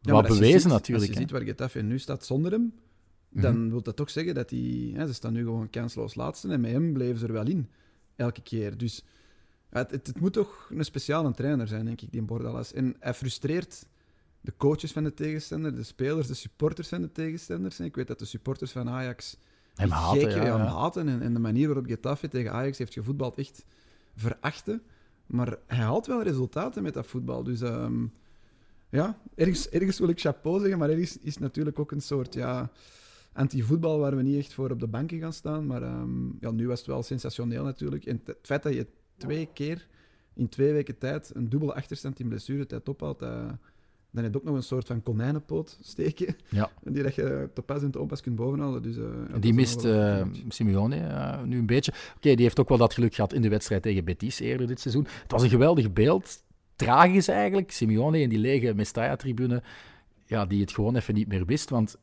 wat 0.00 0.26
bewezen 0.26 0.60
ziet, 0.60 0.70
natuurlijk. 0.70 1.08
Als 1.08 1.16
je 1.16 1.22
ziet 1.22 1.30
waar 1.30 1.42
Getafe 1.42 1.80
nu 1.80 1.98
staat 1.98 2.24
zonder 2.24 2.52
hem, 2.52 2.74
dan 3.30 3.64
mm 3.64 3.70
wil 3.70 3.82
dat 3.82 3.96
toch 3.96 4.10
zeggen 4.10 4.34
dat 4.34 4.50
hij... 4.50 4.92
Hè, 4.94 5.06
ze 5.06 5.14
staan 5.14 5.32
nu 5.32 5.44
gewoon 5.44 5.70
kansloos 5.70 6.14
laatste 6.14 6.48
en 6.48 6.60
met 6.60 6.70
hem 6.70 6.92
bleven 6.92 7.18
ze 7.18 7.26
er 7.26 7.32
wel 7.32 7.46
in 7.46 7.68
elke 8.16 8.42
keer. 8.42 8.78
Dus 8.78 9.04
het, 9.68 9.90
het, 9.90 10.06
het, 10.06 10.20
moet 10.20 10.32
toch 10.32 10.70
een 10.70 10.84
speciale 10.84 11.32
trainer 11.32 11.68
zijn, 11.68 11.84
denk 11.84 12.00
ik, 12.00 12.12
die 12.12 12.22
Bordalas. 12.22 12.72
En 12.72 12.96
hij 12.98 13.14
frustreert 13.14 13.86
de 14.40 14.52
coaches 14.56 14.92
van 14.92 15.04
de 15.04 15.14
tegenstander, 15.14 15.74
de 15.74 15.82
spelers, 15.82 16.26
de 16.26 16.34
supporters 16.34 16.88
van 16.88 17.00
de 17.00 17.12
tegenstanders. 17.12 17.78
En 17.78 17.84
ik 17.84 17.94
weet 17.94 18.06
dat 18.06 18.18
de 18.18 18.24
supporters 18.24 18.72
van 18.72 18.88
Ajax 18.88 19.36
hem 19.74 19.90
haten, 19.90 20.30
ja, 20.30 20.66
haten. 20.66 21.08
En, 21.08 21.22
en, 21.22 21.34
de 21.34 21.40
manier 21.40 21.66
waarop 21.66 21.86
Getafe 21.86 22.28
tegen 22.28 22.52
Ajax 22.52 22.78
heeft 22.78 22.92
gevoetbald 22.92 23.38
echt 23.38 23.64
verachten. 24.16 24.82
Maar 25.26 25.56
hij 25.66 25.84
haalt 25.84 26.06
wel 26.06 26.22
resultaten 26.22 26.82
met 26.82 26.94
dat 26.94 27.06
voetbal. 27.06 27.42
Dus 27.42 27.60
um, 27.60 28.12
ja, 28.90 29.18
ergens, 29.34 29.68
ergens 29.68 29.98
wil 29.98 30.08
ik 30.08 30.20
chapeau 30.20 30.60
zeggen, 30.60 30.78
maar 30.78 30.90
ergens 30.90 31.18
is 31.18 31.38
natuurlijk 31.38 31.78
ook 31.78 31.90
een 31.90 32.02
soort... 32.02 32.34
Ja, 32.34 32.70
anti-voetbal 33.32 33.98
waar 33.98 34.16
we 34.16 34.22
niet 34.22 34.38
echt 34.38 34.54
voor 34.54 34.70
op 34.70 34.80
de 34.80 34.86
banken 34.86 35.18
gaan 35.18 35.32
staan. 35.32 35.66
Maar 35.66 35.82
um, 35.82 36.36
ja, 36.40 36.50
nu 36.50 36.66
was 36.66 36.78
het 36.78 36.88
wel 36.88 37.02
sensationeel 37.02 37.64
natuurlijk. 37.64 38.04
En 38.04 38.20
het 38.24 38.38
feit 38.42 38.62
dat 38.62 38.74
je 38.74 38.86
twee 39.16 39.48
keer 39.52 39.88
in 40.34 40.48
twee 40.48 40.72
weken 40.72 40.98
tijd 40.98 41.30
een 41.34 41.48
dubbele 41.48 41.74
achterstand 41.74 42.20
in 42.20 42.28
blessuretijd 42.28 42.88
ophaalt, 42.88 43.18
dat, 43.18 43.30
dan 44.10 44.22
heb 44.24 44.32
je 44.32 44.38
ook 44.38 44.44
nog 44.44 44.54
een 44.54 44.62
soort 44.62 44.86
van 44.86 45.02
konijnenpoot 45.02 45.78
steken. 45.80 46.36
Ja. 46.48 46.70
Die 46.92 47.02
dat 47.02 47.14
je 47.14 47.48
te 47.54 47.62
pas 47.62 47.82
en 47.82 47.90
te 47.90 47.98
onpas 47.98 48.20
kunt 48.20 48.36
bovenhalen. 48.36 48.82
Dus, 48.82 48.96
uh, 48.96 49.06
die 49.40 49.54
mist 49.54 49.84
uh, 49.84 50.22
Simeone 50.48 50.96
uh, 50.96 51.42
nu 51.42 51.58
een 51.58 51.66
beetje. 51.66 51.92
Oké, 52.16 52.34
die 52.34 52.44
heeft 52.44 52.60
ook 52.60 52.68
wel 52.68 52.78
dat 52.78 52.94
geluk 52.94 53.14
gehad 53.14 53.32
in 53.32 53.42
de 53.42 53.48
wedstrijd 53.48 53.82
tegen 53.82 54.04
Betis 54.04 54.40
eerder 54.40 54.66
dit 54.66 54.80
seizoen. 54.80 55.06
Het 55.22 55.30
was 55.32 55.42
een 55.42 55.48
geweldig 55.48 55.92
beeld. 55.92 56.42
Tragisch 56.76 57.28
eigenlijk. 57.28 57.70
Simeone 57.70 58.20
in 58.20 58.28
die 58.28 58.38
lege 58.38 58.74
Mestalla-tribune, 58.74 59.62
ja, 60.26 60.46
die 60.46 60.60
het 60.60 60.72
gewoon 60.72 60.96
even 60.96 61.14
niet 61.14 61.28
meer 61.28 61.46
wist. 61.46 61.70
Want 61.70 61.96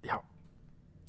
ja, 0.00 0.22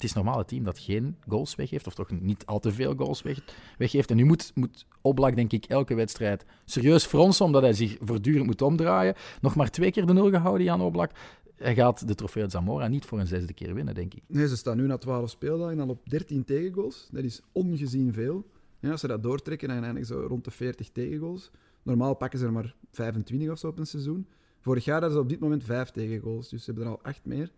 het 0.00 0.08
is 0.08 0.14
normaal 0.14 0.38
een 0.38 0.44
team 0.44 0.64
dat 0.64 0.78
geen 0.78 1.16
goals 1.28 1.54
weggeeft, 1.54 1.86
of 1.86 1.94
toch 1.94 2.10
niet 2.20 2.46
al 2.46 2.58
te 2.58 2.72
veel 2.72 2.94
goals 2.94 3.22
weg, 3.22 3.38
weggeeft. 3.78 4.10
En 4.10 4.16
nu 4.16 4.24
moet, 4.24 4.52
moet 4.54 4.86
Oblak, 5.00 5.36
denk 5.36 5.52
ik, 5.52 5.64
elke 5.64 5.94
wedstrijd 5.94 6.44
serieus 6.64 7.04
fronsen, 7.04 7.44
omdat 7.44 7.62
hij 7.62 7.72
zich 7.72 7.96
voortdurend 8.00 8.46
moet 8.46 8.62
omdraaien. 8.62 9.14
Nog 9.40 9.54
maar 9.54 9.70
twee 9.70 9.90
keer 9.90 10.06
de 10.06 10.12
nul 10.12 10.30
gehouden, 10.30 10.64
Jan 10.64 10.80
Oblak. 10.80 11.10
Hij 11.56 11.74
gaat 11.74 12.08
de 12.08 12.14
trofee 12.14 12.48
Zamora 12.48 12.88
niet 12.88 13.04
voor 13.04 13.20
een 13.20 13.26
zesde 13.26 13.52
keer 13.52 13.74
winnen, 13.74 13.94
denk 13.94 14.14
ik. 14.14 14.22
Nee, 14.26 14.48
ze 14.48 14.56
staan 14.56 14.76
nu 14.76 14.86
na 14.86 14.98
12 14.98 15.30
speeldagen 15.30 15.80
al 15.80 15.88
op 15.88 16.10
13 16.10 16.44
tegengoals. 16.44 17.08
Dat 17.10 17.24
is 17.24 17.40
ongezien 17.52 18.12
veel. 18.12 18.46
Ja, 18.78 18.90
als 18.90 19.00
ze 19.00 19.06
dat 19.06 19.22
doortrekken, 19.22 19.68
dan 19.68 19.84
eindigen 19.84 20.06
zo 20.06 20.26
rond 20.28 20.44
de 20.44 20.50
40 20.50 20.90
tegengoals. 20.90 21.50
Normaal 21.82 22.14
pakken 22.14 22.38
ze 22.38 22.44
er 22.44 22.52
maar 22.52 22.74
25 22.90 23.50
of 23.50 23.58
zo 23.58 23.66
op 23.66 23.78
een 23.78 23.86
seizoen. 23.86 24.26
Vorig 24.60 24.84
jaar 24.84 25.00
hadden 25.00 25.18
ze 25.18 25.22
op 25.22 25.28
dit 25.28 25.40
moment 25.40 25.64
5 25.64 25.90
tegengoals, 25.90 26.48
dus 26.48 26.64
ze 26.64 26.70
hebben 26.70 26.88
er 26.88 26.96
al 26.96 27.02
8 27.02 27.24
meer. 27.24 27.50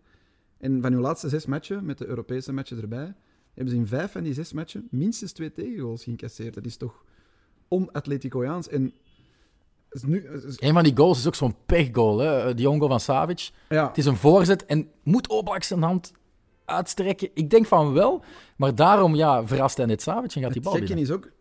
En 0.63 0.81
van 0.81 0.91
hun 0.91 1.01
laatste 1.01 1.29
zes 1.29 1.45
matchen, 1.45 1.85
met 1.85 1.97
de 1.97 2.05
Europese 2.05 2.53
matchen 2.53 2.81
erbij, 2.81 3.13
hebben 3.53 3.73
ze 3.73 3.79
in 3.79 3.87
vijf 3.87 4.11
van 4.11 4.23
die 4.23 4.33
zes 4.33 4.53
matchen 4.53 4.87
minstens 4.91 5.31
twee 5.31 5.51
tegengoals 5.51 6.03
geïncasseerd. 6.03 6.53
Dat 6.53 6.65
is 6.65 6.77
toch 6.77 7.03
on-Atleticoaans. 7.67 8.67
En 8.67 8.93
nu, 10.05 10.27
een 10.55 10.73
van 10.73 10.83
die 10.83 10.97
goals 10.97 11.19
is 11.19 11.27
ook 11.27 11.35
zo'n 11.35 11.55
pechgoal, 11.65 12.19
hè? 12.19 12.53
die 12.53 12.69
ongoal 12.69 12.89
van 12.89 12.99
Savic. 12.99 13.51
Ja. 13.69 13.87
Het 13.87 13.97
is 13.97 14.05
een 14.05 14.15
voorzet 14.15 14.65
en 14.65 14.89
moet 15.03 15.27
Oblak 15.27 15.63
zijn 15.63 15.81
hand 15.81 16.13
uitstrekken? 16.65 17.29
Ik 17.33 17.49
denk 17.49 17.65
van 17.65 17.93
wel, 17.93 18.23
maar 18.57 18.75
daarom 18.75 19.15
ja, 19.15 19.47
verrast 19.47 19.77
hij 19.77 19.85
net 19.85 20.01
Savic 20.01 20.35
en 20.35 20.41
gaat 20.41 20.53
die 20.53 20.61
bal 20.61 20.73
binnen. 20.73 20.97
is 20.97 21.11
ook, 21.11 21.31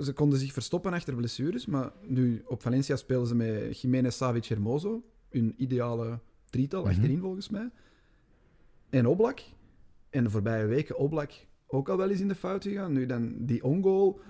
ze 0.00 0.12
konden 0.12 0.38
zich 0.38 0.52
verstoppen 0.52 0.92
achter 0.92 1.14
blessures, 1.14 1.66
maar 1.66 1.92
nu 2.06 2.42
op 2.46 2.62
Valencia 2.62 2.96
spelen 2.96 3.26
ze 3.26 3.34
met 3.34 3.80
Jiménez, 3.80 4.16
Savic, 4.16 4.44
Hermoso. 4.44 5.02
Hun 5.30 5.54
ideale 5.56 6.18
drietal, 6.50 6.82
mm 6.82 6.88
achterin 6.88 7.20
volgens 7.20 7.48
mij. 7.48 7.70
En 8.92 9.06
Oblak. 9.06 9.40
En 10.10 10.24
de 10.24 10.30
voorbije 10.30 10.66
weken 10.66 10.98
Oblak 10.98 11.30
ook 11.66 11.88
al 11.88 11.96
wel 11.96 12.10
eens 12.10 12.20
in 12.20 12.28
de 12.28 12.34
fout 12.34 12.62
gegaan. 12.62 12.92
Nu 12.92 13.06
dan 13.06 13.34
die 13.38 13.64
ongoal. 13.64 14.20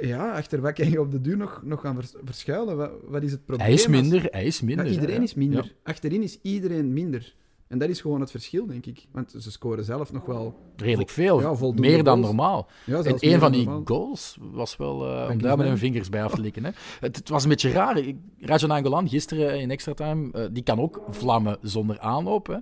Ja, 0.00 0.32
achter 0.32 0.60
wat 0.60 0.72
kan 0.72 0.90
je 0.90 1.00
op 1.00 1.10
de 1.10 1.20
duur 1.20 1.36
nog, 1.36 1.62
nog 1.64 1.80
gaan 1.80 1.98
verschuilen? 2.24 2.76
Wat, 2.76 2.90
wat, 3.04 3.22
is 3.22 3.30
het 3.30 3.44
probleem? 3.44 3.66
Hij 3.66 3.76
is 3.76 3.86
minder, 3.86 4.26
hij 4.30 4.44
is 4.44 4.60
minder. 4.60 4.86
iedereen 4.86 5.22
is 5.22 5.34
minder. 5.34 5.74
Achterin 5.82 6.22
is 6.22 6.38
iedereen 6.42 6.92
minder. 6.92 7.34
En 7.68 7.78
dat 7.78 7.88
is 7.88 8.00
gewoon 8.00 8.20
het 8.20 8.30
verschil, 8.30 8.66
denk 8.66 8.86
ik. 8.86 9.06
Want 9.12 9.34
ze 9.38 9.50
scoren 9.50 9.84
zelf 9.84 10.12
nog 10.12 10.26
wel... 10.26 10.58
Redelijk 10.76 11.10
veel. 11.10 11.40
Ja, 11.40 11.72
meer 11.74 12.04
dan 12.04 12.20
normaal. 12.20 12.68
Ja, 12.84 13.02
en 13.02 13.16
een 13.18 13.38
van 13.38 13.52
die 13.52 13.68
goals 13.84 14.38
was 14.40 14.76
wel 14.76 15.06
uh, 15.06 15.30
om 15.30 15.42
daar 15.42 15.56
met 15.56 15.66
hun 15.66 15.78
vingers 15.78 16.08
bij 16.08 16.24
af 16.24 16.34
te 16.34 16.40
likken. 16.48 16.64
Hè. 16.64 16.70
Het, 17.00 17.16
het, 17.16 17.28
was 17.28 17.42
een 17.42 17.48
beetje 17.48 17.70
raar. 17.70 18.02
Rajan 18.38 18.70
Angolan, 18.70 19.08
gisteren 19.08 19.60
in 19.60 19.70
extra 19.70 19.94
time, 19.94 20.30
uh, 20.34 20.46
die 20.52 20.62
kan 20.62 20.80
ook 20.80 21.02
vlammen 21.08 21.58
zonder 21.62 22.00
aanloop. 22.00 22.46
Hè. 22.46 22.58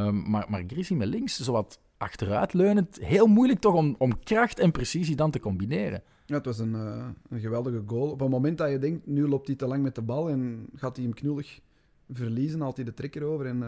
Um, 0.00 0.30
maar, 0.30 0.46
maar 0.48 0.64
Grisi 0.66 0.94
met 0.94 1.08
links, 1.08 1.40
zowat 1.40 1.78
achteruitleunend. 1.96 2.98
Heel 3.00 3.26
moeilijk 3.26 3.60
toch 3.60 3.74
om, 3.74 3.94
om 3.98 4.22
kracht 4.22 4.58
en 4.58 4.70
precisie 4.70 5.16
dan 5.16 5.30
te 5.30 5.40
combineren. 5.40 6.02
Ja, 6.26 6.36
het 6.36 6.44
was 6.44 6.58
een, 6.58 6.72
uh, 6.72 7.06
een 7.28 7.40
geweldige 7.40 7.82
goal. 7.86 8.10
Op 8.10 8.20
het 8.20 8.28
moment 8.28 8.58
dat 8.58 8.70
je 8.70 8.78
denkt, 8.78 9.06
nu 9.06 9.28
loopt 9.28 9.46
hij 9.46 9.56
te 9.56 9.66
lang 9.66 9.82
met 9.82 9.94
de 9.94 10.02
bal 10.02 10.30
en 10.30 10.66
gaat 10.74 10.96
hij 10.96 11.04
hem 11.04 11.14
knullig 11.14 11.60
verliezen, 12.08 12.60
haalt 12.60 12.76
hij 12.76 12.84
de 12.84 12.94
trekker 12.94 13.22
over 13.22 13.46
en 13.46 13.62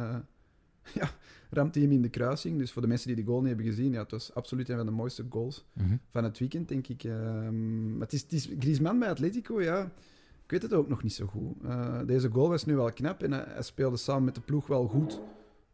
ja, 1.00 1.10
ramt 1.50 1.74
hij 1.74 1.84
hem 1.84 1.92
in 1.92 2.02
de 2.02 2.08
kruising. 2.08 2.58
Dus 2.58 2.72
voor 2.72 2.82
de 2.82 2.88
mensen 2.88 3.06
die 3.06 3.16
de 3.16 3.30
goal 3.30 3.38
niet 3.38 3.48
hebben 3.48 3.66
gezien, 3.66 3.92
ja, 3.92 4.00
het 4.00 4.10
was 4.10 4.34
absoluut 4.34 4.68
een 4.68 4.76
van 4.76 4.86
de 4.86 4.92
mooiste 4.92 5.24
goals 5.28 5.64
mhm. 5.72 5.96
van 6.10 6.24
het 6.24 6.38
weekend, 6.38 6.68
denk 6.68 6.88
ik. 6.88 7.04
Um, 7.04 8.00
het, 8.00 8.12
is, 8.12 8.22
het 8.22 8.32
is 8.32 8.50
Griezmann 8.58 8.98
bij 8.98 9.08
Atletico, 9.08 9.62
ja, 9.62 9.84
ik 10.44 10.50
weet 10.50 10.62
het 10.62 10.72
ook 10.72 10.88
nog 10.88 11.02
niet 11.02 11.12
zo 11.12 11.26
goed. 11.26 11.54
Uh, 11.64 11.98
deze 12.06 12.30
goal 12.30 12.48
was 12.48 12.64
nu 12.64 12.76
wel 12.76 12.92
knap 12.92 13.22
en 13.22 13.32
hij, 13.32 13.62
speelde 13.62 13.96
samen 13.96 14.24
met 14.24 14.34
de 14.34 14.40
ploeg 14.40 14.66
wel 14.66 14.86
goed 14.86 15.20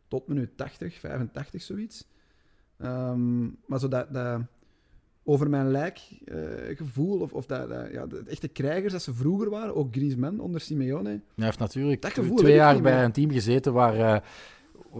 tot 0.08 0.28
minuut 0.28 0.50
80, 0.56 0.98
85, 0.98 1.62
zoiets. 1.62 2.06
Um, 2.78 3.56
maar 3.66 3.78
zo 3.78 3.88
dat, 3.88 4.12
dat 4.12 4.40
over 5.24 5.50
mijn 5.50 5.70
lijk 5.70 6.00
uh, 6.24 6.36
gevoel, 6.76 7.20
of, 7.20 7.32
of 7.32 7.46
dat, 7.46 7.68
dat, 7.68 7.90
ja, 7.92 8.06
de 8.06 8.22
echte 8.26 8.48
krijgers 8.48 8.92
dat 8.92 9.02
ze 9.02 9.14
vroeger 9.14 9.50
waren, 9.50 9.74
ook 9.74 9.94
Griezmann 9.94 10.40
onder 10.40 10.60
Simeone. 10.60 11.20
Hij 11.34 11.44
heeft 11.44 11.58
natuurlijk 11.58 12.00
twee 12.36 12.54
jaar 12.54 12.82
bij 12.82 13.04
een 13.04 13.12
team 13.12 13.30
gezeten 13.30 13.72
waar... 13.72 13.96
Uh, 13.96 14.16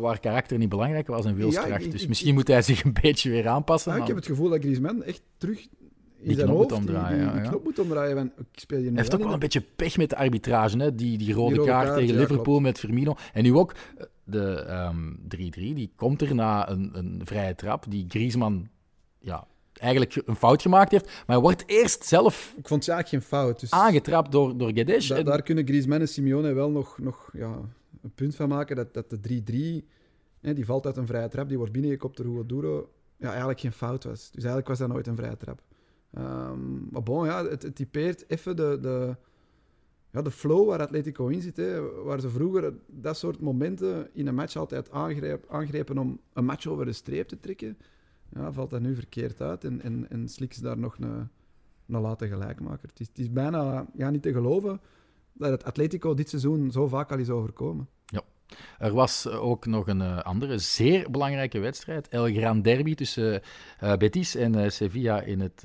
waar 0.01 0.21
karakter 0.21 0.59
niet 0.59 0.69
belangrijk 0.69 1.07
was 1.07 1.25
en 1.25 1.35
wilskracht. 1.35 1.91
dus 1.91 2.07
misschien 2.07 2.35
moet 2.35 2.49
hij 2.49 2.63
zich 2.63 2.85
een 2.85 2.97
beetje 3.03 3.31
weer 3.31 3.49
aanpassen. 3.49 3.95
Ja, 3.95 4.01
ik 4.01 4.07
heb 4.07 4.17
het 4.17 4.27
gevoel 4.27 4.49
dat 4.49 4.61
Griezmann 4.61 5.03
echt 5.03 5.23
terug 5.37 5.67
in 6.21 6.35
zijn 6.35 6.49
hoofd 6.49 6.71
moet 6.71 6.79
omdraaien, 6.79 7.33
die, 7.33 7.41
die, 7.41 7.49
knop 7.49 7.65
moet 7.65 7.79
omdraaien. 7.79 8.33
ik 8.37 8.61
speel 8.61 8.83
hij 8.83 8.91
heeft 8.95 9.15
ook 9.15 9.23
wel 9.23 9.33
een 9.33 9.39
beetje 9.39 9.65
pech 9.77 9.97
met 9.97 10.11
de 10.11 10.17
arbitrage. 10.17 10.79
Hè? 10.79 10.95
Die, 10.95 11.19
die, 11.19 11.35
rode, 11.35 11.65
kaart, 11.65 11.95
tegen 11.95 12.17
Liverpool 12.17 12.61
met 12.61 12.79
Firmino. 12.79 13.17
En 13.33 13.43
nu 13.43 13.55
ook 13.55 13.73
eh, 13.73 14.05
de 14.25 14.65
3-3, 14.65 14.69
um, 14.69 15.19
ehm, 15.29 15.75
die 15.75 15.93
komt 15.97 16.23
er 16.23 16.35
na 16.35 16.69
een, 16.69 16.91
een 16.93 17.21
vrije 17.25 17.55
trap 17.55 17.85
die 17.89 18.05
Griezmann 18.09 18.69
ja, 19.19 19.47
eigenlijk 19.73 20.23
een 20.27 20.37
fout 20.37 20.63
gemaakt 20.63 20.91
heeft. 20.91 21.05
Maar 21.05 21.25
hij 21.27 21.39
wordt 21.39 21.65
eerst 21.67 22.05
zelf 22.05 22.55
ik 22.57 22.69
vond 22.69 22.85
het 22.85 22.95
eigenlijk 22.95 23.09
geen 23.09 23.39
fout, 23.39 23.61
dus 23.61 23.71
aangetrapt 23.71 24.33
door, 24.33 24.57
door. 24.57 24.75
Da, 24.75 25.23
Daar 25.23 25.43
kunnen 25.43 25.67
Griezmann 25.67 26.01
en 26.01 26.09
Simeone 26.09 26.53
wel 26.53 26.71
nog, 26.71 26.99
nog 26.99 27.31
ja, 27.33 27.61
punt 28.15 28.37
van 28.37 28.49
maken 28.49 28.77
dat, 28.77 28.95
dat 28.95 29.11
de 29.11 29.83
3-3, 30.41 30.55
die 30.55 30.67
valt 30.67 30.87
uit 30.87 30.97
een 30.97 31.07
vrije 31.07 31.29
trap, 31.29 31.49
die 31.49 31.57
wordt 31.57 31.73
binnengekopt 31.73 32.17
door 32.17 32.27
Hugo 32.27 32.91
ja, 33.19 33.29
eigenlijk 33.29 33.61
geen 33.61 33.73
fout 33.73 34.05
was. 34.05 34.31
Dus 34.31 34.45
eigenlijk 34.45 34.69
was 34.69 34.79
dat 34.79 34.89
nooit 34.89 35.07
een 35.07 35.17
vrije 35.17 35.37
trap. 35.37 35.63
Um, 36.19 36.89
maar 36.91 37.03
bon, 37.03 37.25
ja, 37.25 37.45
het, 37.45 37.75
typeert 37.75 38.25
even 38.29 38.57
de, 38.57 38.79
de, 38.81 39.17
ja, 40.11 40.23
de 40.23 40.31
flow 40.31 40.69
waar 40.69 40.81
Atletico 40.81 41.27
in 41.27 41.43
zit. 41.43 41.57
Hè, 41.57 41.81
waar 42.03 42.21
ze 42.21 42.29
vroeger 42.29 42.75
dat 42.87 43.17
soort 43.17 43.41
momenten 43.41 44.09
in 44.13 44.27
een 44.27 44.35
match 44.35 44.57
altijd 44.57 44.91
aangreep, 44.91 45.45
aangrepen 45.49 45.99
om 45.99 46.21
een 46.33 46.45
match 46.45 46.67
over 46.67 46.85
de 46.85 46.93
streep 46.93 47.29
te 47.29 47.41
trekken. 47.41 47.79
Ja, 48.29 48.53
valt 48.53 48.71
dat 48.71 48.81
nu 48.81 48.95
verkeerd 48.95 49.41
uit 49.41 49.65
en, 49.65 49.83
en, 49.83 50.11
en 50.11 50.29
slikt 50.29 50.55
ze 50.55 50.63
daar 50.63 50.79
nog 50.79 50.99
een, 50.99 51.29
een 51.87 52.01
late 52.01 52.29
gelijkmaker. 52.29 52.89
Het 52.89 53.01
is, 53.01 53.09
het 53.09 53.19
is 53.19 53.33
bijna 53.33 53.87
ja, 53.95 54.11
niet 54.11 54.23
te 54.23 54.33
geloven 54.33 54.81
dat 55.39 55.65
Atletico 55.65 56.15
dit 56.15 56.29
seizoen 56.29 56.71
zo 56.71 56.89
vaak 56.89 57.13
al 57.13 57.19
is 57.19 57.31
overkomen. 57.31 57.89
Ja. 58.07 58.23
Er 58.79 58.93
was 58.93 59.29
ook 59.29 59.67
nog 59.67 59.87
een 59.87 60.01
uh, 60.01 60.19
andere 60.19 60.59
zeer 60.59 61.11
belangrijke 61.11 61.59
wedstrijd. 61.59 62.09
El 62.09 62.25
Gran 62.25 62.63
Derby 62.63 62.95
tussen 62.95 63.43
uh, 63.83 63.97
Betis 63.97 64.35
en 64.35 64.59
uh, 64.59 64.69
Sevilla 64.69 65.21
in 65.21 65.41
het 65.41 65.65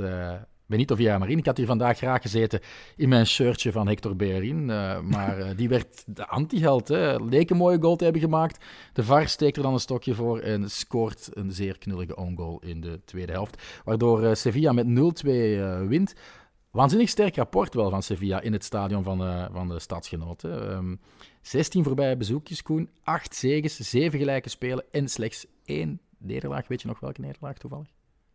Benito 0.65 0.95
Villamarin. 0.95 1.38
Ik 1.38 1.45
had 1.45 1.57
hier 1.57 1.65
vandaag 1.65 1.97
graag 1.97 2.21
gezeten 2.21 2.59
in 2.95 3.09
mijn 3.09 3.25
shirtje 3.25 3.71
van 3.71 3.88
Hector 3.88 4.15
Bellerin. 4.15 4.65
maar 5.05 5.55
die 5.55 5.69
werd 5.69 6.03
de 6.05 6.27
anti-held. 6.27 6.89
Leek 7.29 7.49
een 7.49 7.57
mooie 7.57 7.81
goal 7.81 7.95
te 7.95 8.03
hebben 8.03 8.21
gemaakt. 8.21 8.65
De 8.93 9.03
VAR 9.03 9.27
steekt 9.27 9.57
er 9.57 9.63
dan 9.63 9.73
een 9.73 9.79
stokje 9.79 10.13
voor 10.13 10.39
en 10.39 10.69
scoort 10.69 11.29
een 11.33 11.51
zeer 11.51 11.77
knullige 11.77 12.15
own 12.15 12.36
goal 12.36 12.59
in 12.62 12.81
de 12.81 13.01
tweede 13.05 13.31
helft. 13.31 13.81
Waardoor 13.83 14.36
Sevilla 14.36 14.71
met 14.71 14.88
0-2 15.25 15.29
wint. 15.88 16.13
Waanzinnig 16.73 17.09
sterk 17.09 17.36
rapport 17.36 17.73
wel 17.73 17.89
van 17.89 18.03
Sevilla 18.03 18.41
in 18.41 18.53
het 18.53 18.63
stadion 18.63 19.03
van, 19.03 19.21
uh, 19.21 19.45
van 19.51 19.67
de 19.67 19.79
stadsgenoten. 19.79 20.71
Um, 20.71 20.91
ehm, 20.91 20.95
16 21.41 21.83
voorbije 21.83 22.17
bezoekjes, 22.17 22.62
Koen. 22.62 22.89
8 23.03 23.36
zegens, 23.36 23.89
7 23.89 24.19
gelijke 24.19 24.49
spelen 24.49 24.86
en 24.91 25.07
slechts 25.07 25.45
één 25.65 25.99
nederlaag. 26.17 26.67
Weet 26.67 26.81
je 26.81 26.88
nog 26.88 26.99
welke 26.99 27.21
nederlaag 27.21 27.57
toevallig? 27.57 27.88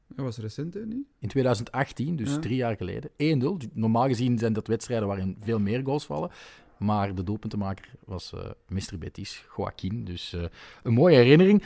Dat 0.07 0.25
was 0.25 0.39
recent, 0.39 0.75
hè, 0.75 0.87
niet? 0.87 1.07
In 1.19 1.29
2018, 1.29 2.17
dus 2.17 2.37
drie 2.41 2.57
jaar 2.57 2.77
geleden. 2.77 3.11
1-0. 3.17 3.57
Normaal 3.73 4.07
gezien 4.07 4.39
zijn 4.39 4.53
dat 4.53 4.67
wedstrijden 4.67 5.09
waarin 5.09 5.37
veel 5.41 5.61
meer 5.61 5.83
goals 5.85 6.07
vallen. 6.07 6.31
Maar 6.77 7.15
de 7.15 7.23
doelpuntenmaker 7.23 7.91
was 8.05 8.33
uh, 8.35 8.41
Mr. 8.69 8.99
Betis, 8.99 9.45
Joaquin. 9.57 10.05
Dus 10.05 10.33
uh, 10.33 10.45
een 10.83 10.93
mooie 10.93 11.17
herinnering. 11.17 11.63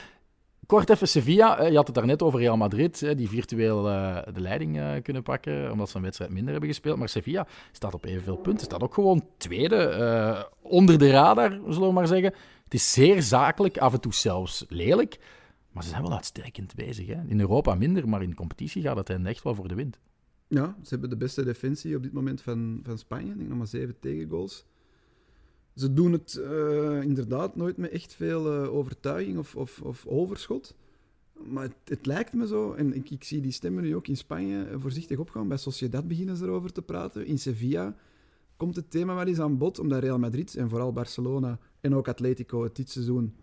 Kort 0.73 0.91
even 0.91 1.09
Sevilla. 1.09 1.63
Je 1.63 1.77
had 1.77 1.87
het 1.87 1.95
daarnet 1.95 2.23
over 2.23 2.41
Real 2.41 2.57
Madrid, 2.57 3.17
die 3.17 3.29
virtueel 3.29 3.89
eh, 3.89 4.23
de 4.35 4.41
leiding 4.41 4.79
eh, 4.79 5.03
kunnen 5.03 5.23
pakken, 5.23 5.73
omdat 5.73 5.91
ze 5.91 5.97
een 5.97 6.03
wedstrijd 6.03 6.31
minder 6.31 6.51
hebben 6.53 6.71
gespeeld. 6.71 6.99
Maar 6.99 7.09
Sevilla 7.09 7.47
staat 7.73 7.95
op 7.95 8.05
evenveel 8.05 8.37
punten. 8.37 8.65
Staat 8.65 8.83
ook 8.83 8.95
gewoon 8.95 9.27
tweede, 9.37 9.77
eh, 9.77 10.43
onder 10.63 10.99
de 10.99 11.11
radar, 11.11 11.51
zullen 11.51 11.89
we 11.89 11.93
maar 11.93 12.07
zeggen. 12.07 12.33
Het 12.65 12.75
is 12.75 12.93
zeer 12.93 13.23
zakelijk, 13.23 13.79
af 13.79 13.93
en 13.93 14.01
toe 14.01 14.15
zelfs 14.15 14.65
lelijk. 14.69 15.19
Maar 15.73 15.83
ze 15.83 15.89
zijn 15.89 16.03
wel 16.03 16.13
uitstekend 16.13 16.75
bezig. 16.75 17.07
Hè? 17.07 17.21
In 17.27 17.41
Europa 17.41 17.75
minder, 17.75 18.09
maar 18.09 18.23
in 18.23 18.31
de 18.31 18.37
competitie 18.37 18.83
gaat 18.83 18.97
het 18.97 19.11
echt 19.11 19.43
wel 19.43 19.55
voor 19.55 19.69
de 19.69 19.75
wind. 19.75 19.99
Ja, 20.49 20.77
ze 20.83 20.89
hebben 20.89 21.11
de 21.11 21.17
beste 21.17 21.45
defensie 21.45 21.97
op 21.97 22.03
dit 22.03 22.13
moment 22.13 22.43
van, 22.43 22.81
van 22.83 22.99
Spanje. 22.99 23.31
Ik 23.31 23.37
denk 23.37 23.49
nog 23.49 23.59
maar 23.59 23.67
zeven 23.67 24.01
tegengoals. 24.01 24.65
Ze 25.75 25.93
doen 25.93 26.13
het 26.13 26.41
uh, 26.41 27.03
inderdaad 27.03 27.57
nooit 27.57 27.77
met 27.77 27.91
echt 27.91 28.15
veel 28.15 28.63
uh, 28.63 28.75
overtuiging 28.75 29.39
of, 29.39 29.57
of, 29.57 29.81
of, 29.81 30.07
overschot. 30.07 30.75
Maar 31.33 31.63
het, 31.63 31.75
het, 31.85 32.07
lijkt 32.07 32.33
me 32.33 32.47
zo, 32.47 32.73
en 32.73 32.95
ik, 32.95 33.11
ik, 33.11 33.25
zie 33.25 33.41
die 33.41 33.53
stemmen 33.53 33.83
nu 33.83 33.97
ook 33.97 34.09
in 34.09 34.17
Spanje 34.17 34.69
uh, 34.71 34.81
voorzichtig 34.81 35.19
opgaan. 35.19 35.49
Bij 35.49 35.57
Sociedad 35.57 36.09
beginnen 36.09 36.37
ze 36.37 36.45
erover 36.45 36.73
te 36.73 36.83
praten. 36.83 37.27
In 37.27 37.39
Sevilla 37.39 37.97
komt 38.57 38.77
het 38.77 38.91
thema 38.91 39.15
wel 39.15 39.27
eens 39.27 39.41
aan 39.41 39.59
bod, 39.59 39.79
omdat 39.79 40.03
Real 40.03 40.19
Madrid 40.19 40.57
en 40.57 40.69
vooral 40.69 40.93
Barcelona 40.93 41.59
en 41.81 41.95
ook 41.95 42.09
Atletico 42.09 42.63
het 42.63 42.77
dit 42.77 42.91
seizoen 42.91 43.35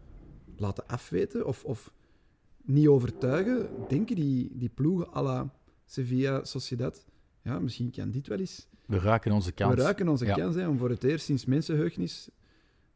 laten 0.57 0.87
afweten 0.87 1.45
of, 1.45 1.63
of 1.63 1.93
niet 2.63 2.87
overtuigen. 2.87 3.69
Denken 3.87 4.15
die, 4.15 4.51
die 4.53 4.69
ploegen 4.69 5.13
à 5.15 5.21
la 5.21 5.53
Sevilla, 5.85 6.43
Sociedad, 6.43 7.05
ja, 7.41 7.59
misschien 7.59 7.91
kan 7.91 8.11
dit 8.11 8.27
wel 8.27 8.39
eens 8.39 8.68
we 8.89 8.99
raken 8.99 9.31
onze 9.31 9.51
kans. 9.51 9.75
We 9.75 9.81
raken 9.81 10.07
onze 10.07 10.25
kans 10.25 10.55
hè, 10.55 10.67
om 10.67 10.77
voor 10.77 10.89
het 10.89 11.03
eerst 11.03 11.25
sinds 11.25 11.45
mensenheugnis 11.45 12.29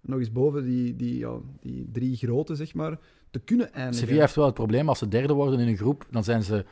nog 0.02 0.20
eens 0.20 0.32
boven 0.32 0.64
die, 0.64 0.96
die, 0.96 1.18
ja, 1.18 1.38
die 1.60 1.90
drie 1.92 2.16
grote, 2.16 2.56
zeg 2.56 2.74
maar, 2.74 3.00
te 3.30 3.40
kunnen 3.40 3.74
eindigen. 3.74 4.00
Sevilla 4.00 4.22
heeft 4.22 4.36
wel 4.36 4.46
het 4.46 4.54
probleem, 4.54 4.90
als 4.90 5.00
ze 5.00 5.08
derde 5.08 5.34
worden 5.34 5.60
in 5.60 5.68
een 5.68 5.78
groep, 5.78 6.06
dan 6.12 6.24
zijn 6.24 6.44
ze 6.44 6.66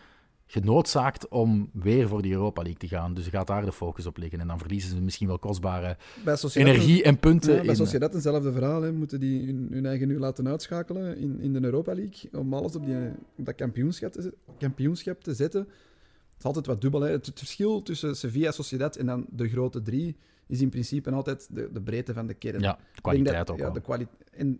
genoodzaakt 0.45 1.27
om 1.27 1.69
weer 1.73 2.07
voor 2.07 2.21
die 2.21 2.31
Europa 2.31 2.61
League 2.61 2.79
te 2.79 2.87
gaan. 2.87 3.13
Dus 3.13 3.27
gaat 3.27 3.47
daar 3.47 3.65
de 3.65 3.71
focus 3.71 4.05
op 4.05 4.17
liggen. 4.17 4.39
En 4.39 4.47
dan 4.47 4.59
verliezen 4.59 4.89
ze 4.89 5.01
misschien 5.01 5.27
wel 5.27 5.39
kostbare 5.39 5.97
energie 6.53 7.03
en 7.03 7.19
punten. 7.19 7.55
Ja, 7.55 7.61
bij 7.61 7.75
Sociedad 7.75 8.13
eenzelfde 8.13 8.51
verhaal. 8.51 8.81
Hè. 8.81 8.91
Moeten 8.91 9.19
die 9.19 9.45
hun, 9.45 9.67
hun, 9.71 9.85
eigen 9.85 10.07
nu 10.07 10.19
laten 10.19 10.47
uitschakelen 10.47 11.17
in, 11.17 11.39
in 11.39 11.53
de 11.53 11.63
Europa 11.63 11.93
League 11.93 12.39
om 12.39 12.53
alles 12.53 12.75
op, 12.75 12.85
die, 12.85 12.95
op 13.37 13.45
dat 13.45 13.55
kampioenschap 13.55 14.11
te, 14.11 14.33
kampioenschap 14.57 15.23
te 15.23 15.33
zetten 15.33 15.67
is 16.41 16.47
altijd 16.47 16.65
wat 16.65 16.81
dubbel. 16.81 17.01
Hè. 17.01 17.11
Het, 17.11 17.31
verschil 17.33 17.81
tussen 17.81 18.15
Sevilla, 18.15 18.51
Sociedad 18.51 18.95
en 18.95 19.05
dan 19.05 19.25
de 19.29 19.49
grote 19.49 19.81
drie 19.81 20.15
is 20.47 20.61
in 20.61 20.69
principe 20.69 21.11
altijd 21.11 21.47
de, 21.51 21.69
de 21.71 21.81
breedte 21.81 22.13
van 22.13 22.27
de 22.27 22.33
kern. 22.33 22.59
Ja, 22.59 22.79
de 22.95 23.01
kwaliteit 23.01 23.49
ook 23.49 23.57
ja, 23.57 23.69
De 23.69 23.81
kwali 23.81 24.07
en 24.31 24.59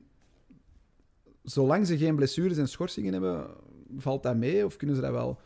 zolang 1.43 1.87
ze 1.87 1.97
geen 1.97 2.15
blessures 2.15 2.57
en 2.57 2.67
schorsingen 2.67 3.13
hebben, 3.13 3.47
valt 3.97 4.23
dat 4.23 4.35
mee? 4.35 4.65
Of 4.65 4.77
kunnen 4.77 4.95
ze 4.95 5.01
dat 5.01 5.11
wel, 5.11 5.39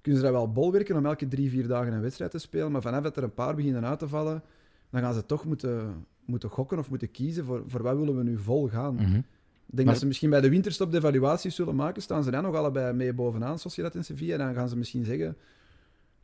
kunnen 0.00 0.20
ze 0.20 0.26
dat 0.26 0.36
wel 0.36 0.52
bolwerken 0.52 0.96
om 0.96 1.06
elke 1.06 1.28
drie, 1.28 1.50
vier 1.50 1.66
dagen 1.66 1.92
een 1.92 2.00
wedstrijd 2.00 2.30
te 2.30 2.38
spelen? 2.38 2.72
Maar 2.72 2.82
vanaf 2.82 3.02
dat 3.02 3.16
er 3.16 3.22
een 3.22 3.34
paar 3.34 3.54
beginnen 3.54 3.86
uit 3.86 3.98
te 3.98 4.08
vallen, 4.08 4.42
dan 4.90 5.00
gaan 5.00 5.14
ze 5.14 5.26
toch 5.26 5.44
moeten, 5.44 6.06
moeten 6.24 6.48
gokken 6.48 6.78
of 6.78 6.88
moeten 6.88 7.10
kiezen 7.10 7.44
voor, 7.44 7.62
voor 7.66 7.82
wat 7.82 7.96
willen 7.96 8.16
we 8.16 8.22
nu 8.22 8.38
vol 8.38 8.68
gaan. 8.68 8.94
Mhm. 8.94 9.20
Ik 9.66 9.76
denk 9.76 9.88
dat 9.88 9.98
ze 9.98 10.06
misschien 10.06 10.30
bij 10.30 10.40
de 10.40 10.48
winterstop 10.48 10.90
de 10.90 10.96
evaluaties 10.96 11.54
zullen 11.54 11.74
maken. 11.74 12.02
Staan 12.02 12.24
ze 12.24 12.30
dan 12.30 12.42
nog 12.42 12.54
allebei 12.54 12.92
mee 12.92 13.12
bovenaan, 13.12 13.58
Sociedad 13.58 13.94
en 13.94 14.04
Sevilla? 14.04 14.32
En 14.32 14.38
dan 14.38 14.54
gaan 14.54 14.68
ze 14.68 14.76
misschien 14.76 15.04
zeggen 15.04 15.36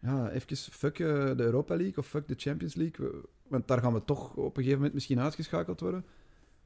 ja, 0.00 0.30
even 0.30 0.56
fuck 0.56 0.98
uh, 0.98 1.08
de 1.36 1.42
Europa 1.42 1.76
League 1.76 1.96
of 1.96 2.06
fuck 2.06 2.28
de 2.28 2.34
Champions 2.36 2.74
League. 2.74 3.10
Want 3.48 3.68
daar 3.68 3.80
gaan 3.80 3.92
we 3.92 4.04
toch 4.04 4.34
op 4.34 4.44
een 4.44 4.52
gegeven 4.54 4.76
moment 4.76 4.94
misschien 4.94 5.20
uitgeschakeld 5.20 5.80
worden. 5.80 6.04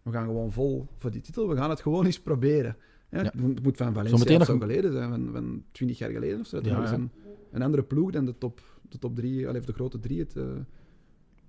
We 0.03 0.11
gaan 0.11 0.27
gewoon 0.27 0.53
vol 0.53 0.87
voor 0.99 1.11
die 1.11 1.21
titel. 1.21 1.49
We 1.49 1.57
gaan 1.57 1.71
het 1.71 1.81
gewoon 1.81 2.05
eens 2.05 2.21
proberen. 2.21 2.77
Ja, 3.11 3.23
Het 3.23 3.63
moet 3.63 3.77
van 3.77 3.95
Valencia 3.95 4.27
zo, 4.27 4.39
nog... 4.39 4.47
zo 4.47 4.59
geleden 4.59 4.93
zijn, 4.93 5.11
van, 5.11 5.29
van 5.33 5.65
20 5.73 5.99
jaar 5.99 6.11
geleden 6.11 6.41
of 6.41 6.47
zo. 6.47 6.61
Dat 6.61 6.71
ja, 6.71 6.93
Een, 6.93 7.11
een, 7.51 7.63
andere 7.63 7.83
ploeg 7.83 8.11
dan 8.11 8.25
de 8.25 8.39
top, 8.39 8.61
de 8.89 8.99
top 8.99 9.17
drie, 9.17 9.49
of 9.59 9.65
de 9.65 9.73
grote 9.73 10.01
drie 10.01 10.19
het, 10.19 10.37
uh, 10.37 10.45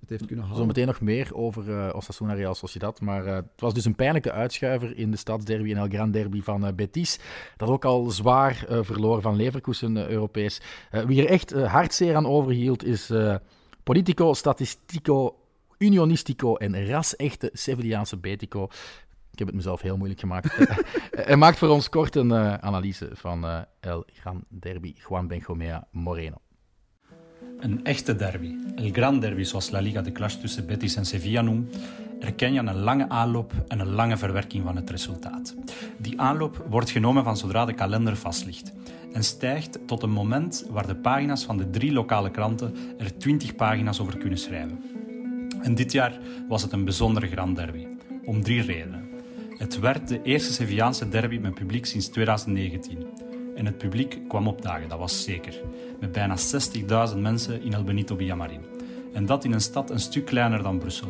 het 0.01 0.09
heeft 0.09 0.25
kunnen 0.25 0.45
halen. 0.45 0.59
Zometeen 0.59 0.87
nog 0.87 1.01
meer 1.01 1.35
over 1.35 1.69
uh, 1.69 1.89
Osasuna 1.95 2.33
Real 2.33 2.55
Sociedad. 2.55 3.01
Maar 3.01 3.25
uh, 3.25 3.35
het 3.35 3.45
was 3.61 3.73
dus 3.73 3.85
een 3.85 3.95
pijnlijke 3.95 4.31
uitschuiver 4.31 4.97
in 4.97 5.11
de 5.11 5.17
stadsderby 5.17 5.71
en 5.71 5.77
El 5.77 5.87
Gran 5.87 6.11
Derby 6.11 6.41
van 6.41 6.75
Betis. 6.75 7.19
Dat 7.57 7.69
ook 7.69 7.85
al 7.85 8.09
zwaar 8.09 8.65
verloren 8.67 9.21
van 9.21 9.35
Leverkusen 9.35 10.09
Europees. 10.09 10.61
wie 11.05 11.21
er 11.21 11.29
echt 11.29 11.51
hartzeer 11.51 12.15
aan 12.15 12.27
overhield 12.27 12.83
is 12.83 13.11
Politico, 13.83 14.33
Statistico, 14.33 15.35
Unionistico 15.77 16.55
en 16.55 16.87
ras-echte 16.87 17.49
Sevillaanse 17.53 18.17
Betico. 18.17 18.63
Ik 19.31 19.39
heb 19.39 19.47
het 19.47 19.55
mezelf 19.55 19.81
heel 19.81 19.97
moeilijk 19.97 20.19
gemaakt. 20.19 20.57
Hij 21.11 21.35
maakt 21.35 21.57
voor 21.57 21.69
ons 21.69 21.89
kort 21.89 22.15
een 22.15 22.33
analyse 22.61 23.09
van 23.13 23.65
El 23.79 24.05
Gran 24.13 24.43
Derby 24.49 24.93
Juan 25.07 25.27
Benjomea 25.27 25.87
Moreno. 25.91 26.37
Een 27.61 27.83
echte 27.83 28.15
derby, 28.15 28.55
El 28.75 28.89
Gran 28.91 29.19
Derby 29.19 29.43
zoals 29.43 29.69
La 29.69 29.79
Liga 29.79 30.01
de 30.01 30.11
clash 30.11 30.35
tussen 30.35 30.65
Betis 30.65 30.95
en 30.95 31.05
Sevilla 31.05 31.41
noemt, 31.41 31.77
erken 32.19 32.53
je 32.53 32.59
aan 32.59 32.67
een 32.67 32.79
lange 32.79 33.09
aanloop 33.09 33.53
en 33.67 33.79
een 33.79 33.91
lange 33.91 34.17
verwerking 34.17 34.63
van 34.63 34.75
het 34.75 34.89
resultaat. 34.89 35.55
Die 35.97 36.21
aanloop 36.21 36.65
wordt 36.69 36.89
genomen 36.89 37.23
van 37.23 37.37
zodra 37.37 37.65
de 37.65 37.73
kalender 37.73 38.15
vast 38.15 38.45
ligt 38.45 38.71
en 39.13 39.23
stijgt 39.23 39.79
tot 39.85 40.03
een 40.03 40.11
moment 40.11 40.65
waar 40.69 40.87
de 40.87 40.95
pagina's 40.95 41.43
van 41.43 41.57
de 41.57 41.69
drie 41.69 41.91
lokale 41.91 42.31
kranten 42.31 42.75
er 42.97 43.17
20 43.17 43.55
pagina's 43.55 43.99
over 43.99 44.17
kunnen 44.17 44.39
schrijven. 44.39 44.83
En 45.61 45.75
dit 45.75 45.91
jaar 45.91 46.19
was 46.47 46.61
het 46.61 46.71
een 46.71 46.83
bijzondere 46.83 47.27
Grand 47.27 47.55
Derby, 47.55 47.87
om 48.25 48.43
drie 48.43 48.61
redenen. 48.61 49.09
Het 49.57 49.79
werd 49.79 50.07
de 50.07 50.21
eerste 50.21 50.53
Sevillaanse 50.53 51.09
derby 51.09 51.37
met 51.37 51.53
publiek 51.53 51.85
sinds 51.85 52.07
2019. 52.07 53.30
En 53.55 53.65
het 53.65 53.77
publiek 53.77 54.19
kwam 54.27 54.47
opdagen, 54.47 54.89
dat 54.89 54.99
was 54.99 55.23
zeker. 55.23 55.61
Met 55.99 56.11
bijna 56.11 56.35
60.000 57.11 57.17
mensen 57.17 57.61
in 57.61 57.73
El 57.73 57.83
Benito 57.83 58.15
Villamarin. 58.15 58.61
En 59.13 59.25
dat 59.25 59.43
in 59.43 59.51
een 59.51 59.61
stad 59.61 59.89
een 59.89 59.99
stuk 59.99 60.25
kleiner 60.25 60.63
dan 60.63 60.77
Brussel. 60.77 61.09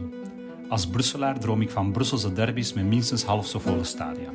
Als 0.70 0.88
Brusselaar 0.88 1.39
droom 1.39 1.62
ik 1.62 1.70
van 1.70 1.92
Brusselse 1.92 2.34
derbies 2.34 2.74
met 2.74 2.86
minstens 2.86 3.24
half 3.24 3.48
zo 3.48 3.60
volle 3.60 3.84
stadia. 3.84 4.30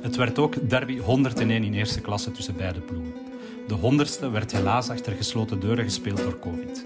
Het 0.00 0.16
werd 0.16 0.38
ook 0.38 0.68
derby 0.68 0.98
101 0.98 1.64
in 1.64 1.74
eerste 1.74 2.00
klasse 2.00 2.30
tussen 2.30 2.56
beide 2.56 2.80
ploegen. 2.80 3.12
De 3.66 3.74
honderdste 3.74 4.30
werd 4.30 4.52
helaas 4.52 4.90
achter 4.90 5.12
gesloten 5.12 5.60
deuren 5.60 5.84
gespeeld 5.84 6.18
door 6.18 6.38
COVID. 6.38 6.84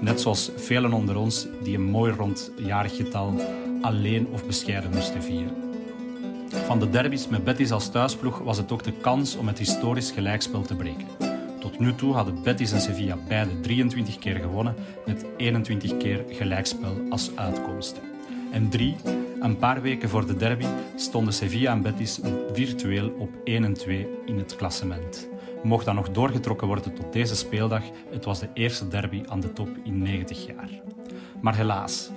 Net 0.00 0.20
zoals 0.20 0.50
velen 0.56 0.92
onder 0.92 1.16
ons 1.16 1.46
die 1.62 1.74
een 1.74 1.82
mooi 1.82 2.12
rond 2.12 2.50
jarig 2.56 2.96
getal 2.96 3.40
alleen 3.80 4.26
of 4.32 4.46
bescheiden 4.46 4.90
moesten 4.90 5.22
vieren. 5.22 5.65
Van 6.64 6.78
de 6.78 6.90
derbies 6.90 7.28
met 7.28 7.44
Betis 7.44 7.70
als 7.70 7.90
thuisploeg 7.90 8.38
was 8.38 8.56
het 8.56 8.72
ook 8.72 8.82
de 8.82 8.92
kans 8.92 9.36
om 9.36 9.46
het 9.46 9.58
historisch 9.58 10.10
gelijkspel 10.10 10.62
te 10.62 10.74
breken. 10.74 11.06
Tot 11.60 11.78
nu 11.78 11.94
toe 11.94 12.14
hadden 12.14 12.42
Betis 12.42 12.72
en 12.72 12.80
Sevilla 12.80 13.18
beide 13.28 13.60
23 13.60 14.18
keer 14.18 14.36
gewonnen, 14.36 14.74
met 15.06 15.24
21 15.36 15.96
keer 15.96 16.24
gelijkspel 16.28 16.96
als 17.10 17.30
uitkomst. 17.34 18.00
En 18.52 18.68
drie, 18.68 18.96
een 19.40 19.56
paar 19.56 19.82
weken 19.82 20.08
voor 20.08 20.26
de 20.26 20.36
derby, 20.36 20.66
stonden 20.96 21.32
Sevilla 21.32 21.72
en 21.72 21.82
Betis 21.82 22.20
virtueel 22.52 23.08
op 23.18 23.30
1 23.44 23.64
en 23.64 23.74
2 23.74 24.06
in 24.24 24.38
het 24.38 24.56
klassement. 24.56 25.28
Mocht 25.62 25.84
dat 25.84 25.94
nog 25.94 26.10
doorgetrokken 26.10 26.66
worden 26.66 26.94
tot 26.94 27.12
deze 27.12 27.36
speeldag, 27.36 27.82
het 28.10 28.24
was 28.24 28.40
de 28.40 28.48
eerste 28.54 28.88
derby 28.88 29.22
aan 29.26 29.40
de 29.40 29.52
top 29.52 29.68
in 29.84 30.02
90 30.02 30.46
jaar. 30.46 30.70
Maar 31.40 31.56
helaas, 31.56 32.10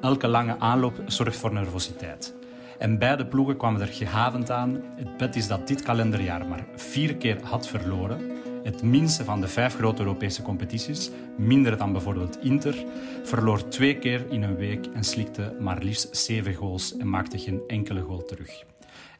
elke 0.00 0.28
lange 0.28 0.58
aanloop 0.58 1.02
zorgt 1.06 1.36
voor 1.36 1.52
nervositeit. 1.52 2.34
En 2.78 2.98
beide 2.98 3.26
ploegen 3.26 3.56
kwamen 3.56 3.80
er 3.80 3.86
gehavend 3.86 4.50
aan. 4.50 4.82
Het 4.96 5.16
bed 5.16 5.36
is 5.36 5.46
dat 5.46 5.68
dit 5.68 5.82
kalenderjaar 5.82 6.46
maar 6.46 6.66
vier 6.76 7.16
keer 7.16 7.38
had 7.42 7.68
verloren. 7.68 8.30
Het 8.62 8.82
minste 8.82 9.24
van 9.24 9.40
de 9.40 9.48
vijf 9.48 9.74
grote 9.74 10.02
Europese 10.02 10.42
competities, 10.42 11.10
minder 11.36 11.76
dan 11.76 11.92
bijvoorbeeld 11.92 12.38
Inter, 12.42 12.84
verloor 13.24 13.68
twee 13.68 13.98
keer 13.98 14.30
in 14.30 14.42
een 14.42 14.56
week 14.56 14.86
en 14.86 15.04
slikte 15.04 15.56
maar 15.60 15.82
liefst 15.82 16.16
zeven 16.16 16.54
goals 16.54 16.96
en 16.96 17.10
maakte 17.10 17.38
geen 17.38 17.60
enkele 17.66 18.00
goal 18.00 18.24
terug. 18.24 18.64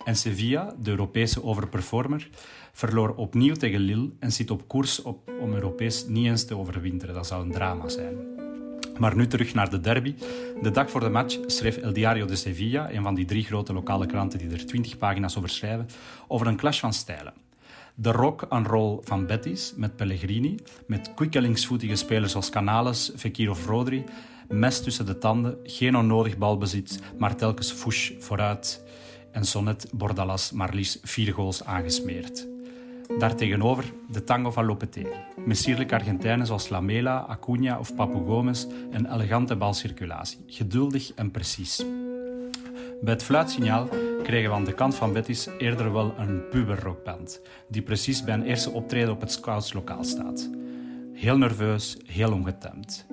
En 0.04 0.16
Sevilla, 0.16 0.74
de 0.78 0.90
Europese 0.90 1.44
overperformer, 1.44 2.28
verloor 2.72 3.14
opnieuw 3.14 3.54
tegen 3.54 3.80
Lille 3.80 4.10
en 4.20 4.32
zit 4.32 4.50
op 4.50 4.68
koers 4.68 5.02
op, 5.02 5.30
om 5.40 5.54
Europees 5.54 6.06
niet 6.06 6.26
eens 6.26 6.44
te 6.44 6.56
overwinteren. 6.56 7.14
Dat 7.14 7.26
zou 7.26 7.44
een 7.44 7.52
drama 7.52 7.88
zijn. 7.88 8.35
Maar 8.98 9.16
nu 9.16 9.26
terug 9.26 9.54
naar 9.54 9.70
de 9.70 9.80
derby. 9.80 10.14
De 10.62 10.70
dag 10.70 10.90
voor 10.90 11.00
de 11.00 11.08
match 11.08 11.38
schreef 11.46 11.76
El 11.76 11.92
Diario 11.92 12.26
de 12.26 12.36
Sevilla, 12.36 12.90
een 12.92 13.02
van 13.02 13.14
die 13.14 13.24
drie 13.24 13.44
grote 13.44 13.72
lokale 13.72 14.06
kranten 14.06 14.38
die 14.38 14.50
er 14.50 14.66
twintig 14.66 14.98
pagina's 14.98 15.36
over 15.36 15.50
schrijven, 15.50 15.86
over 16.28 16.46
een 16.46 16.56
clash 16.56 16.80
van 16.80 16.92
stijlen. 16.92 17.32
De 17.94 18.10
rock 18.10 18.42
and 18.48 18.66
roll 18.66 18.98
van 19.02 19.26
Betis 19.26 19.72
met 19.76 19.96
Pellegrini, 19.96 20.54
met 20.86 21.14
kwikkelingsvoetige 21.14 21.96
spelers 21.96 22.32
zoals 22.32 22.50
Canales, 22.50 23.12
Fekir 23.16 23.50
of 23.50 23.66
Rodri, 23.66 24.04
mes 24.48 24.82
tussen 24.82 25.06
de 25.06 25.18
tanden, 25.18 25.58
geen 25.62 25.96
onnodig 25.96 26.38
balbezit, 26.38 27.00
maar 27.18 27.36
telkens 27.36 27.72
fouche 27.72 28.14
vooruit 28.18 28.84
en 29.32 29.44
Sonnet 29.44 29.88
Bordalas 29.92 30.52
maar 30.52 30.74
liefst 30.74 30.98
vier 31.02 31.32
goals 31.32 31.64
aangesmeerd. 31.64 32.55
Daartegenover 33.18 33.92
de 34.10 34.24
tango 34.24 34.50
van 34.50 34.64
Lopetegui, 34.64 35.16
met 35.44 35.58
sierlijke 35.58 35.94
Argentijnen 35.94 36.46
zoals 36.46 36.68
Lamela, 36.68 37.18
Acuna 37.18 37.78
of 37.78 37.94
Papu 37.94 38.18
Gomez 38.26 38.66
en 38.90 39.12
elegante 39.12 39.56
balcirculatie, 39.56 40.38
geduldig 40.46 41.12
en 41.14 41.30
precies. 41.30 41.84
Bij 43.00 43.12
het 43.12 43.22
fluitsignaal 43.22 43.88
kregen 44.22 44.50
we 44.50 44.56
aan 44.56 44.64
de 44.64 44.74
kant 44.74 44.94
van 44.94 45.12
Betis 45.12 45.48
eerder 45.58 45.92
wel 45.92 46.14
een 46.18 46.48
puberrockband, 46.48 47.40
die 47.68 47.82
precies 47.82 48.24
bij 48.24 48.34
een 48.34 48.42
eerste 48.42 48.70
optreden 48.70 49.10
op 49.10 49.20
het 49.20 49.32
scoutslokaal 49.32 50.04
staat. 50.04 50.50
Heel 51.12 51.38
nerveus, 51.38 51.96
heel 52.06 52.32
ongetemd. 52.32 53.06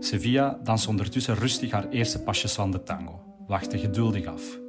Sevilla 0.00 0.60
danst 0.64 0.88
ondertussen 0.88 1.34
rustig 1.34 1.70
haar 1.70 1.88
eerste 1.88 2.22
pasjes 2.22 2.52
van 2.52 2.70
de 2.70 2.82
tango, 2.82 3.20
wachtte 3.46 3.78
geduldig 3.78 4.26
af. 4.26 4.59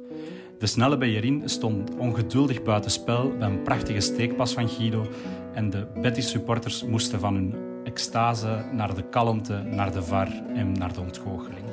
De 0.62 0.68
snelle 0.68 0.98
Bejerin 0.98 1.42
stond 1.44 1.96
ongeduldig 1.96 2.62
buitenspel 2.62 3.36
bij 3.38 3.48
een 3.48 3.62
prachtige 3.62 4.00
steekpas 4.00 4.52
van 4.52 4.68
Guido 4.68 5.06
en 5.54 5.70
de 5.70 5.86
Betis-supporters 6.00 6.84
moesten 6.84 7.20
van 7.20 7.34
hun 7.34 7.54
extase 7.84 8.64
naar 8.72 8.94
de 8.94 9.02
kalmte, 9.02 9.54
naar 9.54 9.92
de 9.92 10.02
var 10.02 10.28
en 10.54 10.72
naar 10.72 10.92
de 10.92 11.00
ontgoocheling. 11.00 11.64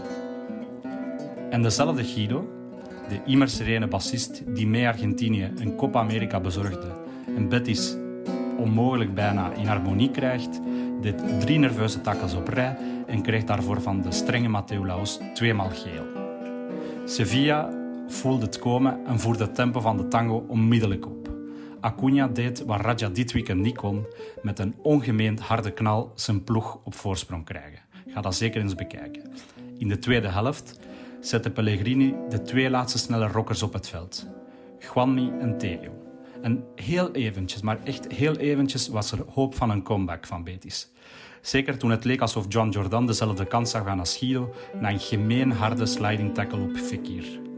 En 1.50 1.62
dezelfde 1.62 2.04
Guido, 2.04 2.48
de 3.10 3.20
immer 3.26 3.50
serene 3.50 3.88
bassist 3.88 4.44
die 4.56 4.68
mee 4.68 4.88
Argentinië 4.88 5.52
een 5.56 5.76
Copa 5.76 6.00
America 6.00 6.40
bezorgde 6.40 6.92
en 7.36 7.50
Betis 7.50 7.96
onmogelijk 8.58 9.14
bijna 9.14 9.54
in 9.54 9.66
harmonie 9.66 10.12
krijgt, 10.12 10.60
deed 11.02 11.40
drie 11.40 11.60
nerveuze 11.60 12.02
takkels 12.02 12.34
op 12.34 12.48
rij 12.48 12.78
en 13.08 13.22
kreeg 13.22 13.44
daarvoor 13.44 13.82
van 13.82 14.02
de 14.02 14.12
strenge 14.12 14.48
Matteo 14.48 14.86
Laos 14.86 15.20
tweemaal 15.34 15.70
geel. 15.70 16.06
Sevilla 17.06 17.79
voelde 18.10 18.46
het 18.46 18.60
komen 18.60 19.06
en 19.06 19.20
voerde 19.20 19.44
het 19.44 19.56
tempo 19.56 19.80
van 19.80 19.98
de 19.98 20.08
tango 20.08 20.46
onmiddellijk 20.48 21.06
op. 21.06 21.30
Acuna 21.80 22.28
deed 22.28 22.66
wat 22.66 22.82
Raja 22.82 23.10
dit 23.10 23.32
weekend 23.32 23.62
niet 23.62 23.78
kon, 23.78 24.06
met 24.42 24.60
een 24.60 24.76
ongemeend 24.82 25.40
harde 25.40 25.72
knal 25.72 26.12
zijn 26.16 26.44
ploeg 26.44 26.80
op 26.84 26.96
voorsprong 26.96 27.46
krijgen. 27.46 27.80
Ga 28.08 28.22
dat 28.22 28.36
zeker 28.36 28.62
eens 28.62 28.76
bekijken. 28.76 29.32
In 29.78 29.88
de 29.88 30.00
tweede 30.00 30.28
helft 30.28 30.80
zette 31.22 31.50
Pellegrini 31.50 32.16
de 32.30 32.42
twee 32.42 32.70
laatste 32.70 32.98
snelle 32.98 33.28
rockers 33.28 33.64
op 33.64 33.74
het 33.74 33.90
veld. 33.90 34.28
Juanmi 34.80 35.32
en 35.40 35.58
Theo. 35.58 36.08
En 36.42 36.64
heel 36.76 37.12
eventjes, 37.12 37.62
maar 37.62 37.80
echt 37.84 38.12
heel 38.12 38.36
eventjes, 38.36 38.88
was 38.88 39.12
er 39.12 39.26
hoop 39.34 39.56
van 39.56 39.70
een 39.70 39.84
comeback 39.84 40.28
van 40.28 40.44
Betis. 40.44 40.92
Zeker 41.42 41.78
toen 41.78 41.90
het 41.90 42.04
leek 42.04 42.22
alsof 42.22 42.46
John 42.50 42.70
Jordan 42.70 43.06
dezelfde 43.06 43.46
kans 43.46 43.72
zou 43.72 43.86
gaan 43.86 44.00
als 44.00 44.18
Guido 44.18 44.54
na 44.80 44.90
een 44.90 45.00
gemeen 45.00 45.52
harde 45.52 45.86
sliding 45.86 46.34
tackle 46.34 46.62
op 46.62 46.76
Fekir. 46.78 47.49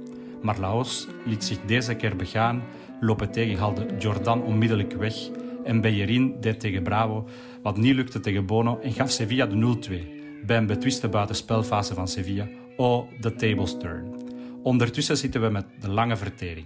Maar 0.42 0.60
Laos 0.60 1.08
liet 1.26 1.44
zich 1.44 1.60
deze 1.66 1.96
keer 1.96 2.16
begaan, 2.16 2.64
Lopetegui 3.00 3.58
haalde 3.58 3.86
Jordan 4.00 4.44
onmiddellijk 4.44 4.94
weg 4.94 5.16
en 5.64 5.82
Bellerin 5.82 6.36
deed 6.40 6.60
tegen 6.60 6.84
Bravo 6.84 7.28
wat 7.62 7.78
niet 7.78 7.96
lukte 7.96 8.20
tegen 8.20 8.46
Bono 8.46 8.80
en 8.80 8.94
gaf 8.94 9.12
Sevilla 9.12 9.46
de 9.46 9.78
0-2 9.90 10.46
bij 10.46 10.58
een 10.58 10.66
betwiste 10.66 11.08
buitenspelfase 11.08 11.94
van 11.94 12.08
Sevilla. 12.08 12.48
Oh, 12.78 13.12
the 13.20 13.36
tables 13.36 13.78
turn. 13.78 14.16
Ondertussen 14.64 15.18
zitten 15.18 15.42
we 15.42 15.50
met 15.50 15.66
de 15.80 15.90
lange 15.90 16.18
vertering. 16.18 16.66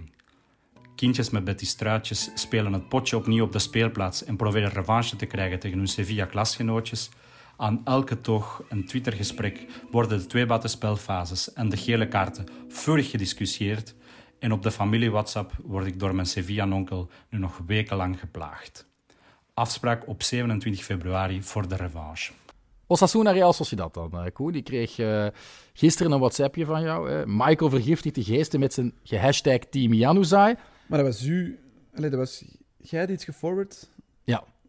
Kindjes 0.94 1.30
met 1.30 1.44
Betty 1.44 1.64
Struitjes 1.66 2.30
spelen 2.34 2.72
het 2.72 2.88
potje 2.88 3.16
opnieuw 3.16 3.44
op 3.44 3.52
de 3.52 3.58
speelplaats 3.58 4.24
en 4.24 4.36
proberen 4.36 4.70
revanche 4.70 5.16
te 5.16 5.26
krijgen 5.26 5.58
tegen 5.58 5.78
hun 5.78 5.88
Sevilla-klasgenootjes. 5.88 7.10
Aan 7.56 7.80
elke 7.84 8.20
toog 8.20 8.62
een 8.68 8.84
Twittergesprek 8.84 9.66
worden 9.90 10.18
de 10.18 10.26
twee 10.26 10.46
buitenspelfases 10.46 11.52
en 11.52 11.68
de 11.68 11.76
gele 11.76 12.08
kaarten 12.08 12.46
vurig 12.68 13.10
gediscussieerd 13.10 13.94
en 14.38 14.52
op 14.52 14.62
de 14.62 14.70
familie-WhatsApp 14.70 15.52
word 15.62 15.86
ik 15.86 15.98
door 15.98 16.14
mijn 16.14 16.26
Sevilla-onkel 16.26 17.10
nu 17.30 17.38
nog 17.38 17.60
wekenlang 17.66 18.18
geplaagd. 18.18 18.86
Afspraak 19.54 20.08
op 20.08 20.22
27 20.22 20.84
februari 20.84 21.42
voor 21.42 21.68
de 21.68 21.76
revanche. 21.76 22.32
Osasuna 22.86 23.30
Real 23.30 23.52
Sociedad 23.52 23.94
dan, 23.94 24.10
uh, 24.14 24.24
Koen. 24.32 24.52
Die 24.52 24.62
kreeg 24.62 24.98
uh, 24.98 25.26
gisteren 25.72 26.12
een 26.12 26.18
WhatsAppje 26.18 26.64
van 26.64 26.82
jou. 26.82 27.10
Uh. 27.10 27.22
Michael 27.26 27.70
vergiftigt 27.70 28.14
de 28.14 28.24
geesten 28.24 28.60
met 28.60 28.72
zijn 28.72 28.92
gehashtag 29.02 29.58
Team 29.58 29.92
Januzaj. 29.92 30.54
Maar 30.86 30.98
dat 30.98 31.06
was 31.06 31.24
u... 31.24 31.58
Allee, 31.94 32.10
dat 32.10 32.18
was... 32.18 32.44
Jij 32.76 33.00
had 33.00 33.10
iets 33.10 33.24
geforward? 33.24 33.88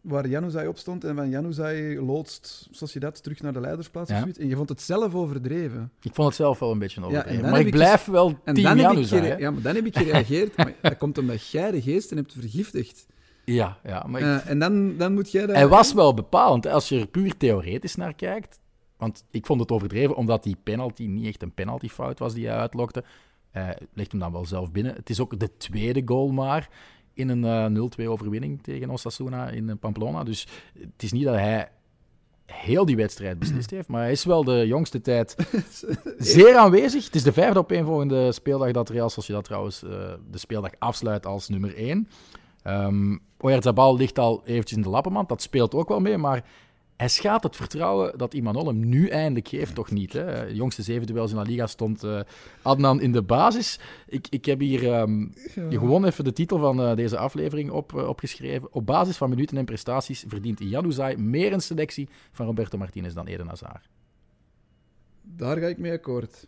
Waar 0.08 0.28
Januzaj 0.28 0.66
op 0.66 0.78
stond 0.78 1.04
en 1.04 1.16
van 1.16 1.28
Januzaj 1.28 1.96
loodst 1.96 2.68
Sociedad 2.70 3.22
terug 3.22 3.40
naar 3.40 3.52
de 3.52 3.60
leidersplaats. 3.60 4.10
Ja. 4.10 4.26
En 4.38 4.48
je 4.48 4.56
vond 4.56 4.68
het 4.68 4.82
zelf 4.82 5.14
overdreven. 5.14 5.92
Ik 6.00 6.14
vond 6.14 6.28
het 6.28 6.36
zelf 6.36 6.58
wel 6.58 6.70
een 6.70 6.78
beetje 6.78 7.04
overdreven. 7.04 7.44
Ja, 7.44 7.50
maar 7.50 7.60
ik 7.60 7.70
blijf 7.70 8.04
dus, 8.04 8.12
wel 8.12 8.38
en 8.44 8.54
team 8.54 8.78
Januzaj. 8.78 9.38
Ja, 9.38 9.50
maar 9.50 9.62
dan 9.62 9.74
heb 9.74 9.86
ik 9.86 9.96
gereageerd. 9.96 10.56
maar 10.56 10.74
dat 10.82 10.96
komt 10.96 11.18
omdat 11.18 11.50
jij 11.50 11.70
de 11.70 11.82
geesten 11.82 12.16
hebt 12.16 12.32
vergiftigd. 12.32 13.06
Ja, 13.44 13.78
ja. 13.84 14.04
Maar 14.06 14.20
ik... 14.20 14.26
uh, 14.26 14.50
en 14.50 14.58
dan, 14.58 14.96
dan 14.96 15.14
moet 15.14 15.30
jij... 15.30 15.44
Hij 15.44 15.68
was 15.68 15.92
wel 15.92 16.14
bepalend. 16.14 16.66
Als 16.66 16.88
je 16.88 17.00
er 17.00 17.06
puur 17.06 17.36
theoretisch 17.36 17.94
naar 17.94 18.14
kijkt... 18.14 18.58
Want 18.96 19.24
ik 19.30 19.46
vond 19.46 19.60
het 19.60 19.70
overdreven, 19.70 20.16
omdat 20.16 20.42
die 20.42 20.56
penalty 20.62 21.06
niet 21.06 21.26
echt 21.26 21.42
een 21.42 21.54
penaltyfout 21.54 22.18
was 22.18 22.34
die 22.34 22.46
hij 22.46 22.56
uitlokte. 22.56 23.04
Hij 23.50 23.78
legt 23.92 24.10
hem 24.10 24.20
dan 24.20 24.32
wel 24.32 24.46
zelf 24.46 24.72
binnen. 24.72 24.94
Het 24.94 25.10
is 25.10 25.20
ook 25.20 25.38
de 25.38 25.56
tweede 25.56 26.02
goal 26.04 26.30
maar 26.30 26.68
in 27.18 27.28
een 27.28 27.42
uh, 27.42 27.64
eh, 27.64 27.90
0-2 28.00 28.04
overwinning 28.06 28.62
tegen 28.62 28.90
Osasuna 28.90 29.48
in 29.48 29.78
Pamplona. 29.78 30.24
Dus 30.24 30.46
het 30.78 31.02
is 31.02 31.12
niet 31.12 31.24
dat 31.24 31.34
hij 31.34 31.68
heel 32.46 32.84
die 32.84 32.96
wedstrijd 32.96 33.38
beslist 33.44 33.70
heeft, 33.70 33.88
maar 33.88 34.02
hij 34.02 34.12
is 34.12 34.24
wel 34.24 34.44
de 34.44 34.66
jongste 34.66 35.00
tijd 35.00 35.36
zeer 36.18 36.56
aanwezig. 36.56 37.04
Het 37.04 37.14
is 37.14 37.22
de 37.22 37.32
vijfde 37.32 37.58
opeenvolgende 37.58 38.32
speeldag 38.32 38.70
dat 38.70 38.88
Real 38.88 39.10
Sociedad 39.10 39.44
trouwens 39.44 39.82
uh, 39.82 39.90
de 40.30 40.38
speeldag 40.38 40.70
afsluit 40.78 41.26
als 41.26 41.48
nummer 41.48 41.76
1. 41.76 42.08
Um, 42.64 43.20
Oyarzabal 43.40 43.96
ligt 43.96 44.18
al 44.18 44.42
eventjes 44.44 44.76
in 44.76 44.82
de 44.82 44.88
lappenmand, 44.88 45.28
dat 45.28 45.42
speelt 45.42 45.74
ook 45.74 45.88
wel 45.88 46.00
mee, 46.00 46.18
maar 46.18 46.44
hij 46.98 47.08
schaadt 47.08 47.44
het 47.44 47.56
vertrouwen 47.56 48.18
dat 48.18 48.34
Imanol 48.34 48.66
hem 48.66 48.88
nu 48.88 49.08
eindelijk 49.08 49.48
geeft, 49.48 49.74
toch 49.74 49.90
niet. 49.90 50.12
Hè? 50.12 50.46
De 50.46 50.54
jongste 50.54 50.82
zeven 50.82 51.06
duels 51.06 51.30
in 51.30 51.36
La 51.36 51.42
Liga 51.42 51.66
stond 51.66 52.04
uh, 52.04 52.20
Adnan 52.62 53.00
in 53.00 53.12
de 53.12 53.22
basis. 53.22 53.80
Ik, 54.06 54.26
ik 54.30 54.44
heb 54.44 54.60
hier 54.60 55.00
um, 55.00 55.32
gewoon 55.70 56.04
even 56.04 56.24
de 56.24 56.32
titel 56.32 56.58
van 56.58 56.80
uh, 56.80 56.96
deze 56.96 57.18
aflevering 57.18 57.70
op, 57.70 57.92
uh, 57.92 58.08
opgeschreven. 58.08 58.68
Op 58.72 58.86
basis 58.86 59.16
van 59.16 59.28
minuten 59.28 59.56
en 59.56 59.64
prestaties 59.64 60.24
verdient 60.28 60.58
Januzaj 60.58 61.16
meer 61.16 61.52
een 61.52 61.60
selectie 61.60 62.08
van 62.32 62.46
Roberto 62.46 62.78
Martinez 62.78 63.12
dan 63.12 63.26
Eden 63.26 63.46
Hazard. 63.46 63.88
Daar 65.22 65.58
ga 65.58 65.66
ik 65.66 65.78
mee 65.78 65.92
akkoord. 65.92 66.46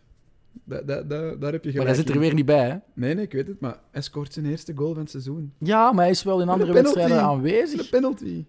Da, 0.63 0.81
da, 0.81 1.01
da, 1.01 1.35
daar 1.35 1.51
heb 1.51 1.63
je 1.63 1.73
maar 1.73 1.85
hij 1.85 1.95
zit 1.95 2.09
er 2.09 2.19
weer 2.19 2.33
niet 2.33 2.45
bij, 2.45 2.69
hè? 2.69 2.77
Nee, 2.93 3.13
nee, 3.13 3.23
ik 3.23 3.31
weet 3.31 3.47
het, 3.47 3.59
maar 3.59 3.79
hij 3.91 4.01
scoort 4.01 4.33
zijn 4.33 4.45
eerste 4.45 4.73
goal 4.75 4.93
van 4.93 5.01
het 5.01 5.11
seizoen. 5.11 5.53
Ja, 5.57 5.91
maar 5.91 6.03
hij 6.03 6.13
is 6.13 6.23
wel 6.23 6.41
in 6.41 6.49
andere 6.49 6.73
wedstrijden 6.73 7.21
aanwezig. 7.21 7.81
De 7.81 7.89
penalty. 7.89 8.45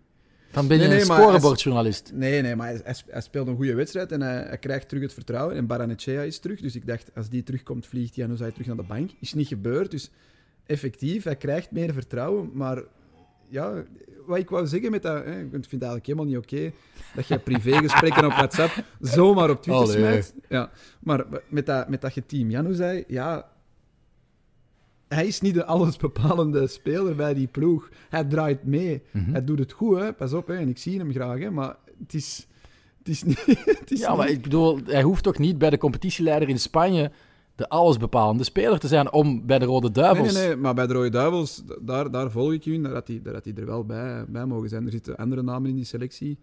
Dan 0.52 0.66
ben 0.66 0.80
je 0.80 0.88
nee, 0.88 0.98
een 0.98 1.04
scorebordjournalist. 1.04 2.10
Nee, 2.14 2.42
nee, 2.42 2.56
maar 2.56 2.68
hij, 2.68 2.94
hij, 3.06 3.20
speelt 3.20 3.46
een 3.46 3.56
goede 3.56 3.74
wedstrijd 3.74 4.12
en 4.12 4.20
hij, 4.20 4.42
hij, 4.42 4.58
krijgt 4.58 4.88
terug 4.88 5.02
het 5.02 5.12
vertrouwen. 5.12 5.56
En 5.56 5.66
Baranechea 5.66 6.22
is 6.22 6.38
terug, 6.38 6.60
dus 6.60 6.74
ik 6.74 6.86
dacht, 6.86 7.10
als 7.14 7.28
die 7.28 7.42
terugkomt, 7.42 7.86
vliegt 7.86 8.16
hij 8.16 8.26
terug 8.36 8.66
naar 8.66 8.76
de 8.76 8.82
bank. 8.82 9.10
Is 9.20 9.34
niet 9.34 9.48
gebeurd, 9.48 9.90
dus 9.90 10.10
effectief, 10.66 11.24
hij 11.24 11.36
krijgt 11.36 11.70
meer 11.70 11.92
vertrouwen. 11.92 12.50
Maar 12.52 12.82
ja, 13.48 13.84
wat 14.26 14.38
ik 14.38 14.50
wou 14.50 14.66
zeggen 14.66 14.90
met 14.90 15.02
dat... 15.02 15.24
Hè, 15.24 15.40
ik 15.40 15.50
vind 15.50 15.70
het 15.70 15.70
eigenlijk 15.70 16.06
helemaal 16.06 16.26
niet 16.26 16.36
oké 16.36 16.72
dat 17.14 17.26
je 17.26 17.38
privégesprekken 17.38 18.24
op 18.24 18.32
WhatsApp 18.32 18.84
zomaar 19.00 19.50
op 19.50 19.62
Twitter 19.62 19.88
smijt. 19.88 20.34
Ja, 20.48 20.70
maar 21.00 21.24
met 21.48 21.66
dat, 21.66 21.88
met 21.88 22.00
dat 22.00 22.14
je 22.14 22.26
team 22.26 22.50
Januzaj, 22.50 23.04
ja, 23.06 23.51
hij 25.14 25.26
is 25.26 25.40
niet 25.40 25.54
de 25.54 25.64
allesbepalende 25.64 26.66
speler 26.66 27.16
bij 27.16 27.34
die 27.34 27.46
ploeg. 27.46 27.88
Hij 28.08 28.24
draait 28.24 28.64
mee. 28.64 29.02
Mhm. 29.10 29.30
Hij 29.30 29.44
doet 29.44 29.58
het 29.58 29.72
goed, 29.72 29.98
hè. 29.98 30.12
pas 30.12 30.32
op. 30.32 30.46
Hè. 30.46 30.54
En 30.54 30.68
ik 30.68 30.78
zie 30.78 30.98
hem 30.98 31.12
graag, 31.12 31.38
hè. 31.38 31.50
maar 31.50 31.76
het 31.98 32.14
is, 32.14 32.46
het 32.98 33.08
is 33.08 33.22
niet... 33.22 33.44
Het 33.80 33.90
is 33.90 34.00
ja, 34.00 34.14
maar 34.14 34.28
ik 34.28 34.42
bedoel, 34.42 34.78
hij 34.84 35.02
hoeft 35.02 35.22
toch 35.22 35.38
niet 35.38 35.58
bij 35.58 35.70
de 35.70 35.78
competitieleider 35.78 36.48
in 36.48 36.58
Spanje 36.58 37.10
de 37.54 37.68
allesbepalende 37.68 38.44
speler 38.44 38.78
te 38.78 38.88
zijn 38.88 39.12
om 39.12 39.46
bij 39.46 39.58
de 39.58 39.64
Rode 39.64 39.90
Duivels... 39.90 40.32
Nee, 40.32 40.36
nee, 40.36 40.46
nee 40.46 40.56
maar 40.56 40.74
bij 40.74 40.86
de 40.86 40.92
Rode 40.92 41.10
Duivels, 41.10 41.62
daar, 41.80 42.10
daar 42.10 42.30
volg 42.30 42.52
ik 42.52 42.66
u, 42.66 42.82
daar 42.82 42.92
had 42.92 43.08
hij, 43.08 43.20
daar 43.22 43.34
had 43.34 43.44
hij 43.44 43.54
er 43.54 43.66
wel 43.66 43.84
bij, 43.84 44.24
bij 44.28 44.46
mogen 44.46 44.68
zijn. 44.68 44.84
Er 44.84 44.90
zitten 44.90 45.16
andere 45.16 45.42
namen 45.42 45.70
in 45.70 45.76
die 45.76 45.84
selectie. 45.84 46.38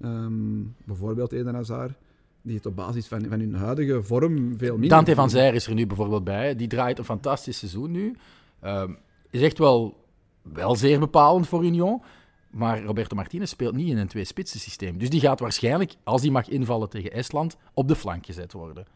Ehm, 0.00 0.62
bijvoorbeeld 0.84 1.32
Eden 1.32 1.54
Hazard 1.54 1.98
die 2.42 2.56
het 2.56 2.66
op 2.66 2.76
basis 2.76 3.06
van, 3.06 3.24
van 3.28 3.40
hun 3.40 3.54
huidige 3.54 4.02
vorm 4.02 4.58
veel 4.58 4.72
minder... 4.72 4.88
Dante 4.88 5.14
van 5.14 5.30
Zijr 5.30 5.54
is 5.54 5.66
er 5.66 5.74
nu 5.74 5.86
bijvoorbeeld 5.86 6.24
bij. 6.24 6.56
Die 6.56 6.68
draait 6.68 6.98
een 6.98 7.04
fantastisch 7.04 7.58
seizoen 7.58 7.90
nu. 7.90 8.16
Um, 8.64 8.98
is 9.30 9.42
echt 9.42 9.58
wel, 9.58 10.04
wel 10.42 10.76
zeer 10.76 10.98
bepalend 10.98 11.48
voor 11.48 11.64
Union. 11.64 12.02
Maar 12.50 12.82
Roberto 12.82 13.16
Martinez 13.16 13.50
speelt 13.50 13.74
niet 13.74 13.88
in 13.88 13.98
een 13.98 14.08
twee-spitsen 14.08 14.60
systeem. 14.60 14.98
Dus 14.98 15.10
die 15.10 15.20
gaat 15.20 15.40
waarschijnlijk, 15.40 15.94
als 16.04 16.22
hij 16.22 16.30
mag 16.30 16.48
invallen 16.48 16.88
tegen 16.88 17.12
Estland, 17.12 17.56
op 17.74 17.88
de 17.88 17.96
flank 17.96 18.26
gezet 18.26 18.52
worden. 18.52 18.86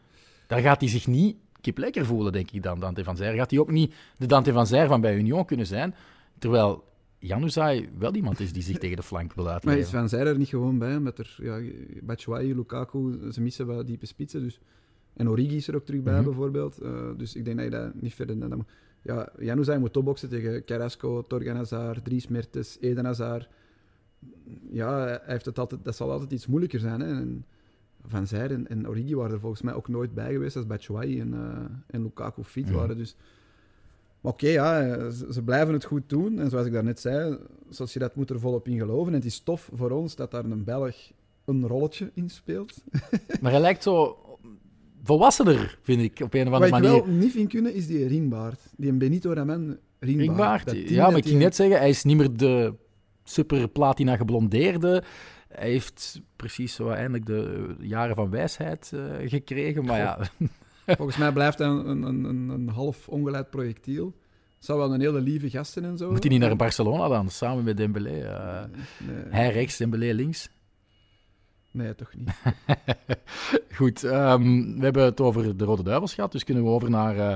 Daar 0.46 0.60
gaat 0.60 0.80
hij 0.80 0.88
zich 0.88 1.06
niet 1.06 1.36
kip 1.60 1.78
lekker 1.78 2.06
voelen, 2.06 2.32
denk 2.32 2.50
ik 2.50 2.62
dan, 2.62 2.80
Dante 2.80 3.04
van 3.04 3.16
Zijr. 3.16 3.34
Gaat 3.36 3.50
hij 3.50 3.60
ook 3.60 3.70
niet 3.70 3.94
de 4.16 4.26
Dante 4.26 4.52
van 4.52 4.66
Zijr 4.66 4.88
van 4.88 5.00
bij 5.00 5.14
Union 5.14 5.44
kunnen 5.44 5.66
zijn. 5.66 5.94
Terwijl 6.38 6.84
Januzaj 7.26 7.88
wel 7.98 8.14
iemand 8.14 8.40
is 8.40 8.52
die 8.52 8.62
zich 8.62 8.78
tegen 8.78 8.96
de 8.96 9.02
flank 9.02 9.32
wil 9.32 9.48
uitleggen. 9.48 9.70
Maar 9.70 9.78
is 9.78 9.98
Van 9.98 10.08
Zijr 10.08 10.26
er 10.26 10.38
niet 10.38 10.48
gewoon 10.48 10.78
bij? 10.78 11.00
Met 11.00 11.18
er, 11.18 11.36
ja, 11.42 11.60
Batshuayi, 12.02 12.54
Lukaku, 12.54 13.32
ze 13.32 13.40
missen 13.40 13.66
wel 13.66 13.84
diepe 13.84 14.06
spitsen. 14.06 14.42
Dus. 14.42 14.60
En 15.14 15.28
Origi 15.28 15.56
is 15.56 15.68
er 15.68 15.74
ook 15.74 15.84
terug 15.84 16.02
bij, 16.02 16.14
mhm. 16.14 16.24
bijvoorbeeld. 16.24 16.82
Uh, 16.82 17.10
dus 17.16 17.34
ik 17.34 17.44
denk 17.44 17.56
dat 17.56 17.64
je 17.64 17.70
dat 17.70 17.94
niet 17.94 18.14
verder... 18.14 18.38
Dan, 18.38 18.66
ja, 19.02 19.28
Januzaj 19.38 19.78
moet 19.78 19.92
topboksen 19.92 20.28
tegen 20.28 20.64
Carrasco, 20.64 21.22
Torgan 21.22 21.56
Hazard, 21.56 22.04
Dries 22.04 22.28
Mertens, 22.28 22.78
Eden 22.80 23.04
Hazard. 23.04 23.48
Ja, 24.70 24.98
hij 24.98 25.20
heeft 25.22 25.44
het 25.44 25.58
altijd, 25.58 25.84
dat 25.84 25.96
zal 25.96 26.10
altijd 26.10 26.32
iets 26.32 26.46
moeilijker 26.46 26.80
zijn. 26.80 27.00
Hè? 27.00 27.06
En 27.06 27.44
Van 28.06 28.26
Zijr 28.26 28.50
en, 28.50 28.68
en, 28.68 28.88
Origi 28.88 29.16
waren 29.16 29.32
er 29.32 29.40
volgens 29.40 29.62
mij 29.62 29.74
ook 29.74 29.88
nooit 29.88 30.14
bij 30.14 30.32
geweest 30.32 30.56
als 30.56 30.66
Batshuayi 30.66 31.20
en, 31.20 31.34
uh, 31.34 31.58
en 31.86 32.02
Lukaku 32.02 32.42
fit 32.42 32.66
mhm. 32.66 32.74
waren. 32.74 32.96
Dus 32.96 33.16
oké, 34.24 34.48
ja, 34.48 35.10
ze, 35.10 35.42
blijven 35.44 35.74
het 35.74 35.84
goed 35.84 36.02
doen. 36.06 36.38
En 36.38 36.50
zoals 36.50 36.66
ik 36.66 36.72
daarnet 36.72 37.00
zei, 37.00 37.38
dat 37.92 38.16
moet 38.16 38.30
er 38.30 38.40
volop 38.40 38.68
in 38.68 38.78
geloven. 38.78 39.12
En 39.12 39.18
het 39.18 39.24
is 39.24 39.40
tof 39.40 39.70
voor 39.74 39.90
ons 39.90 40.16
dat 40.16 40.30
daar 40.30 40.44
een 40.44 40.64
Belg 40.64 40.96
een 41.44 41.66
rolletje 41.66 42.10
in 42.14 42.30
speelt. 42.30 42.82
maar 43.40 43.50
hij 43.50 43.60
lijkt 43.60 43.82
zo 43.82 44.18
volwassener, 45.02 45.78
vind 45.82 46.02
ik, 46.02 46.20
op 46.20 46.34
een 46.34 46.46
of 46.46 46.52
andere 46.52 46.70
manier. 46.70 46.90
Wat 46.90 46.98
ik 46.98 47.04
wel 47.04 47.14
niet 47.14 47.32
vind 47.32 47.48
kunnen, 47.48 47.74
is 47.74 47.86
die 47.86 48.06
ringbaard. 48.06 48.60
Die 48.76 48.92
Benito 48.92 49.32
Ramen 49.32 49.78
ringbaard. 49.98 50.88
ja, 50.88 51.08
maar 51.08 51.16
ik 51.16 51.26
ging 51.26 51.38
net 51.38 51.56
zeggen, 51.56 51.78
hij 51.78 51.88
is 51.88 52.04
niet 52.04 52.16
meer 52.16 52.36
de 52.36 52.74
super 53.24 53.68
platina 53.68 54.16
geblondeerde. 54.16 55.02
Hij 55.48 55.70
heeft 55.70 56.20
precies 56.36 56.74
zo 56.74 56.88
eindelijk 56.88 57.26
de 57.26 57.74
jaren 57.80 58.14
van 58.14 58.30
wijsheid 58.30 58.90
uh, 58.94 59.04
gekregen, 59.24 59.84
maar 59.84 59.98
ja... 59.98 60.18
Volgens 60.86 61.16
mij 61.16 61.32
blijft 61.32 61.58
hij 61.58 61.66
een, 61.68 62.02
een, 62.02 62.24
een, 62.24 62.48
een 62.48 62.68
half 62.68 63.08
ongeleid 63.08 63.50
projectiel. 63.50 64.14
Zou 64.58 64.78
wel 64.78 64.94
een 64.94 65.00
hele 65.00 65.20
lieve 65.20 65.50
gasten 65.50 65.84
en 65.84 65.98
zo. 65.98 66.10
Moet 66.10 66.22
hij 66.22 66.32
niet 66.32 66.40
naar 66.40 66.56
Barcelona 66.56 67.08
dan, 67.08 67.28
samen 67.28 67.64
met 67.64 67.76
Dembélé? 67.76 68.22
Uh, 68.22 68.62
Hij 69.30 69.50
rechts, 69.50 69.76
Dembélé 69.76 70.12
links? 70.12 70.48
Nee, 71.70 71.94
toch 71.94 72.14
niet. 72.14 72.30
Goed, 73.76 74.02
um, 74.02 74.78
we 74.78 74.84
hebben 74.84 75.04
het 75.04 75.20
over 75.20 75.56
de 75.56 75.64
Rode 75.64 75.82
Duivels 75.82 76.14
gehad, 76.14 76.32
dus 76.32 76.44
kunnen 76.44 76.64
we 76.64 76.70
over 76.70 76.90
naar, 76.90 77.16
uh, 77.16 77.34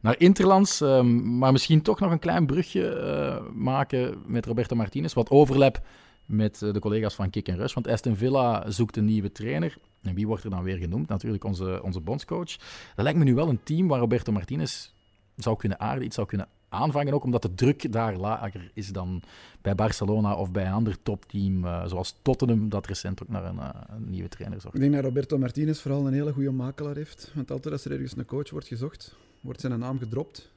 naar 0.00 0.14
Interlands. 0.18 0.80
Um, 0.80 1.38
maar 1.38 1.52
misschien 1.52 1.82
toch 1.82 2.00
nog 2.00 2.10
een 2.10 2.18
klein 2.18 2.46
brugje 2.46 3.00
uh, 3.00 3.50
maken 3.54 4.22
met 4.26 4.46
Roberto 4.46 4.76
Martinez. 4.76 5.12
Wat 5.12 5.30
overlap 5.30 5.80
met 6.28 6.58
de 6.58 6.78
collega's 6.78 7.14
van 7.14 7.30
en 7.30 7.56
Rush. 7.56 7.74
Want 7.74 7.88
Aston 7.88 8.16
Villa 8.16 8.70
zoekt 8.70 8.96
een 8.96 9.04
nieuwe 9.04 9.32
trainer. 9.32 9.78
En 10.02 10.14
wie 10.14 10.26
wordt 10.26 10.44
er 10.44 10.50
dan 10.50 10.62
weer 10.62 10.76
genoemd? 10.76 11.08
Natuurlijk 11.08 11.44
onze, 11.44 11.82
onze 11.82 12.00
bondscoach. 12.00 12.56
Dat 12.94 13.04
lijkt 13.04 13.18
me 13.18 13.24
nu 13.24 13.34
wel 13.34 13.48
een 13.48 13.62
team 13.62 13.88
waar 13.88 13.98
Roberto 13.98 14.32
Martinez 14.32 14.90
zou 15.36 15.56
kunnen 15.56 15.80
aarden, 15.80 16.04
iets 16.04 16.14
zou 16.14 16.26
kunnen 16.26 16.48
aanvangen. 16.68 17.12
Ook 17.12 17.24
omdat 17.24 17.42
de 17.42 17.54
druk 17.54 17.92
daar 17.92 18.16
lager 18.16 18.70
is 18.74 18.88
dan 18.88 19.22
bij 19.62 19.74
Barcelona 19.74 20.34
of 20.34 20.52
bij 20.52 20.66
een 20.66 20.72
ander 20.72 21.02
topteam, 21.02 21.64
uh, 21.64 21.86
zoals 21.86 22.18
Tottenham, 22.22 22.68
dat 22.68 22.86
recent 22.86 23.22
ook 23.22 23.28
naar 23.28 23.44
een, 23.44 23.56
uh, 23.56 23.68
een, 23.88 24.10
nieuwe 24.10 24.28
trainer 24.28 24.60
zocht. 24.60 24.74
Ik 24.74 24.80
denk 24.80 24.94
dat 24.94 25.04
Roberto 25.04 25.38
Martinez 25.38 25.80
vooral 25.80 26.06
een 26.06 26.12
hele 26.12 26.32
goede 26.32 26.50
makelaar 26.50 26.96
heeft. 26.96 27.32
Want 27.34 27.50
altijd 27.50 27.72
als 27.74 27.84
er 27.84 27.92
ergens 27.92 28.16
een 28.16 28.24
coach 28.24 28.50
wordt 28.50 28.66
gezocht, 28.66 29.16
wordt 29.40 29.60
zijn 29.60 29.78
naam 29.78 29.98
gedropt. 29.98 30.50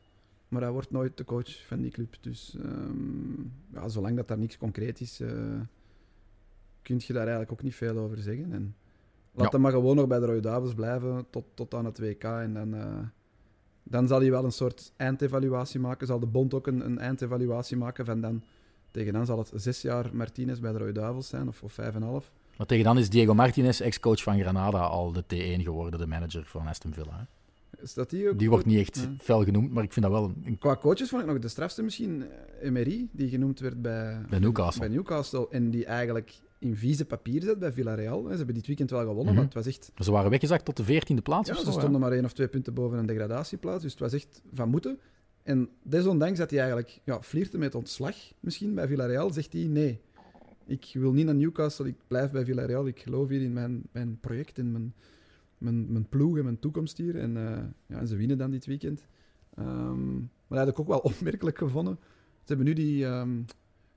Maar 0.51 0.61
hij 0.61 0.71
wordt 0.71 0.91
nooit 0.91 1.17
de 1.17 1.23
coach 1.23 1.65
van 1.67 1.81
die 1.81 1.91
club. 1.91 2.15
Dus 2.21 2.55
um, 2.63 3.53
ja, 3.73 3.87
zolang 3.87 4.15
dat 4.15 4.27
daar 4.27 4.37
niks 4.37 4.57
concreet 4.57 5.01
is, 5.01 5.21
uh, 5.21 5.29
kun 6.81 6.95
je 6.99 7.13
daar 7.13 7.21
eigenlijk 7.21 7.51
ook 7.51 7.63
niet 7.63 7.75
veel 7.75 7.97
over 7.97 8.17
zeggen. 8.17 8.53
En 8.53 8.75
laat 9.31 9.45
ja. 9.45 9.51
hem 9.51 9.61
maar 9.61 9.71
gewoon 9.71 9.95
nog 9.95 10.07
bij 10.07 10.19
de 10.19 10.25
Rode 10.25 10.39
Duivels 10.39 10.73
blijven 10.73 11.25
tot, 11.29 11.45
tot 11.53 11.73
aan 11.73 11.85
het 11.85 11.99
WK. 11.99 12.23
En 12.23 12.53
dan, 12.53 12.75
uh, 12.75 12.99
dan 13.83 14.07
zal 14.07 14.19
hij 14.19 14.31
wel 14.31 14.45
een 14.45 14.51
soort 14.51 14.93
eindevaluatie 14.95 15.79
maken. 15.79 16.07
Zal 16.07 16.19
de 16.19 16.25
bond 16.25 16.53
ook 16.53 16.67
een, 16.67 16.85
een 16.85 16.99
eindevaluatie 16.99 17.77
maken 17.77 18.05
van 18.05 18.21
dan... 18.21 18.43
Tegen 18.91 19.13
dan 19.13 19.25
zal 19.25 19.37
het 19.37 19.51
zes 19.55 19.81
jaar 19.81 20.09
Martinez 20.13 20.59
bij 20.59 20.71
de 20.71 20.77
Rode 20.77 20.91
Duivels 20.91 21.27
zijn, 21.27 21.47
of, 21.47 21.63
of 21.63 21.73
vijf 21.73 21.95
en 21.95 22.01
half. 22.01 22.31
Maar 22.57 22.67
tegen 22.67 22.83
dan 22.83 22.97
is 22.97 23.09
Diego 23.09 23.33
Martinez, 23.33 23.81
ex-coach 23.81 24.23
van 24.23 24.39
Granada, 24.39 24.79
al 24.79 25.11
de 25.11 25.23
T1 25.23 25.63
geworden, 25.63 25.99
de 25.99 26.07
manager 26.07 26.45
van 26.45 26.67
Aston 26.67 26.93
Villa. 26.93 27.19
Is 27.19 27.40
dat 27.93 28.09
die 28.09 28.29
ook? 28.29 28.39
Die 28.39 28.49
wordt 28.49 28.65
niet 28.65 28.79
echt 28.79 29.07
fel 29.17 29.43
genoemd, 29.43 29.71
maar 29.71 29.83
ik 29.83 29.93
vind 29.93 30.05
dat 30.05 30.13
wel 30.13 30.33
een... 30.43 30.57
Qua 30.57 30.75
coaches 30.75 31.09
vond 31.09 31.21
ik 31.21 31.27
nog 31.27 31.39
de 31.39 31.47
strafste 31.47 31.83
misschien 31.83 32.23
eh, 32.23 32.67
Emery, 32.67 33.07
die 33.11 33.29
genoemd 33.29 33.59
werd 33.59 33.81
bij, 33.81 34.21
bij 34.29 34.39
Newcastle. 34.39 34.87
Bij 34.87 34.95
Newcastle. 34.95 35.47
En 35.49 35.69
die 35.69 35.85
eigenlijk 35.85 36.33
in 36.59 36.75
vieze 36.75 37.05
papier 37.05 37.41
zat 37.41 37.59
bij 37.59 37.73
Villarreal. 37.73 38.23
Ze 38.29 38.35
hebben 38.35 38.55
dit 38.55 38.67
weekend 38.67 38.89
wel 38.89 38.99
gewonnen, 38.99 39.27
mm 39.27 39.33
maar 39.33 39.43
het 39.43 39.53
was 39.53 39.65
echt... 39.65 39.91
Ze 39.95 40.11
waren 40.11 40.29
weggezakt 40.29 40.65
tot 40.65 40.77
de 40.77 40.83
veertiende 40.83 41.21
plaats 41.21 41.49
ja, 41.49 41.55
of 41.55 41.63
ze 41.63 41.71
stonden 41.71 42.01
maar 42.01 42.11
één 42.11 42.25
of 42.25 42.33
twee 42.33 42.47
punten 42.47 42.73
boven 42.73 42.97
een 42.97 43.05
degradatieplaats. 43.05 43.81
Dus 43.83 43.91
het 43.91 44.01
was 44.01 44.13
echt 44.13 44.41
van 44.53 44.69
moeten. 44.69 44.99
En 45.43 45.69
desondanks 45.83 46.37
dat 46.37 46.49
hij 46.49 46.59
eigenlijk 46.59 46.99
ja, 47.03 47.21
flirte 47.21 47.57
met 47.57 47.75
ontslag, 47.75 48.15
misschien 48.39 48.75
bij 48.75 48.87
Villarreal, 48.87 49.29
zegt 49.33 49.53
hij 49.53 49.61
nee 49.61 50.01
Ik 50.65 50.89
wil 50.93 51.11
niet 51.11 51.25
naar 51.25 51.35
Newcastle, 51.35 51.87
ik 51.87 51.95
blijf 52.07 52.31
bij 52.31 52.45
Villarreal. 52.45 52.87
Ik 52.87 52.99
geloof 52.99 53.29
hier 53.29 53.41
in 53.41 53.53
mijn, 53.53 53.81
mijn 53.91 54.17
project, 54.19 54.57
in 54.57 54.71
mijn, 54.71 54.93
mijn, 55.61 55.91
mijn 55.91 56.09
ploeg 56.09 56.37
en 56.37 56.43
mijn 56.43 56.59
toekomst 56.59 56.97
hier. 56.97 57.19
En, 57.19 57.33
ja, 57.85 57.97
en 57.97 58.07
ze 58.07 58.15
winnen 58.15 58.37
dan 58.37 58.51
dit 58.51 58.65
weekend. 58.65 59.07
Um, 59.59 60.29
maar 60.47 60.57
dat 60.57 60.67
heb 60.67 60.75
ik 60.75 60.79
ook 60.79 60.87
wel 60.87 60.99
opmerkelijk 61.13 61.57
gevonden. 61.57 61.97
Ze 62.43 62.47
hebben 62.47 62.65
nu 62.65 62.73
die... 62.73 63.05
Um, 63.05 63.45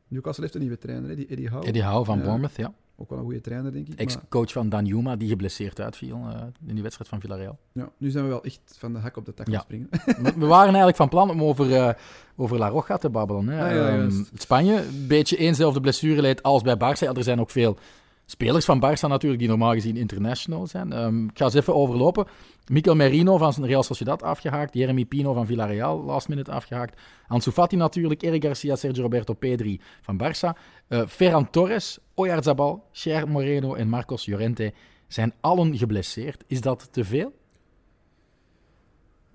Newcastle 0.08 0.42
heeft 0.42 0.54
een 0.54 0.60
nieuwe 0.60 0.78
trainer, 0.78 1.08
hè, 1.08 1.16
die 1.16 1.26
Eddie 1.26 1.48
Howe. 1.48 1.66
Eddie 1.66 1.84
Howe 1.84 2.04
van 2.04 2.18
Bournemouth, 2.18 2.56
ja. 2.56 2.74
Ook 2.96 3.08
wel 3.08 3.18
een 3.18 3.24
goede 3.24 3.40
trainer, 3.40 3.72
denk 3.72 3.88
ik. 3.88 3.98
Ex-coach 3.98 4.52
van 4.52 4.68
Dan 4.68 4.84
Juma, 4.84 5.16
die 5.16 5.28
geblesseerd 5.28 5.80
uitviel 5.80 6.16
uh, 6.16 6.42
in 6.66 6.74
die 6.74 6.82
wedstrijd 6.82 7.10
van 7.10 7.20
Villarreal. 7.20 7.58
Ja, 7.72 7.92
nu 7.96 8.10
zijn 8.10 8.24
we 8.24 8.30
wel 8.30 8.44
echt 8.44 8.76
van 8.78 8.92
de 8.92 8.98
hak 8.98 9.16
op 9.16 9.24
de 9.24 9.34
tak 9.34 9.48
ja. 9.48 9.60
springen. 9.60 9.88
we 10.38 10.46
waren 10.46 10.66
eigenlijk 10.66 10.96
van 10.96 11.08
plan 11.08 11.30
om 11.30 11.42
over, 11.42 11.70
uh, 11.70 11.90
over 12.36 12.58
La 12.58 12.68
Roja 12.68 12.96
te 12.96 13.10
babbelen. 13.10 13.48
Hè. 13.48 13.64
Ah, 13.64 13.74
ja, 13.74 13.98
um, 13.98 14.26
Spanje, 14.34 14.76
een 14.76 15.06
beetje 15.06 15.36
eenzelfde 15.36 15.80
blessureleed 15.80 16.42
als 16.42 16.62
bij 16.62 16.76
Barça. 16.76 17.16
er 17.16 17.22
zijn 17.22 17.40
ook 17.40 17.50
veel 17.50 17.78
spelers 18.26 18.64
van 18.64 18.78
Barça 18.78 19.08
natuurlijk, 19.08 19.38
die 19.38 19.48
normaal 19.48 19.72
gezien 19.72 19.96
international 19.96 20.66
zijn. 20.66 20.98
Um, 20.98 21.24
ik 21.28 21.38
ga 21.38 21.44
eens 21.44 21.54
even 21.54 21.74
overlopen. 21.74 22.26
Mikel 22.66 22.94
Merino 22.94 23.38
van 23.38 23.64
Real 23.64 23.82
Sociedad 23.82 24.22
afgehaakt. 24.22 24.74
Jeremy 24.74 25.04
Pino 25.04 25.32
van 25.32 25.46
Villarreal 25.46 26.02
last 26.02 26.28
minute 26.28 26.50
afgehaakt. 26.50 27.00
Ansu 27.26 27.50
Fati 27.50 27.76
natuurlijk. 27.76 28.22
Eric 28.22 28.44
Garcia, 28.44 28.76
Sergio 28.76 29.02
Roberto 29.02 29.34
Pedri 29.34 29.80
van 30.00 30.20
Barça. 30.22 30.58
Uh, 30.88 31.06
Ferran 31.06 31.50
Torres, 31.50 31.98
Oyarzabal, 32.14 32.84
Cher 32.92 33.28
Moreno 33.28 33.74
en 33.74 33.88
Marcos 33.88 34.26
Llorente 34.26 34.72
zijn 35.06 35.32
allen 35.40 35.78
geblesseerd. 35.78 36.44
Is 36.46 36.60
dat 36.60 36.88
te 36.90 37.04
veel? 37.04 37.32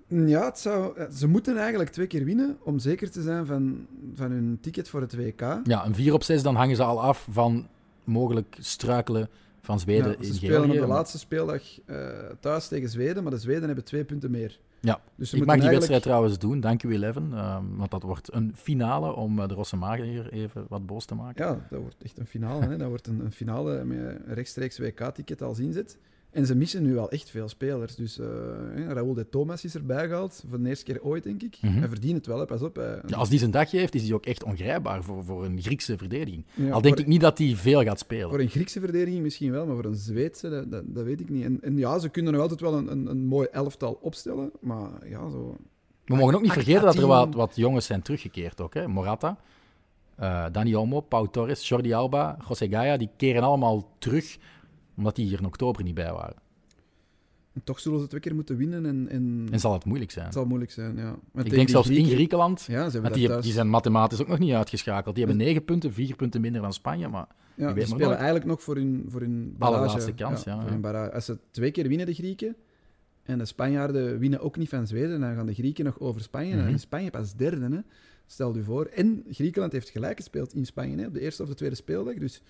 Ja, 0.06 0.44
het 0.44 0.58
zou, 0.58 1.10
ze 1.12 1.28
moeten 1.28 1.56
eigenlijk 1.56 1.90
twee 1.90 2.06
keer 2.06 2.24
winnen 2.24 2.58
om 2.62 2.78
zeker 2.78 3.10
te 3.10 3.22
zijn 3.22 3.46
van, 3.46 3.86
van 4.14 4.30
hun 4.30 4.58
ticket 4.60 4.88
voor 4.88 5.00
het 5.00 5.16
WK. 5.16 5.60
Ja, 5.64 5.86
een 5.86 5.94
4 5.94 6.12
op 6.12 6.22
6, 6.22 6.42
dan 6.42 6.54
hangen 6.54 6.76
ze 6.76 6.82
al 6.82 7.02
af 7.02 7.26
van 7.30 7.68
mogelijk 8.10 8.56
struikelen 8.60 9.28
van 9.60 9.80
Zweden 9.80 10.10
ja, 10.10 10.16
in 10.18 10.24
Ze 10.24 10.34
spelen 10.34 10.70
op 10.70 10.76
de 10.76 10.86
laatste 10.86 11.18
speeldag 11.18 11.62
uh, 11.86 11.96
thuis 12.40 12.68
tegen 12.68 12.88
Zweden, 12.88 13.22
maar 13.22 13.32
de 13.32 13.38
Zweden 13.38 13.64
hebben 13.64 13.84
twee 13.84 14.04
punten 14.04 14.30
meer. 14.30 14.58
Ja, 14.80 15.00
dus 15.14 15.32
ik 15.32 15.44
mag 15.44 15.54
die 15.54 15.62
eigenlijk... 15.62 15.72
wedstrijd 15.72 16.02
trouwens 16.02 16.38
doen, 16.38 16.60
dank 16.60 16.82
u 16.82 16.92
Eleven, 16.92 17.30
uh, 17.32 17.58
want 17.76 17.90
dat 17.90 18.02
wordt 18.02 18.32
een 18.32 18.52
finale 18.56 19.14
om 19.14 19.38
uh, 19.38 19.48
de 19.48 19.54
Rosse 19.54 20.02
hier 20.02 20.32
even 20.32 20.64
wat 20.68 20.86
boos 20.86 21.04
te 21.04 21.14
maken. 21.14 21.46
Ja, 21.46 21.66
dat 21.70 21.80
wordt 21.80 22.02
echt 22.02 22.18
een 22.18 22.26
finale. 22.26 22.66
hè? 22.66 22.76
Dat 22.76 22.88
wordt 22.88 23.06
een, 23.06 23.20
een 23.20 23.32
finale 23.32 23.84
met 23.84 23.98
een 23.98 24.34
rechtstreeks 24.34 24.78
WK-ticket 24.78 25.42
als 25.42 25.58
inzet. 25.58 25.98
En 26.30 26.46
ze 26.46 26.54
missen 26.54 26.82
nu 26.82 26.94
wel 26.94 27.10
echt 27.10 27.30
veel 27.30 27.48
spelers. 27.48 27.94
Dus 27.94 28.18
uh, 28.18 28.26
Raúl 28.88 29.14
de 29.14 29.28
Thomas 29.28 29.64
is 29.64 29.74
erbij 29.74 30.08
gehaald. 30.08 30.44
Voor 30.48 30.62
de 30.62 30.68
eerste 30.68 30.84
keer 30.84 31.02
ooit, 31.02 31.22
denk 31.22 31.42
ik. 31.42 31.58
Mm 31.60 31.78
Hij 31.78 31.88
verdient 31.88 32.16
het 32.16 32.26
wel, 32.26 32.38
hè. 32.38 32.44
pas 32.44 32.62
op. 32.62 32.76
Ja, 33.06 33.16
als 33.16 33.28
die 33.28 33.38
zijn 33.38 33.50
dag 33.50 33.70
heeft, 33.70 33.94
is 33.94 34.02
hij 34.02 34.12
ook 34.12 34.26
echt 34.26 34.44
ongrijpbaar 34.44 35.02
voor, 35.04 35.24
voor 35.24 35.44
een 35.44 35.62
Griekse 35.62 35.96
verdediging. 35.96 36.44
Al 36.70 36.80
denk 36.80 36.98
ik 36.98 37.06
niet 37.06 37.20
dat 37.20 37.38
hij 37.38 37.56
veel 37.56 37.82
gaat 37.82 37.98
spelen. 37.98 38.28
Voor 38.28 38.40
een 38.40 38.48
Griekse 38.48 38.80
verdediging 38.80 39.22
misschien 39.22 39.50
wel, 39.50 39.66
maar 39.66 39.74
voor 39.74 39.84
een 39.84 39.94
Zweedse, 39.94 40.48
dat, 40.48 40.70
dat, 40.70 40.82
dat 40.86 41.04
weet 41.04 41.20
ik 41.20 41.28
niet. 41.28 41.44
En, 41.44 41.58
en, 41.62 41.76
ja, 41.76 41.98
ze 41.98 42.08
kunnen 42.08 42.32
nog 42.32 42.42
altijd 42.42 42.60
wel 42.60 42.74
een, 42.74 42.90
een, 42.90 43.06
een 43.06 43.26
mooi 43.26 43.48
elftal 43.52 43.98
opstellen. 44.00 44.50
Maar 44.60 45.08
ja, 45.08 45.30
zo... 45.30 45.56
We 46.04 46.16
mogen 46.16 46.34
ook 46.34 46.42
niet 46.42 46.52
vergeten 46.52 46.82
dat 46.82 46.96
er 46.96 47.06
wat, 47.06 47.34
wat 47.34 47.56
jongens 47.56 47.86
zijn 47.86 48.02
teruggekeerd 48.02 48.60
ook. 48.60 48.74
Hè. 48.74 48.88
Morata, 48.88 49.38
uh, 50.20 50.44
Dani 50.52 50.76
Olmo, 50.76 51.00
Pau 51.00 51.28
Torres, 51.30 51.68
Jordi 51.68 51.92
Alba, 51.92 52.36
José 52.48 52.68
Gaia, 52.68 52.96
die 52.96 53.10
keren 53.16 53.42
allemaal 53.42 53.88
terug 53.98 54.38
omdat 54.96 55.16
die 55.16 55.26
hier 55.26 55.38
in 55.38 55.46
oktober 55.46 55.82
niet 55.82 55.94
bij 55.94 56.12
waren. 56.12 56.36
En 57.52 57.64
toch 57.64 57.80
zullen 57.80 58.00
ze 58.00 58.06
twee 58.06 58.20
keer 58.20 58.34
moeten 58.34 58.56
winnen. 58.56 58.86
En, 58.86 59.08
en... 59.08 59.48
en 59.50 59.60
zal 59.60 59.72
het 59.72 59.84
moeilijk 59.84 60.10
zijn? 60.10 60.24
Het 60.24 60.34
zal 60.34 60.44
moeilijk 60.44 60.70
zijn, 60.70 60.96
ja. 60.96 61.18
ik 61.42 61.50
denk 61.50 61.68
zelfs 61.68 61.88
in 61.88 62.06
Griekenland. 62.06 62.62
Ja, 62.68 62.88
ze 62.88 63.00
die, 63.00 63.40
die, 63.40 63.52
zijn 63.52 63.68
mathematisch 63.68 64.20
ook 64.20 64.28
nog 64.28 64.38
niet 64.38 64.52
uitgeschakeld. 64.52 65.14
Die 65.14 65.24
hebben 65.24 65.44
negen 65.44 65.64
punten, 65.64 65.92
vier 65.92 66.16
punten 66.16 66.40
minder 66.40 66.62
dan 66.62 66.72
Spanje. 66.72 67.08
Maar 67.08 67.26
ja, 67.54 67.72
die 67.72 67.86
spelen 67.86 68.16
eigenlijk 68.16 68.44
nog 68.44 68.62
voor 68.62 68.76
hun, 68.76 69.04
voor 69.08 69.20
hun 69.20 69.54
barrage. 69.58 69.80
Allerlaatste 69.80 70.12
kans, 70.14 70.44
ja. 70.44 70.64
ja, 70.82 71.06
Als 71.06 71.24
ze 71.24 71.38
twee 71.50 71.70
keer 71.70 71.88
winnen, 71.88 72.06
de 72.06 72.14
Grieken, 72.14 72.56
en 73.22 73.38
de 73.38 73.44
Spanjaarden 73.44 74.18
winnen 74.18 74.40
ook 74.40 74.56
niet 74.56 74.68
van 74.68 74.86
Zweden, 74.86 75.20
dan 75.20 75.34
gaan 75.34 75.46
de 75.46 75.54
Grieken 75.54 75.84
nog 75.84 76.00
over 76.00 76.20
Spanje. 76.20 76.52
En 76.52 76.66
mhm. 76.66 76.76
Spanje 76.76 77.10
pas 77.10 77.34
derde, 77.34 77.76
hè. 77.76 77.80
Stel 78.26 78.54
je 78.54 78.62
voor. 78.62 78.84
En 78.84 79.24
Griekenland 79.30 79.72
heeft 79.72 79.90
gelijk 79.90 80.16
gespeeld 80.16 80.54
in 80.54 80.66
Spanje, 80.66 80.96
hè, 80.96 81.06
op 81.06 81.12
de 81.14 81.20
eerste 81.20 81.42
of 81.42 81.48
de 81.48 81.54
tweede 81.54 81.76
speeldag. 81.76 82.14
Dus 82.14 82.42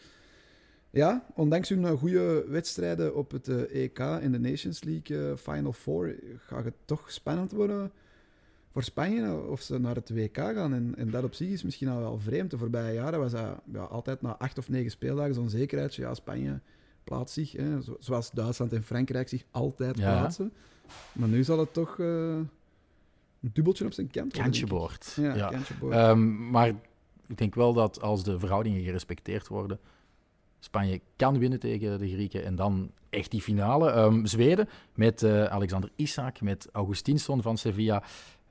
ja, 0.90 1.26
ondanks 1.34 1.68
hun 1.68 1.84
eh, 1.84 1.92
goede 1.92 2.44
wedstrijden 2.48 3.14
op 3.14 3.30
het 3.30 3.48
EK 3.68 3.98
eh, 3.98 4.16
e 4.16 4.22
in 4.22 4.32
de 4.32 4.38
Nations 4.38 4.84
League 4.84 5.16
uh, 5.16 5.36
Final 5.36 5.72
Four 5.72 6.14
gaat 6.36 6.64
het 6.64 6.74
toch 6.84 7.12
spannend 7.12 7.52
worden 7.52 7.92
voor 8.72 8.82
Spanje 8.82 9.40
of 9.40 9.60
ze 9.60 9.78
naar 9.78 9.94
het 9.94 10.10
WK 10.10 10.36
gaan. 10.36 10.74
En, 10.74 10.94
en 10.96 11.10
dat 11.10 11.24
op 11.24 11.34
zich 11.34 11.48
is 11.48 11.62
misschien 11.62 11.88
al 11.88 12.00
wel 12.00 12.18
vreemd. 12.18 12.50
De 12.50 12.58
voorbije 12.58 12.94
jaren 12.94 13.18
was 13.18 13.32
dat 13.32 13.60
ja, 13.72 13.82
altijd 13.82 14.22
na 14.22 14.36
acht 14.36 14.58
of 14.58 14.68
negen 14.68 14.90
speeldagen 14.90 15.34
zo'n 15.34 15.48
zekerheid. 15.48 15.94
Ja, 15.94 16.14
Spanje 16.14 16.60
plaatst 17.04 17.34
zich, 17.34 17.52
hè, 17.52 17.78
zoals 17.98 18.30
Duitsland 18.30 18.72
en 18.72 18.82
Frankrijk 18.82 19.28
zich 19.28 19.44
altijd 19.50 19.96
plaatsen. 19.96 20.52
Maar 21.12 21.28
nu 21.28 21.44
zal 21.44 21.58
het 21.58 21.72
toch 21.72 21.98
een 21.98 22.48
dubbeltje 23.40 23.84
op 23.84 23.92
zijn 23.92 24.10
kant 24.10 24.24
worden. 24.24 24.42
Kantje 24.42 24.66
boord. 24.66 25.12
Ja, 25.16 25.34
ja. 25.34 25.48
Kantje 25.48 25.74
boord. 25.74 25.96
Um, 25.96 26.50
maar 26.50 26.68
ik 27.26 27.38
denk 27.38 27.54
wel 27.54 27.72
dat 27.72 28.00
als 28.00 28.24
de 28.24 28.38
verhoudingen 28.38 28.82
gerespecteerd 28.82 29.48
worden 29.48 29.78
Spanje 30.60 31.00
kan 31.16 31.38
winnen 31.38 31.58
tegen 31.58 31.98
de 31.98 32.08
Grieken. 32.08 32.44
En 32.44 32.56
dan 32.56 32.90
echt 33.10 33.30
die 33.30 33.40
finale. 33.40 33.92
Um, 33.92 34.26
Zweden 34.26 34.68
met 34.94 35.22
uh, 35.22 35.44
Alexander 35.44 35.90
Isak, 35.96 36.40
met 36.40 36.68
Augustinsson 36.72 37.42
van 37.42 37.58
Sevilla. 37.58 38.02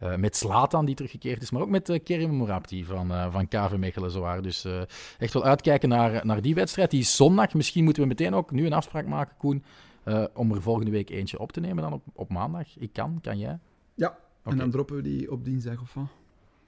Uh, 0.03 0.15
met 0.15 0.35
Slatan 0.35 0.85
die 0.85 0.95
teruggekeerd 0.95 1.41
is, 1.41 1.51
maar 1.51 1.61
ook 1.61 1.69
met 1.69 1.89
uh, 1.89 1.99
Kerim 2.03 2.35
Mourabti 2.35 2.85
van, 2.85 3.11
uh, 3.11 3.31
van 3.31 3.47
KV 3.47 3.75
Mechelen. 3.77 4.11
Zowaar. 4.11 4.41
Dus 4.41 4.67
echt 5.17 5.33
wel 5.33 5.43
uitkijken 5.43 5.89
naar, 5.89 6.25
naar 6.25 6.41
die 6.41 6.55
wedstrijd. 6.55 6.91
Die 6.91 6.99
is 6.99 7.15
zondag. 7.15 7.53
Misschien 7.53 7.83
moeten 7.83 8.01
we 8.01 8.07
meteen 8.07 8.33
ook 8.33 8.51
nu 8.51 8.65
een 8.65 8.73
afspraak 8.73 9.05
maken, 9.05 9.35
Koen, 9.37 9.63
om 10.33 10.51
er 10.51 10.61
volgende 10.61 10.91
week 10.91 11.09
eentje 11.09 11.39
op 11.39 11.51
te 11.51 11.59
nemen 11.59 11.83
dan 11.83 11.93
op, 11.93 12.03
op 12.13 12.29
maandag. 12.29 12.77
Ik 12.77 12.93
kan, 12.93 13.19
kan 13.21 13.37
jij? 13.37 13.59
Ja, 13.95 14.07
okay. 14.07 14.51
en 14.53 14.57
dan 14.57 14.71
droppen 14.71 14.95
we 14.95 15.01
die 15.01 15.31
op 15.31 15.45
dinsdag 15.45 15.81
of 15.81 15.93
wat? 15.93 16.18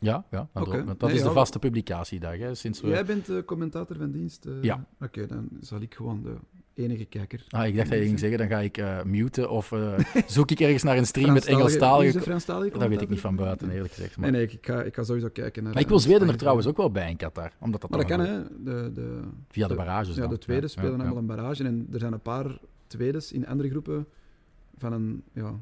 Ja, 0.01 0.25
ja 0.31 0.49
dat, 0.53 0.67
okay. 0.67 0.85
dat 0.97 1.11
is 1.11 1.21
de 1.21 1.31
vaste 1.31 1.59
publicatiedag. 1.59 2.37
Hè, 2.37 2.55
sinds 2.55 2.81
we... 2.81 2.87
Jij 2.87 3.05
bent 3.05 3.25
de 3.25 3.43
commentator 3.45 3.97
van 3.97 4.11
dienst? 4.11 4.45
Uh... 4.45 4.53
Ja. 4.61 4.85
Oké, 5.01 5.27
dan 5.27 5.49
zal 5.59 5.81
ik 5.81 5.93
gewoon 5.93 6.21
de 6.23 6.35
enige 6.73 7.05
kijker. 7.05 7.45
Ah, 7.49 7.67
ik 7.67 7.75
dacht 7.75 7.89
dat 7.89 7.97
je 7.97 8.05
ging 8.05 8.19
zeggen, 8.19 8.37
dan 8.37 8.47
ga 8.47 8.59
ik 8.59 8.77
uh, 8.77 9.03
muten 9.03 9.49
of 9.49 9.71
uh, 9.71 9.93
zoek 10.27 10.51
ik 10.51 10.59
ergens 10.59 10.83
naar 10.83 10.97
een 10.97 11.05
stream 11.05 11.33
met 11.33 11.45
Engelstalige... 11.45 12.77
Dat 12.77 12.87
weet 12.87 13.01
ik 13.01 13.09
niet 13.09 13.19
van 13.19 13.35
buiten, 13.35 13.69
eerlijk 13.69 13.93
gezegd. 13.93 14.17
Maar... 14.17 14.31
Nee, 14.31 14.45
nee, 14.45 14.57
ik 14.57 14.65
ga, 14.65 14.83
ik 14.83 14.95
ga 14.95 15.03
sowieso 15.03 15.29
kijken 15.29 15.63
naar... 15.63 15.73
Maar 15.73 15.81
ik 15.81 15.87
wil 15.87 15.99
Zweden 15.99 16.27
er 16.27 16.37
trouwens 16.37 16.67
ook 16.67 16.77
wel 16.77 16.91
bij 16.91 17.09
in 17.09 17.17
Qatar. 17.17 17.51
Omdat 17.59 17.81
dat 17.81 17.89
maar 17.89 17.99
dat 17.99 18.09
kan, 18.09 18.19
hè. 18.19 18.43
De, 18.43 18.91
de, 18.93 19.19
Via 19.47 19.67
de, 19.67 19.75
barrages 19.75 20.15
Ja, 20.15 20.27
de 20.27 20.37
tweede 20.37 20.67
spelen 20.67 20.99
allemaal 20.99 21.17
een 21.17 21.25
barrage. 21.25 21.63
En 21.63 21.87
er 21.91 21.99
zijn 21.99 22.13
een 22.13 22.21
paar 22.21 22.59
tweedes 22.87 23.31
in 23.31 23.47
andere 23.47 23.69
groepen 23.69 24.07
van 24.77 24.93
een 24.93 25.23
ja, 25.33 25.59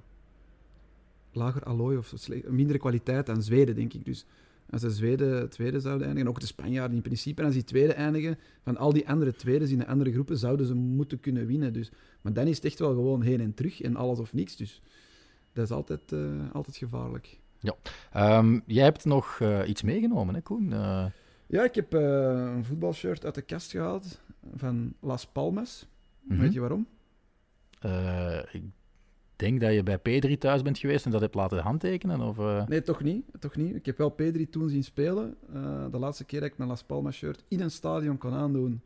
lager 1.32 1.64
allooi 1.64 1.98
of 1.98 2.14
mindere 2.48 2.80
kwaliteit 2.80 3.26
dan 3.26 3.44
Zweden, 3.44 3.76
denk 3.76 3.94
ik. 3.94 4.06
Dus 4.06 4.26
als 4.70 4.82
de 4.82 4.92
Zweden 4.92 5.50
tweede 5.50 5.80
zouden 5.80 6.08
eindigen, 6.08 6.28
en 6.28 6.34
ook 6.36 6.40
de 6.40 6.48
Spanjaarden 6.48 6.96
in 6.96 7.02
principe, 7.02 7.40
en 7.40 7.46
als 7.46 7.56
die 7.56 7.64
tweede 7.64 7.94
eindigen, 7.94 8.38
van 8.64 8.78
al 8.78 8.94
die 8.94 9.10
andere 9.10 9.34
tweedes 9.34 9.72
in 9.72 9.78
de 9.78 9.88
andere 9.88 10.12
groepen, 10.12 10.38
zouden 10.38 10.66
ze 10.66 10.74
moeten 10.74 11.20
kunnen 11.20 11.46
winnen. 11.46 11.74
Dus, 11.74 11.92
maar 12.22 12.34
dan 12.34 12.48
is 12.48 12.56
het 12.56 12.66
echt 12.66 12.80
wel 12.80 12.94
gewoon 12.94 13.22
heen 13.22 13.42
en 13.42 13.54
terug 13.54 13.82
en 13.82 13.96
alles 13.96 14.20
of 14.20 14.34
niks. 14.34 14.56
Dus 14.56 14.82
dat 15.54 15.66
is 15.66 15.72
altijd, 15.72 16.12
uh, 16.12 16.52
altijd 16.54 16.78
gevaarlijk. 16.78 17.40
Ja. 17.60 17.76
Um, 18.38 18.64
jij 18.66 18.84
hebt 18.84 19.06
nog 19.06 19.40
uh, 19.40 19.60
iets 19.68 19.82
meegenomen, 19.82 20.36
hè, 20.36 20.42
Koen? 20.42 20.72
Uh... 20.72 21.06
Ja, 21.48 21.64
ik 21.64 21.76
heb 21.76 21.94
een 21.94 22.66
voetbalshirt 22.66 23.26
uit 23.26 23.36
de 23.36 23.42
kast 23.42 23.72
gehaald 23.72 24.22
van 24.56 24.94
Las 25.00 25.26
Palmas. 25.26 25.88
Mm 26.22 26.32
-hmm. 26.32 26.40
Weet 26.40 26.54
je 26.54 26.60
waarom? 26.60 26.88
ik 28.52 28.64
denk 29.40 29.60
dat 29.60 29.74
je 29.74 29.84
bij 29.84 30.00
P3 30.00 30.38
thuis 30.38 30.62
bent 30.62 30.78
geweest 30.78 31.06
en 31.06 31.12
dat 31.12 31.22
hebt 31.22 31.36
laten 31.36 31.60
handtekenen? 31.60 32.22
Of, 32.22 32.38
uh... 32.38 32.68
Nee, 32.68 32.82
toch 32.82 33.04
niet, 33.04 33.26
toch 33.40 33.56
niet. 33.56 33.76
Ik 33.76 33.86
heb 33.86 33.98
wel 33.98 34.16
P3 34.22 34.50
toen 34.50 34.70
zien 34.70 34.84
spelen. 34.84 35.36
Uh, 35.54 35.86
de 35.92 35.98
laatste 35.98 36.24
keer 36.24 36.40
dat 36.40 36.50
ik 36.50 36.58
mijn 36.58 36.70
Las 36.70 36.84
Palmas 36.84 37.16
shirt 37.16 37.44
in 37.48 37.60
een 37.60 37.72
stadion 37.72 38.18
kon 38.18 38.34
aandoen, 38.34 38.82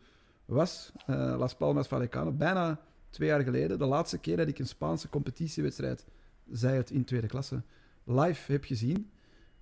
was 0.46 0.92
uh, 1.10 1.36
Las 1.38 1.56
Palmas 1.56 1.88
Vallecano. 1.88 2.32
Bijna 2.32 2.80
twee 3.10 3.28
jaar 3.28 3.42
geleden. 3.44 3.80
De 3.80 3.86
laatste 3.86 4.18
keer 4.18 4.38
dat 4.38 4.48
ik 4.48 4.60
een 4.60 4.68
Spaanse 4.68 5.10
competitiewedstrijd, 5.10 6.06
zij 6.52 6.76
het 6.76 6.92
in 6.92 7.04
tweede 7.04 7.28
klasse, 7.28 7.62
live 8.04 8.52
heb 8.52 8.64
gezien. 8.64 9.10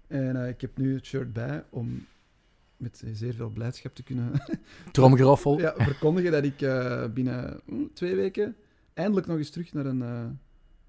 En 0.07 0.47
ik 0.47 0.61
heb 0.61 0.77
nu 0.77 0.93
het 0.95 1.05
shirt 1.05 1.33
bij 1.33 1.63
om 1.69 2.05
met 2.77 3.03
zeer 3.13 3.33
veel 3.33 3.49
blijdschap 3.49 3.95
te 3.95 4.03
kunnen... 4.03 4.31
Tromgeroffel. 4.91 5.59
ja, 5.59 5.73
verkondigen 5.77 6.31
dat 6.31 6.43
ik 6.43 6.57
binnen 7.13 7.61
twee 7.93 8.15
weken 8.15 8.55
eindelijk 8.93 9.27
nog 9.27 9.37
eens 9.37 9.49
terug 9.49 9.73
naar 9.73 9.85
een 9.85 10.39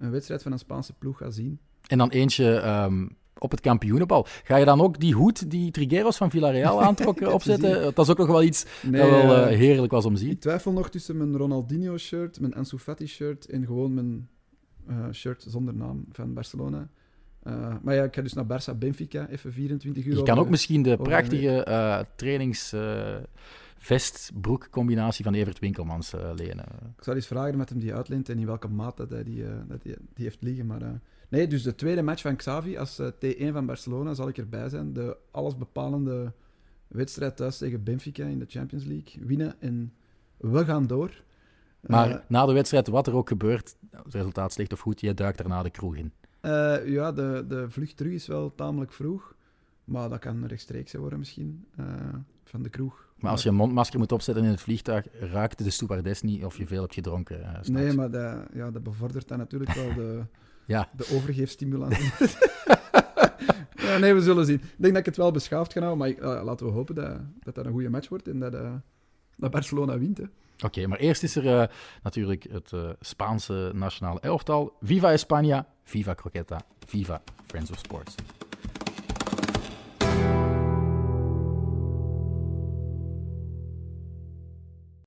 een 0.02 0.10
wedstrijd 0.10 0.42
van 0.42 0.52
een 0.52 0.58
Spaanse 0.58 0.92
ploeg 0.92 1.18
gaat 1.18 1.34
zien. 1.34 1.58
En 1.86 1.98
dan 1.98 2.10
eentje 2.10 2.62
um, 2.84 3.16
op 3.38 3.50
het 3.50 3.60
kampioenenbal. 3.60 4.26
Ga 4.44 4.56
je 4.56 4.64
dan 4.64 4.80
ook 4.80 5.00
die 5.00 5.14
hoed 5.14 5.50
die 5.50 5.70
Trigueros 5.70 6.16
van 6.16 6.30
Villarreal 6.30 6.82
aantrok 6.86 7.20
opzetten? 7.20 7.82
Dat 7.82 7.98
is 7.98 8.10
ook 8.10 8.18
nog 8.18 8.26
wel 8.26 8.42
iets 8.42 8.66
nee, 8.82 9.00
dat 9.00 9.10
wel 9.10 9.50
uh, 9.50 9.56
heerlijk 9.56 9.92
was 9.92 10.04
om 10.04 10.14
te 10.14 10.20
zien. 10.20 10.30
Ik 10.30 10.40
twijfel 10.40 10.72
nog 10.72 10.90
tussen 10.90 11.16
mijn 11.16 11.36
Ronaldinho-shirt, 11.36 12.40
mijn 12.40 12.54
Ansu 12.54 12.78
Fati-shirt 12.78 13.46
en 13.46 13.66
gewoon 13.66 13.94
mijn 13.94 14.28
uh, 14.88 14.96
shirt 15.12 15.44
zonder 15.48 15.74
naam 15.74 16.04
van 16.12 16.34
Barcelona. 16.34 16.88
Uh, 17.46 17.74
maar 17.82 17.94
ja, 17.94 18.02
ik 18.02 18.14
ga 18.14 18.22
dus 18.22 18.32
naar 18.32 18.44
Barça 18.44 18.78
Benfica, 18.78 19.28
even 19.28 19.52
24 19.52 20.04
uur. 20.04 20.16
Je 20.16 20.22
kan 20.22 20.38
ook 20.38 20.48
misschien 20.48 20.82
de 20.82 20.96
prachtige 20.96 22.06
trainingsvideo 22.16 23.20
vest-broek-combinatie 23.82 25.24
van 25.24 25.34
Evert 25.34 25.58
Winkelmans 25.58 26.12
lenen. 26.34 26.66
Ik 26.96 27.04
zou 27.04 27.16
eens 27.16 27.26
vragen 27.26 27.56
met 27.58 27.68
hem 27.68 27.78
die 27.78 27.94
uitleent 27.94 28.28
en 28.28 28.38
in 28.38 28.46
welke 28.46 28.68
maat 28.68 28.96
dat 28.96 29.10
hij 29.10 29.24
die, 29.24 29.44
dat 29.66 29.82
die, 29.82 29.96
die 30.14 30.24
heeft 30.24 30.42
liggen. 30.42 30.66
Maar, 30.66 31.00
nee, 31.28 31.46
dus 31.46 31.62
de 31.62 31.74
tweede 31.74 32.02
match 32.02 32.22
van 32.22 32.36
Xavi 32.36 32.76
als 32.76 33.00
T1 33.02 33.52
van 33.52 33.66
Barcelona 33.66 34.14
zal 34.14 34.28
ik 34.28 34.38
erbij 34.38 34.68
zijn. 34.68 34.92
De 34.92 35.16
allesbepalende 35.30 36.32
wedstrijd 36.88 37.36
thuis 37.36 37.58
tegen 37.58 37.82
Benfica 37.82 38.24
in 38.24 38.38
de 38.38 38.46
Champions 38.48 38.84
League. 38.84 39.26
Winnen 39.26 39.60
en 39.60 39.92
we 40.36 40.64
gaan 40.64 40.86
door. 40.86 41.22
Maar 41.80 42.24
na 42.28 42.46
de 42.46 42.52
wedstrijd, 42.52 42.88
wat 42.88 43.06
er 43.06 43.14
ook 43.14 43.28
gebeurt, 43.28 43.76
het 43.90 44.14
resultaat 44.14 44.52
slecht 44.52 44.72
of 44.72 44.80
goed, 44.80 45.00
je 45.00 45.14
duikt 45.14 45.38
daarna 45.38 45.62
de 45.62 45.70
kroeg 45.70 45.96
in. 45.96 46.12
Ja, 46.92 47.12
de, 47.12 47.44
de 47.48 47.70
vlucht 47.70 47.96
terug 47.96 48.12
is 48.12 48.26
wel 48.26 48.54
tamelijk 48.54 48.92
vroeg. 48.92 49.34
Maar 49.84 50.08
dat 50.08 50.18
kan 50.18 50.46
rechtstreeks 50.46 50.92
worden 50.92 51.18
misschien, 51.18 51.66
van 52.44 52.62
de 52.62 52.68
kroeg. 52.68 53.10
Maar 53.22 53.30
als 53.30 53.42
je 53.42 53.48
een 53.48 53.54
mondmasker 53.54 53.98
moet 53.98 54.12
opzetten 54.12 54.44
in 54.44 54.50
het 54.50 54.60
vliegtuig, 54.60 55.06
raakt 55.20 55.64
de 55.64 55.70
stewardess 55.70 56.22
niet 56.22 56.44
of 56.44 56.56
je 56.56 56.66
veel 56.66 56.80
hebt 56.80 56.94
gedronken? 56.94 57.60
nee, 57.64 57.92
maar 57.92 58.10
dat, 58.10 58.36
ja, 58.54 58.70
dat 58.70 58.82
bevordert 58.82 59.28
dan 59.28 59.38
natuurlijk 59.38 59.72
wel 59.72 59.94
de, 59.94 60.22
ja. 60.74 60.88
de 60.96 61.12
overgeefstimulans. 61.14 61.98
ja, 63.86 63.98
nee, 63.98 64.14
we 64.14 64.20
zullen 64.22 64.46
zien. 64.46 64.56
Ik 64.56 64.74
denk 64.76 64.92
dat 64.92 65.00
ik 65.00 65.06
het 65.06 65.16
wel 65.16 65.30
beschaafd 65.30 65.72
ga 65.72 65.80
houden, 65.80 66.16
maar 66.20 66.44
laten 66.44 66.66
we 66.66 66.72
hopen 66.72 66.94
dat, 66.94 67.20
dat 67.42 67.54
dat 67.54 67.66
een 67.66 67.72
goede 67.72 67.90
match 67.90 68.08
wordt 68.08 68.28
en 68.28 68.38
dat, 68.38 68.52
dat 69.36 69.50
Barcelona 69.50 69.98
wint. 69.98 70.18
Hè. 70.18 70.24
Oké, 70.64 70.86
maar 70.86 70.98
eerst 70.98 71.22
is 71.22 71.36
er 71.36 71.70
natuurlijk 72.02 72.46
het 72.50 72.72
Spaanse 73.00 73.70
nationale 73.74 74.20
elftal. 74.20 74.76
Viva 74.80 75.18
España, 75.18 75.66
Viva 75.84 76.14
Croqueta, 76.14 76.60
Viva 76.86 77.22
Friends 77.46 77.70
of 77.70 77.78
Sports. 77.78 78.14